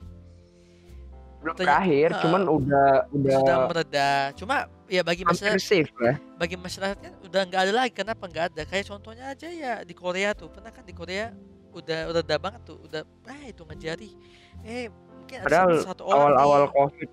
belum 1.41 1.57
Ternyata- 1.57 1.81
berakhir 1.81 2.09
Ah, 2.13 2.21
cuman 2.21 2.41
udah 2.45 2.89
udah 3.17 3.37
Sudah 3.41 3.57
mereda. 3.65 4.09
Cuma 4.37 4.55
ya 4.85 5.01
bagi 5.01 5.25
masyarakat 5.25 5.57
safe 5.57 5.89
lah. 5.97 6.13
bagi 6.37 6.53
masyarakat 6.53 6.97
kan 7.01 7.13
udah 7.25 7.41
nggak 7.49 7.61
ada 7.65 7.73
lagi. 7.73 7.91
Kenapa 7.97 8.23
nggak 8.29 8.45
ada? 8.53 8.61
Kayak 8.61 8.85
contohnya 8.93 9.25
aja 9.25 9.49
ya 9.49 9.81
di 9.81 9.93
Korea 9.97 10.37
tuh. 10.37 10.53
Pernah 10.53 10.69
kan 10.69 10.85
di 10.85 10.93
Korea 10.93 11.33
udah 11.73 12.13
udah 12.13 12.37
banget 12.37 12.61
tuh. 12.61 12.77
Udah 12.85 13.01
ah 13.25 13.41
itu 13.41 13.65
ngejari 13.65 14.13
eh 14.65 14.87
mungkin 14.89 15.37
ada 15.41 15.45
Padahal 15.47 15.71
satu, 15.81 16.01
orang 16.05 16.19
awal-awal 16.19 16.61
nih 16.61 16.71
covid 16.73 17.09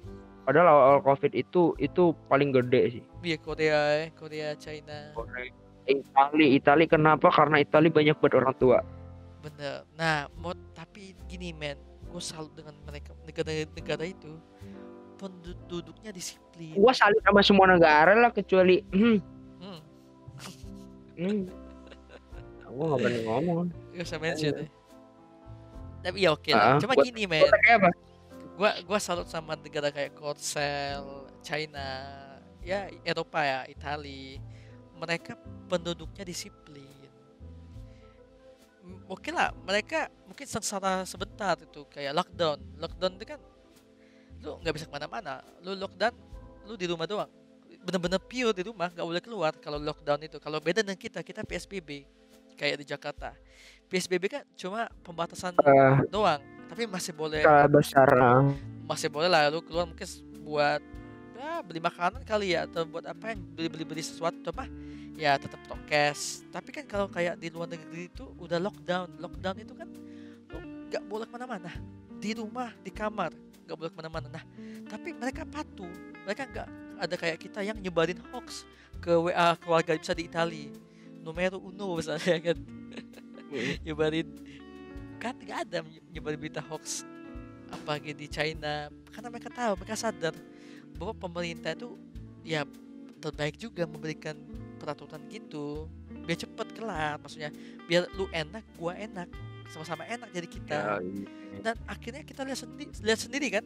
padahal 0.49 0.69
awal 0.73 0.99
covid 1.05 1.33
itu 1.37 1.77
itu 1.77 2.17
paling 2.33 2.51
gede 2.57 2.99
sih. 2.99 3.03
Iya, 3.21 3.37
Korea 3.37 3.79
eh, 4.01 4.09
Korea 4.17 4.57
China. 4.57 5.13
Itali 5.85 6.57
Itali 6.57 6.85
kenapa? 6.89 7.29
Karena 7.29 7.61
Itali 7.61 7.93
banyak 7.93 8.17
buat 8.17 8.33
orang 8.33 8.57
tua. 8.57 8.81
Bener. 9.45 9.85
Nah 10.01 10.29
mau 10.41 10.57
tapi 10.73 11.13
gini 11.29 11.53
men. 11.53 11.77
Gue 12.09 12.25
salut 12.25 12.49
dengan 12.57 12.73
mereka 12.89 13.13
negara-negara 13.29 14.05
itu. 14.09 14.41
Penduduknya 15.21 16.15
disiplin. 16.15 16.79
Gua 16.79 16.95
salut 16.95 17.19
sama 17.27 17.43
semua 17.43 17.67
negara 17.67 18.15
lah 18.15 18.31
kecuali 18.31 18.87
hmm, 18.95 19.19
hmm, 19.59 19.81
hmm. 21.19 21.41
gua 22.79 22.85
nggak 22.95 23.01
berani 23.03 23.21
ngomong. 23.27 23.67
Gak 23.99 24.07
usah 24.07 24.23
mention 24.23 24.55
deh 24.55 24.78
tapi 25.99 26.23
ya 26.23 26.31
oke 26.31 26.51
lah 26.53 26.77
Ah, 26.77 26.79
cuma 26.79 26.95
buat- 26.95 27.05
gini 27.05 27.27
men 27.27 27.45
apa 27.45 27.91
gua 28.55 28.71
gua 28.83 28.99
salut 28.99 29.27
sama 29.27 29.55
negara 29.55 29.89
kayak 29.89 30.15
Korsel, 30.15 31.31
China, 31.41 31.89
ya 32.59 32.91
Eropa 33.03 33.39
ya, 33.41 33.61
Itali. 33.65 34.43
Mereka 34.99 35.39
penduduknya 35.71 36.27
disiplin. 36.27 36.91
Oke 39.07 39.31
lah, 39.31 39.53
mereka 39.63 40.09
mungkin 40.25 40.43
sengsara 40.43 41.05
sebentar 41.05 41.55
itu 41.55 41.87
kayak 41.87 42.13
lockdown. 42.15 42.59
Lockdown 42.77 43.13
itu 43.15 43.25
kan 43.27 43.41
lu 44.41 44.59
nggak 44.59 44.75
bisa 44.75 44.85
ke 44.85 44.93
mana-mana. 44.93 45.39
Lu 45.61 45.77
lockdown, 45.77 46.15
lu 46.65 46.75
di 46.75 46.91
rumah 46.91 47.07
doang. 47.07 47.31
Bener-bener 47.79 48.19
pure 48.19 48.51
di 48.51 48.65
rumah, 48.65 48.91
nggak 48.91 49.07
boleh 49.07 49.23
keluar 49.23 49.53
kalau 49.55 49.79
lockdown 49.79 50.19
itu. 50.21 50.37
Kalau 50.37 50.59
beda 50.59 50.83
dengan 50.83 50.99
kita, 50.99 51.23
kita 51.23 51.45
PSBB 51.45 52.05
kayak 52.57 52.81
di 52.81 52.87
Jakarta. 52.87 53.37
PSBB 53.89 54.25
kan 54.29 54.45
cuma 54.55 54.87
pembatasan 55.01 55.57
Eh, 55.59 55.97
doang, 56.13 56.41
tapi 56.69 56.85
masih 56.85 57.13
boleh 57.17 57.41
besar 57.73 58.09
ah. 58.21 58.45
masih 58.85 59.09
boleh 59.09 59.29
lah 59.29 59.49
lu 59.49 59.65
keluar 59.65 59.89
mungkin 59.89 60.05
buat 60.45 60.81
ya 61.39 61.61
beli 61.65 61.81
makanan 61.81 62.23
kali 62.25 62.53
ya 62.57 62.65
atau 62.69 62.85
buat 62.85 63.05
apa 63.05 63.33
yang 63.33 63.41
beli 63.57 63.69
beli 63.69 63.85
beli 63.85 64.03
sesuatu 64.05 64.53
apa 64.53 64.69
ya 65.17 65.37
tetap 65.37 65.61
prokes 65.67 66.45
tapi 66.53 66.73
kan 66.73 66.85
kalau 66.89 67.07
kayak 67.11 67.37
di 67.41 67.49
luar 67.51 67.69
negeri 67.69 68.09
itu 68.09 68.25
udah 68.39 68.59
lockdown 68.61 69.09
lockdown 69.19 69.57
itu 69.61 69.73
kan 69.77 69.89
lu 70.53 70.59
nggak 70.89 71.05
boleh 71.05 71.27
ke 71.29 71.33
mana-mana. 71.37 71.71
Di 72.19 72.33
rumah 72.35 72.73
di 72.81 72.91
kamar 72.91 73.31
nggak 73.69 73.77
boleh 73.77 73.91
ke 73.93 73.97
mana-mana. 74.01 74.27
Nah 74.33 74.45
tapi 74.89 75.13
mereka 75.13 75.45
patuh 75.45 75.91
mereka 76.25 76.43
nggak 76.49 76.69
ada 76.99 77.15
kayak 77.15 77.39
kita 77.39 77.61
yang 77.63 77.79
nyebarin 77.79 78.19
hoax 78.33 78.65
ke 78.99 79.13
WA 79.15 79.55
keluarga 79.61 79.95
bisa 79.95 80.17
di 80.17 80.27
Itali. 80.27 80.73
Numero 81.23 81.61
uno 81.61 82.01
misalnya 82.01 82.41
kan 82.41 82.57
nyebarin 83.85 84.29
kan 85.19 85.35
nggak 85.35 85.59
ada 85.67 85.79
nyebarin 86.15 86.39
berita 86.39 86.63
hoax 86.63 87.03
apalagi 87.73 88.17
di 88.17 88.27
China. 88.29 88.89
Karena 89.13 89.29
mereka 89.29 89.51
tahu 89.53 89.73
mereka 89.81 89.97
sadar 89.99 90.35
bahwa 90.97 91.13
pemerintah 91.15 91.77
itu 91.77 91.95
ya 92.43 92.65
terbaik 93.19 93.59
juga 93.59 93.85
memberikan 93.85 94.37
peraturan 94.81 95.21
gitu. 95.29 95.91
Biar 96.25 96.39
cepet 96.39 96.69
kelar 96.77 97.21
maksudnya. 97.21 97.51
Biar 97.85 98.09
lu 98.17 98.29
enak 98.33 98.65
gua 98.79 98.97
enak. 98.97 99.29
Sama-sama 99.69 100.09
enak 100.09 100.33
jadi 100.33 100.49
kita. 100.49 100.79
Ya, 100.81 100.97
iya. 101.05 101.61
dan 101.61 101.77
akhirnya 101.85 102.23
kita 102.25 102.41
lihat 102.47 102.61
sendiri 102.65 102.91
lihat 103.05 103.21
sendiri 103.21 103.49
kan? 103.53 103.65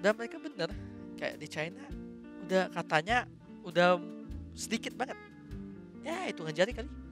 Dan 0.00 0.12
mereka 0.16 0.36
bener 0.40 0.72
kayak 1.20 1.36
di 1.40 1.48
China 1.48 1.84
udah 2.44 2.68
katanya 2.72 3.28
udah 3.64 4.00
sedikit 4.56 4.96
banget. 4.96 5.16
Ya 6.04 6.28
itu 6.28 6.44
ngejari 6.44 6.72
kali 6.76 7.03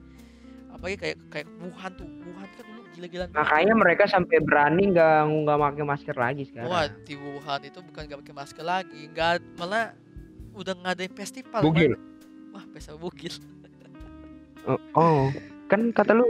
apalagi 0.73 0.97
kayak 0.97 1.17
kayak 1.29 1.47
Wuhan 1.61 1.91
tuh 1.93 2.09
Wuhan 2.25 2.47
kan 2.49 2.63
dulu 2.65 2.81
gila-gilaan 2.91 3.29
makanya 3.31 3.73
mereka 3.77 4.03
sampai 4.09 4.37
berani 4.41 4.83
nggak 4.89 5.13
nggak 5.45 5.57
pakai 5.61 5.83
masker 5.85 6.15
lagi 6.17 6.43
sekarang 6.49 6.69
Wah 6.69 6.85
di 7.05 7.15
Wuhan 7.15 7.61
itu 7.61 7.79
bukan 7.79 8.01
gak 8.09 8.19
pakai 8.25 8.35
masker 8.35 8.65
lagi, 8.65 8.99
nggak 9.13 9.33
malah 9.55 9.93
udah 10.53 10.73
ngadain 10.85 11.13
festival. 11.13 11.61
Bugil. 11.61 11.93
Man. 11.97 12.01
Wah 12.53 12.65
pesta 12.69 12.93
bugil. 12.93 13.33
oh, 14.69 14.77
oh. 14.93 15.21
kan 15.65 15.89
kata 15.89 16.13
lu 16.13 16.25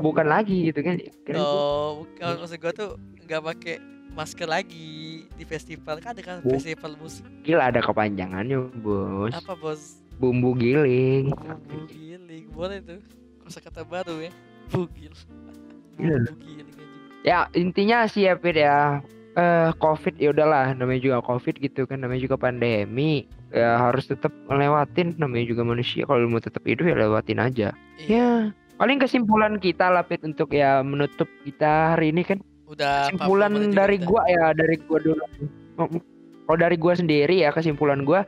bukan 0.00 0.24
lagi 0.24 0.72
gitu 0.72 0.80
kan 0.80 0.96
gua- 0.96 1.36
Oh 1.36 1.88
bukan 2.00 2.40
maksud 2.40 2.56
gua 2.56 2.72
tuh 2.72 2.90
nggak 3.28 3.42
pakai 3.44 3.76
masker 4.16 4.48
lagi 4.48 5.26
di 5.28 5.44
festival 5.44 6.00
kan 6.00 6.16
ada 6.16 6.22
kan 6.24 6.36
Bu. 6.40 6.56
festival 6.56 6.96
musik 6.96 7.26
Gila 7.44 7.68
ada 7.68 7.84
kepanjangannya 7.84 8.72
bos. 8.80 9.34
apa 9.36 9.52
bos 9.52 10.00
Bumbu 10.14 10.54
giling. 10.54 11.34
Bugiling 11.66 12.46
boleh 12.54 12.78
tuh 12.80 13.02
kosa 13.44 13.60
kata 13.60 13.84
baru 13.84 14.24
ya 14.24 14.32
bugil 14.72 15.12
Iya. 15.94 16.18
Ya 17.22 17.38
intinya 17.54 18.02
sih 18.04 18.26
ya 18.26 18.34
ya. 18.34 18.98
Eh 19.34 19.70
COVID 19.78 20.18
ya 20.18 20.30
udahlah 20.30 20.74
namanya 20.74 21.00
juga 21.02 21.18
COVID 21.22 21.58
gitu 21.58 21.86
kan 21.86 22.02
namanya 22.02 22.22
juga 22.22 22.38
pandemi 22.38 23.26
ya 23.50 23.78
harus 23.78 24.06
tetap 24.06 24.30
ngelewatin 24.46 25.14
namanya 25.18 25.46
juga 25.46 25.62
manusia 25.62 26.02
kalau 26.06 26.26
mau 26.26 26.42
tetap 26.42 26.62
hidup 26.66 26.86
ya 26.86 26.94
lewatin 26.98 27.38
aja. 27.38 27.68
iya 27.96 28.50
Ya 28.50 28.50
paling 28.74 28.98
kesimpulan 28.98 29.58
kita 29.58 29.86
lah 29.86 30.02
Fit 30.02 30.22
untuk 30.22 30.50
ya 30.50 30.82
menutup 30.82 31.30
kita 31.46 31.94
hari 31.94 32.10
ini 32.10 32.26
kan 32.26 32.42
udah 32.66 33.10
40 33.14 33.22
kesimpulan 33.22 33.52
dari 33.70 33.96
kita. 33.98 34.06
gua 34.06 34.22
ya 34.26 34.44
dari 34.50 34.76
gua 34.82 34.98
dulu. 34.98 35.24
Oh, 35.78 35.88
Kalau 36.44 36.58
dari 36.58 36.76
gua 36.78 36.94
sendiri 36.94 37.42
ya 37.42 37.50
kesimpulan 37.50 38.02
gua 38.02 38.26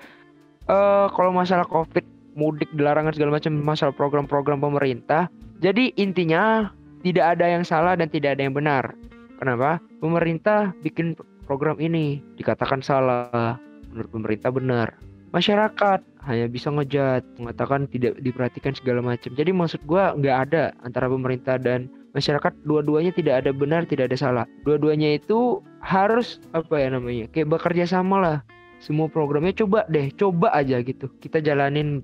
eh 0.67 1.07
kalau 1.15 1.31
masalah 1.31 1.67
Covid 1.67 2.03
mudik 2.37 2.69
dilarangan 2.77 3.17
segala 3.17 3.41
macam 3.41 3.53
masalah 3.65 3.97
program-program 3.97 4.61
pemerintah. 4.61 5.33
Jadi 5.65 5.97
intinya 5.97 6.71
tidak 7.01 7.37
ada 7.37 7.49
yang 7.49 7.65
salah 7.65 7.97
dan 7.97 8.13
tidak 8.13 8.37
ada 8.37 8.45
yang 8.45 8.55
benar. 8.55 8.93
Kenapa? 9.41 9.81
Pemerintah 9.99 10.77
bikin 10.85 11.17
program 11.49 11.81
ini 11.81 12.21
dikatakan 12.37 12.85
salah, 12.85 13.57
menurut 13.91 14.11
pemerintah 14.13 14.53
benar. 14.53 14.93
Masyarakat 15.33 16.01
hanya 16.29 16.47
bisa 16.49 16.73
ngejat, 16.73 17.25
mengatakan 17.41 17.89
tidak 17.89 18.17
diperhatikan 18.21 18.73
segala 18.73 19.01
macam. 19.05 19.33
Jadi 19.33 19.51
maksud 19.53 19.81
gua 19.85 20.17
nggak 20.17 20.37
ada 20.49 20.73
antara 20.85 21.09
pemerintah 21.09 21.61
dan 21.61 21.89
masyarakat 22.17 22.53
dua-duanya 22.65 23.13
tidak 23.13 23.45
ada 23.45 23.53
benar 23.53 23.85
tidak 23.85 24.09
ada 24.09 24.17
salah 24.17 24.45
dua-duanya 24.65 25.21
itu 25.21 25.61
harus 25.85 26.41
apa 26.57 26.81
ya 26.81 26.89
namanya 26.89 27.29
kayak 27.29 27.53
bekerja 27.53 27.85
sama 27.85 28.17
lah 28.17 28.39
semua 28.81 29.05
programnya 29.13 29.53
coba 29.53 29.85
deh 29.93 30.09
coba 30.17 30.49
aja 30.57 30.81
gitu 30.81 31.13
kita 31.21 31.45
jalanin 31.45 32.01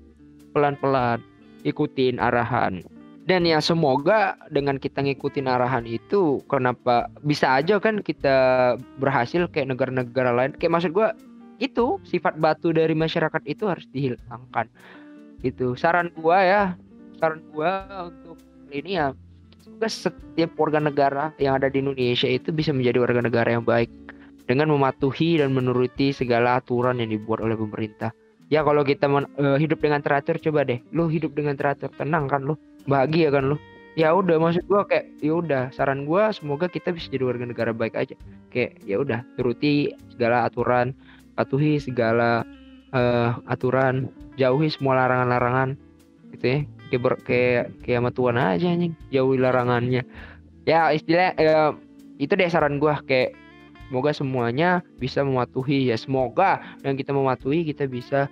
pelan-pelan 0.53 1.19
ikutin 1.65 2.21
arahan. 2.21 2.85
Dan 3.23 3.47
ya 3.47 3.63
semoga 3.63 4.35
dengan 4.51 4.75
kita 4.75 4.99
ngikutin 4.99 5.47
arahan 5.47 5.87
itu 5.87 6.43
kenapa 6.51 7.07
bisa 7.23 7.55
aja 7.55 7.79
kan 7.79 8.03
kita 8.03 8.35
berhasil 8.99 9.47
kayak 9.47 9.71
negara-negara 9.71 10.35
lain. 10.35 10.51
Kayak 10.59 10.79
maksud 10.79 10.91
gua 10.91 11.15
itu 11.63 12.03
sifat 12.03 12.35
batu 12.35 12.75
dari 12.75 12.91
masyarakat 12.91 13.39
itu 13.47 13.63
harus 13.71 13.87
dihilangkan. 13.95 14.67
Gitu. 15.39 15.79
Saran 15.79 16.11
gua 16.19 16.43
ya 16.43 16.63
saran 17.15 17.39
gua 17.55 18.11
untuk 18.11 18.43
ini 18.75 18.99
ya 18.99 19.15
semoga 19.63 19.87
setiap 19.87 20.51
warga 20.59 20.83
negara 20.83 21.31
yang 21.39 21.55
ada 21.55 21.71
di 21.71 21.79
Indonesia 21.79 22.27
itu 22.27 22.51
bisa 22.51 22.75
menjadi 22.75 23.07
warga 23.07 23.23
negara 23.23 23.55
yang 23.55 23.63
baik. 23.63 23.87
Dengan 24.43 24.75
mematuhi 24.75 25.39
dan 25.39 25.55
menuruti 25.55 26.11
segala 26.11 26.59
aturan 26.59 26.99
yang 26.99 27.15
dibuat 27.15 27.39
oleh 27.39 27.55
pemerintah. 27.55 28.11
Ya 28.53 28.61
kalau 28.61 28.85
kita 28.85 29.09
men- 29.09 29.33
eh, 29.41 29.57
hidup 29.57 29.81
dengan 29.81 29.97
teratur 30.05 30.37
coba 30.37 30.61
deh, 30.61 30.77
lu 30.93 31.09
hidup 31.09 31.33
dengan 31.33 31.57
teratur, 31.57 31.89
tenang 31.97 32.29
kan 32.29 32.45
lu, 32.45 32.53
bahagia 32.85 33.33
kan 33.33 33.49
lu. 33.49 33.57
Ya 33.97 34.13
udah 34.13 34.37
maksud 34.37 34.69
gua 34.69 34.85
kayak 34.85 35.09
ya 35.25 35.33
udah 35.41 35.63
saran 35.73 36.05
gua 36.05 36.29
semoga 36.29 36.69
kita 36.69 36.93
bisa 36.93 37.09
jadi 37.09 37.25
warga 37.25 37.49
negara 37.49 37.73
baik 37.73 37.97
aja. 37.97 38.13
Kayak 38.53 38.77
ya 38.85 39.01
udah 39.01 39.25
turuti 39.41 39.89
segala 40.13 40.45
aturan, 40.45 40.93
patuhi 41.33 41.81
segala 41.81 42.45
eh, 42.93 43.31
aturan, 43.49 44.13
jauhi 44.37 44.69
semua 44.69 45.01
larangan-larangan. 45.01 45.73
Gitu 46.37 46.45
ya 46.45 46.59
kayak 46.93 47.01
ber, 47.01 47.13
kayak 47.25 47.65
kayak 47.81 47.97
sama 48.05 48.11
Tuhan 48.13 48.37
aja 48.37 48.67
anjing. 48.69 48.93
Jauhi 49.09 49.37
larangannya. 49.41 50.05
Ya 50.69 50.93
istilah 50.93 51.33
eh, 51.41 51.71
itu 52.21 52.37
deh 52.37 52.49
saran 52.53 52.77
gua 52.77 53.01
kayak 53.01 53.33
semoga 53.89 54.13
semuanya 54.13 54.85
bisa 55.01 55.25
mematuhi. 55.25 55.89
Ya 55.89 55.97
semoga 55.97 56.61
yang 56.85 56.97
kita 56.97 57.13
mematuhi 57.13 57.65
kita 57.65 57.89
bisa 57.89 58.29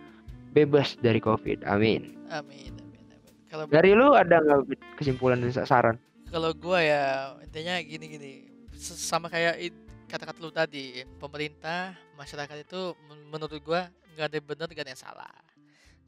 bebas 0.52 1.00
dari 1.00 1.24
covid 1.24 1.64
amin. 1.64 2.16
Amin 2.28 2.72
amin 2.76 3.06
amin. 3.12 3.34
Kalau 3.48 3.64
dari 3.68 3.96
lu 3.96 4.16
ada 4.16 4.40
nggak 4.44 4.76
kesimpulan 5.00 5.40
dan 5.40 5.52
saran? 5.64 5.96
Kalau 6.32 6.52
gua 6.56 6.80
ya 6.80 7.04
intinya 7.44 7.80
gini 7.84 8.06
gini. 8.08 8.32
S- 8.76 9.00
sama 9.00 9.28
kayak 9.28 9.60
kata-kata 10.08 10.40
lu 10.44 10.52
tadi 10.52 11.04
pemerintah 11.20 11.96
masyarakat 12.20 12.68
itu 12.68 12.96
men- 13.08 13.28
menurut 13.32 13.60
gua 13.64 13.88
nggak 14.16 14.28
ada 14.28 14.38
benar 14.40 14.68
nggak 14.72 14.86
ada 14.88 14.92
yang 14.96 15.04
salah. 15.04 15.34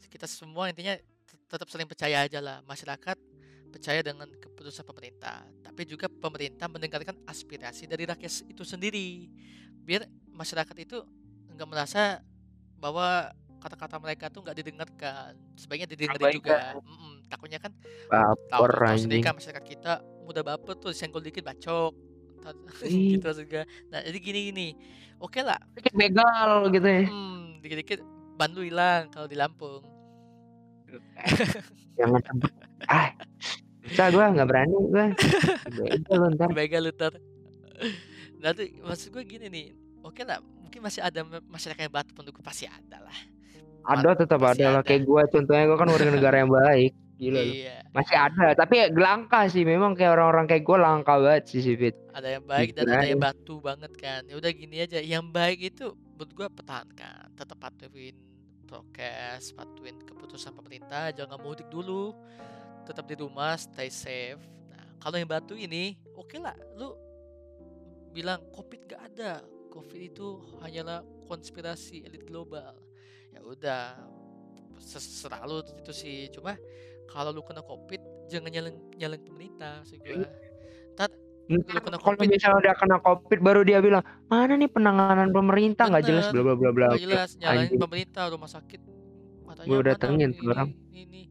Kita 0.08 0.28
semua 0.28 0.70
intinya 0.70 0.96
tet- 1.00 1.44
tetap 1.48 1.68
saling 1.72 1.88
percaya 1.88 2.24
aja 2.24 2.40
lah. 2.40 2.60
Masyarakat 2.68 3.18
percaya 3.74 4.06
dengan 4.06 4.30
keputusan 4.30 4.86
pemerintah 4.86 5.42
tapi 5.66 5.90
juga 5.90 6.06
pemerintah 6.06 6.70
mendengarkan 6.70 7.18
aspirasi 7.26 7.90
dari 7.90 8.06
rakyat 8.06 8.46
itu 8.46 8.64
sendiri. 8.64 9.28
Biar 9.84 10.06
masyarakat 10.32 10.76
itu 10.80 11.02
nggak 11.52 11.68
merasa 11.68 12.22
bahwa 12.78 13.34
kata-kata 13.64 13.96
mereka 14.04 14.28
tuh 14.28 14.44
nggak 14.44 14.58
didengarkan. 14.60 15.32
Sebaiknya 15.56 15.88
didengarin 15.88 16.36
juga. 16.36 16.76
Abaikan. 16.76 16.84
Mm-mm. 16.84 17.14
takutnya 17.32 17.58
kan 17.58 17.72
baper 18.12 18.70
tahu 18.78 19.00
sendiri 19.00 19.26
kan 19.26 19.34
masyarakat 19.34 19.64
kita 19.66 19.94
mudah 20.28 20.44
baper 20.46 20.76
tuh 20.78 20.92
disenggol 20.92 21.24
dikit 21.24 21.48
bacok. 21.48 21.96
Gitu 22.84 23.24
juga. 23.24 23.64
Nah 23.88 24.04
jadi 24.04 24.18
gini 24.20 24.40
gini. 24.52 24.68
Oke 25.24 25.40
lah. 25.40 25.56
Dikit 25.72 25.96
begal 25.96 26.68
gitu 26.76 26.84
ya. 26.84 27.08
Hmm, 27.08 27.64
dikit-dikit 27.64 28.04
ban 28.36 28.52
lu 28.52 28.68
hilang 28.68 29.08
kalau 29.08 29.32
di 29.32 29.40
Lampung. 29.40 29.80
Jangan 31.96 32.22
ah 32.92 33.16
bisa 33.88 34.12
gua 34.12 34.30
nggak 34.36 34.48
berani 34.52 34.76
gua. 34.92 35.08
Begal 35.72 36.18
lu 36.20 36.28
ntar. 36.36 36.50
Begal 36.52 36.82
lu 36.84 36.92
ntar. 36.92 37.14
Nanti 38.44 38.76
maksud 38.84 39.16
gue 39.16 39.24
gini 39.24 39.48
nih. 39.48 39.68
Oke 40.04 40.28
lah 40.28 40.44
mungkin 40.44 40.84
masih 40.84 41.00
ada 41.06 41.24
ma- 41.24 41.46
masyarakat 41.48 41.86
yang 41.86 41.94
batu 41.94 42.12
pendukung 42.18 42.44
pasti 42.44 42.68
ada 42.68 43.00
lah 43.06 43.18
ada 43.84 44.10
tetap 44.16 44.42
ada 44.42 44.80
lah 44.80 44.84
kayak 44.84 45.04
gua 45.04 45.28
contohnya 45.28 45.68
gua 45.68 45.78
kan 45.78 45.90
warga 45.92 46.12
negara 46.18 46.36
yang 46.40 46.52
baik. 46.52 46.92
Gila 47.14 47.42
iya. 47.46 47.78
Masih 47.94 48.18
ada 48.18 48.58
tapi 48.58 48.90
langka 48.98 49.46
sih 49.48 49.62
memang 49.64 49.94
kayak 49.94 50.18
orang-orang 50.18 50.50
kayak 50.50 50.66
gue 50.66 50.78
langka 50.82 51.14
banget 51.22 51.44
sih 51.46 51.62
Fit 51.78 51.96
ada 52.10 52.26
yang 52.26 52.46
baik 52.46 52.74
dan 52.74 52.90
ada 52.90 53.06
yang 53.06 53.22
batu 53.22 53.62
banget 53.62 53.94
kan. 53.96 54.26
Ya 54.26 54.36
udah 54.36 54.52
gini 54.52 54.82
aja 54.82 54.98
yang 54.98 55.30
baik 55.30 55.62
itu 55.62 55.94
menurut 55.94 56.32
gue 56.34 56.48
pertahankan 56.50 57.32
tetap 57.38 57.58
patuhin 57.62 58.18
prokes 58.66 59.54
patuhin 59.54 60.02
keputusan 60.02 60.58
pemerintah 60.58 61.14
jangan 61.14 61.38
mudik 61.38 61.70
dulu. 61.70 62.18
Tetap 62.84 63.06
di 63.06 63.16
rumah 63.22 63.56
stay 63.62 63.94
safe. 63.94 64.42
Nah 64.74 64.98
kalau 64.98 65.22
yang 65.22 65.30
batu 65.30 65.54
ini 65.54 65.94
oke 66.18 66.36
lah 66.42 66.58
lu 66.76 66.98
bilang 68.10 68.42
covid 68.52 68.90
gak 68.90 69.02
ada. 69.14 69.46
Covid 69.70 70.02
itu 70.14 70.38
hanyalah 70.62 71.02
konspirasi 71.26 72.06
elit 72.06 72.30
global 72.30 72.78
ya 73.34 73.40
udah 73.42 73.98
serah 74.80 75.42
lu 75.50 75.60
itu 75.66 75.92
sih. 75.92 76.30
Cuma 76.30 76.54
kalau 77.10 77.34
lu 77.34 77.42
kena 77.42 77.66
covid 77.66 78.00
jangan 78.32 78.50
nyalin 78.54 78.76
nyalin 78.96 79.22
pemerintah 79.22 79.84
sih 79.84 80.00
gue 80.00 80.24
Ntar 80.96 81.10
Lu 81.52 81.60
kena 81.60 82.00
kalau 82.00 82.16
COVID. 82.16 82.28
misalnya 82.32 82.58
udah 82.64 82.74
kena 82.80 82.98
covid 83.04 83.40
baru 83.44 83.68
dia 83.68 83.84
bilang 83.84 84.00
mana 84.32 84.56
nih 84.56 84.72
penanganan 84.72 85.28
pemerintah? 85.36 85.92
Nggak 85.92 86.06
jelas. 86.08 86.26
Bla 86.32 86.40
bla 86.40 86.56
bla 86.56 86.72
bla. 86.72 86.88
Jelas. 86.96 87.36
Nyalain 87.36 87.68
anjing. 87.68 87.80
pemerintah 87.84 88.32
rumah 88.32 88.48
sakit. 88.48 88.80
Katanya 89.44 89.68
Gua 89.68 89.78
mana? 89.84 89.90
datengin 89.92 90.30
tuh 90.34 90.48
orang. 90.50 90.70
ini, 90.90 91.02
ini. 91.04 91.24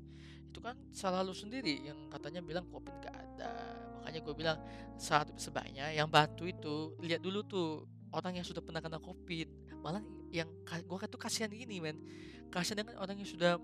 itu 0.52 0.58
kan 0.60 0.76
salah 0.92 1.24
lu 1.24 1.32
sendiri 1.32 1.88
yang 1.88 2.12
katanya 2.12 2.44
bilang 2.44 2.68
covid 2.68 2.92
gak 3.00 3.16
ada. 3.16 3.50
Makanya 3.98 4.20
gue 4.20 4.34
bilang 4.36 4.58
saat 5.00 5.32
sebaiknya 5.40 5.90
yang 5.96 6.12
batu 6.12 6.44
itu 6.44 6.92
lihat 7.00 7.24
dulu 7.24 7.40
tuh 7.48 7.88
orang 8.12 8.36
yang 8.36 8.44
sudah 8.44 8.60
pernah 8.60 8.84
kena 8.84 9.00
covid. 9.00 9.48
Malah 9.80 10.04
yang 10.32 10.48
gue 10.66 10.98
tuh 11.06 11.20
kasihan 11.20 11.52
gini 11.52 11.78
men. 11.78 12.00
Kasihan 12.48 12.82
dengan 12.84 12.96
orang 12.98 13.20
yang 13.20 13.28
sudah 13.28 13.60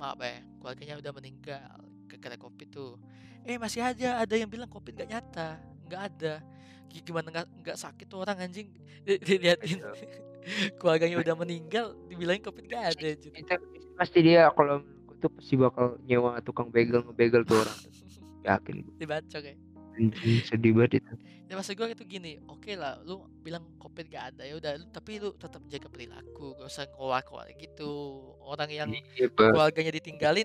maaf 0.00 0.16
ya 0.22 0.40
keluarganya 0.62 0.94
udah 0.96 1.12
meninggal 1.12 1.60
ke 2.08 2.16
kena 2.16 2.38
covid 2.38 2.70
tuh. 2.70 2.96
Eh 3.44 3.58
masih 3.58 3.82
aja 3.84 4.22
ada 4.22 4.34
yang 4.34 4.48
bilang 4.48 4.70
covid 4.70 4.94
gak 4.94 5.10
nyata 5.10 5.58
nggak 5.90 6.02
ada. 6.14 6.34
Gi- 6.88 7.04
gimana 7.04 7.28
nggak 7.28 7.46
nggak 7.66 7.76
sakit 7.76 8.06
tuh 8.08 8.22
orang 8.24 8.38
anjing? 8.40 8.72
Di- 9.04 9.20
diliatin. 9.20 9.82
Keluarganya 10.80 11.20
udah 11.20 11.34
meninggal 11.36 11.92
dibilangin 12.08 12.40
covid 12.40 12.64
gak 12.64 12.96
ada 12.96 13.06
itu 13.12 13.28
pasti 13.98 14.22
dia 14.22 14.48
kalau 14.54 14.80
tuh 15.18 15.28
pasti 15.34 15.58
bakal 15.58 15.98
nyewa 16.06 16.38
tukang 16.40 16.70
begal 16.70 17.02
ngebegal 17.02 17.42
tuh 17.42 17.58
orang 17.60 17.78
yakin 18.48 18.74
gua. 18.86 18.94
dibacok 18.96 19.42
ya? 19.42 19.54
Anjing, 19.58 19.67
sedih 20.44 20.72
banget 20.72 21.02
itu. 21.02 21.12
Ya 21.48 21.56
maksud 21.56 21.74
gue 21.74 21.88
itu 21.88 22.04
gini 22.04 22.36
oke 22.44 22.76
lah 22.76 23.00
lu 23.02 23.24
bilang 23.40 23.64
covid 23.80 24.04
gak 24.06 24.36
ada 24.36 24.44
ya 24.44 24.60
udah 24.60 24.76
tapi 24.92 25.16
lu 25.16 25.32
tetap 25.32 25.64
jaga 25.64 25.88
perilaku 25.88 26.52
gak 26.54 26.68
usah 26.68 26.84
keluar-keluar 26.88 27.48
gitu. 27.56 28.20
Orang 28.40 28.68
yang 28.68 28.88
iya 28.92 29.26
keluarganya 29.28 29.90
ditinggalin 29.90 30.44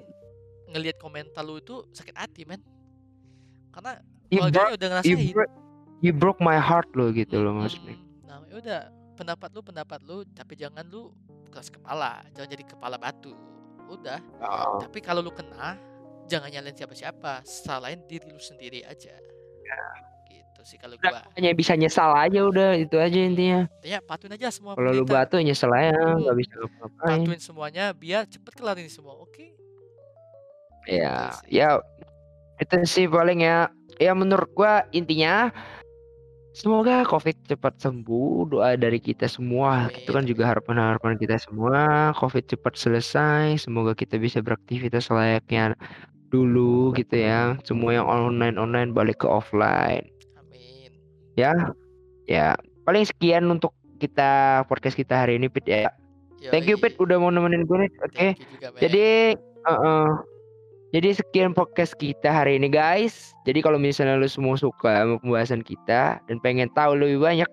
ngelihat 0.71 0.95
komentar 0.97 1.43
lu 1.43 1.59
itu 1.59 1.83
sakit 1.91 2.15
hati 2.15 2.43
men. 2.43 2.63
Karena 3.69 3.99
You 4.31 4.39
keluarganya 4.41 4.55
broke- 4.55 4.73
udah 4.73 4.87
you 4.87 4.93
ngerasain. 4.93 5.33
broke, 5.35 5.53
you 6.01 6.11
broke 6.11 6.39
my 6.39 6.57
heart 6.57 6.87
loh 6.95 7.11
gitu 7.11 7.35
loh 7.37 7.53
maksudnya. 7.53 7.99
Nah 8.23 8.39
ya 8.47 8.55
udah 8.57 8.79
pendapat 9.13 9.49
lu 9.51 9.61
pendapat 9.61 9.99
lu 10.01 10.23
tapi 10.31 10.55
jangan 10.55 10.87
lu 10.87 11.11
keras 11.51 11.69
kepala 11.69 12.23
jangan 12.33 12.49
jadi 12.49 12.63
kepala 12.65 12.95
batu. 12.95 13.35
Udah 13.83 14.23
Oh, 14.39 14.79
tapi 14.79 15.03
kalau 15.03 15.19
lu 15.19 15.29
kena 15.29 15.75
jangan 16.25 16.47
nyalain 16.47 16.71
siapa-siapa 16.71 17.43
salahin 17.43 17.99
diri 18.07 18.31
lu 18.31 18.39
sendiri 18.39 18.79
aja 18.87 19.11
gitu 20.27 20.61
sih 20.63 20.77
kalau 20.77 20.95
gua. 20.95 21.21
hanya 21.35 21.51
bisa 21.51 21.73
nyesal 21.73 22.11
aja 22.13 22.39
udah 22.43 22.75
itu 22.75 22.95
aja 22.97 23.19
intinya. 23.19 23.59
Intinya 23.79 23.99
patuhin 24.03 24.33
aja 24.35 24.47
semua 24.49 24.73
Kalau 24.75 24.91
lu 24.91 25.03
batu 25.03 25.37
nyesel 25.37 25.71
aja 25.71 25.91
Hmm, 25.93 26.23
nggak 26.23 26.37
bisa 26.37 26.53
ngapa-ngapain. 26.57 27.19
patuhin 27.23 27.41
semuanya 27.41 27.83
biar 27.91 28.23
cepet 28.25 28.53
kelar 28.53 28.77
ini 28.77 28.89
semua. 28.89 29.13
Oke. 29.17 29.53
Ya, 30.83 31.31
Gitu 31.31 31.47
sih. 31.47 31.59
ya 31.59 31.67
itu 32.59 32.75
sih 32.85 33.05
paling 33.07 33.39
ya. 33.41 33.67
Ya 33.97 34.11
menurut 34.11 34.49
gua 34.51 34.83
intinya 34.91 35.53
semoga 36.53 37.05
COVID 37.05 37.49
cepat 37.49 37.79
sembuh. 37.79 38.51
Doa 38.51 38.73
dari 38.75 38.97
kita 38.99 39.25
semua. 39.27 39.87
Amin, 39.87 40.01
Itu 40.03 40.11
kan 40.13 40.23
juga 40.25 40.43
harapan-harapan 40.49 41.17
kita 41.17 41.37
semua. 41.39 42.11
COVID 42.17 42.43
cepat 42.49 42.73
selesai. 42.75 43.57
Semoga 43.61 43.93
kita 43.93 44.17
bisa 44.17 44.41
beraktivitas 44.41 45.07
layaknya 45.07 45.73
dulu 46.33 46.89
gitu 46.97 47.13
ya. 47.13 47.61
Semua 47.61 48.01
yang 48.01 48.09
online-online 48.09 48.89
balik 48.97 49.21
ke 49.21 49.29
offline. 49.29 50.09
Amin. 50.41 50.89
Ya. 51.37 51.53
Ya, 52.25 52.55
paling 52.87 53.05
sekian 53.05 53.45
untuk 53.51 53.75
kita 54.01 54.63
podcast 54.65 54.97
kita 54.97 55.27
hari 55.27 55.37
ini 55.37 55.51
Pit 55.51 55.69
ya. 55.69 55.93
Thank 56.49 56.67
you 56.67 56.79
Pit 56.81 56.97
Yoi. 56.97 57.03
udah 57.05 57.17
mau 57.21 57.29
nemenin 57.29 57.69
gue 57.69 57.85
nih. 57.85 57.91
Oke. 58.01 58.17
Thank 58.33 58.41
you 58.41 58.47
juga, 58.57 58.67
men. 58.73 58.81
Jadi. 58.81 59.07
Jadi 60.93 61.09
sekian 61.17 61.57
podcast 61.57 61.97
kita 61.97 62.29
hari 62.29 62.61
ini 62.61 62.69
guys. 62.69 63.33
Jadi 63.49 63.65
kalau 63.65 63.81
misalnya 63.81 64.13
lu 64.13 64.29
semua 64.29 64.53
suka 64.53 65.01
sama 65.01 65.17
pembahasan 65.17 65.65
kita 65.65 66.21
dan 66.21 66.37
pengen 66.45 66.69
tahu 66.77 66.93
lebih 66.93 67.17
banyak 67.17 67.49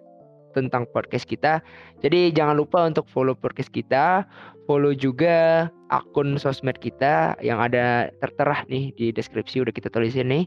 tentang 0.52 0.86
podcast 0.90 1.26
kita, 1.26 1.62
jadi 2.00 2.30
jangan 2.34 2.58
lupa 2.58 2.86
untuk 2.86 3.06
follow 3.10 3.36
podcast 3.36 3.70
kita, 3.70 4.24
follow 4.70 4.94
juga 4.94 5.66
akun 5.90 6.38
sosmed 6.38 6.78
kita 6.78 7.34
yang 7.42 7.58
ada 7.58 8.14
tertera 8.22 8.62
nih 8.70 8.94
di 8.94 9.10
deskripsi 9.10 9.66
udah 9.66 9.74
kita 9.74 9.90
tulisin 9.90 10.30
nih. 10.30 10.44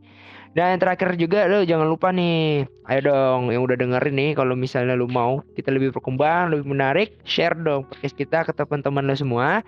Dan 0.53 0.77
yang 0.77 0.81
terakhir 0.85 1.17
juga 1.17 1.49
lu 1.49 1.65
jangan 1.65 1.89
lupa 1.89 2.13
nih, 2.13 2.63
ayo 2.87 2.99
dong 3.09 3.49
yang 3.49 3.65
udah 3.65 3.73
dengerin 3.73 4.15
nih 4.15 4.31
kalau 4.37 4.53
misalnya 4.53 4.93
lu 4.93 5.09
mau 5.09 5.41
kita 5.57 5.73
lebih 5.73 5.91
berkembang, 5.91 6.53
lebih 6.53 6.69
menarik, 6.69 7.17
share 7.25 7.57
dong 7.57 7.89
podcast 7.89 8.15
kita 8.15 8.45
ke 8.45 8.51
teman-teman 8.53 9.09
lu 9.09 9.17
semua. 9.17 9.65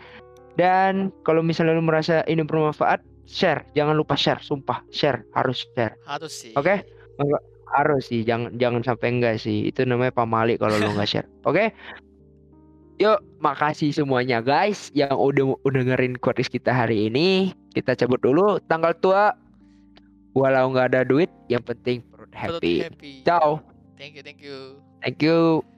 Dan 0.56 1.12
kalau 1.28 1.44
misalnya 1.44 1.76
lu 1.76 1.84
merasa 1.84 2.24
ini 2.32 2.46
bermanfaat, 2.46 3.04
share. 3.28 3.66
Jangan 3.76 3.98
lupa 3.98 4.16
share, 4.16 4.40
sumpah, 4.40 4.86
share, 4.94 5.26
harus 5.36 5.68
share. 5.74 6.00
Harus 6.08 6.32
sih. 6.32 6.54
Oke? 6.56 6.86
Enggak 7.20 7.44
harus 7.74 8.10
sih, 8.10 8.22
jangan 8.22 8.54
jangan 8.62 8.82
sampai 8.86 9.08
enggak 9.18 9.36
sih. 9.42 9.66
Itu 9.70 9.86
namanya 9.88 10.14
pamali 10.14 10.60
kalau 10.60 10.78
lu 10.78 10.94
nggak 10.94 11.10
share. 11.10 11.30
Oke? 11.48 11.74
Yuk, 12.96 13.20
makasih 13.44 13.92
semuanya 13.92 14.40
guys 14.40 14.88
yang 14.96 15.12
udah 15.12 15.60
udah 15.68 15.82
dengerin 15.84 16.16
podcast 16.16 16.48
kita 16.48 16.72
hari 16.72 17.12
ini. 17.12 17.52
Kita 17.76 17.92
cabut 17.98 18.24
dulu. 18.24 18.56
Tanggal 18.72 18.96
tua 19.04 19.36
walau 20.32 20.72
nggak 20.72 20.96
ada 20.96 21.02
duit, 21.04 21.28
yang 21.52 21.64
penting 21.64 22.04
perut 22.12 22.32
Perut 22.32 22.60
happy. 22.64 22.76
happy. 22.84 23.14
Ciao. 23.28 23.60
Thank 24.00 24.20
you, 24.20 24.24
thank 24.24 24.44
you. 24.44 24.80
Thank 25.04 25.24
you. 25.24 25.75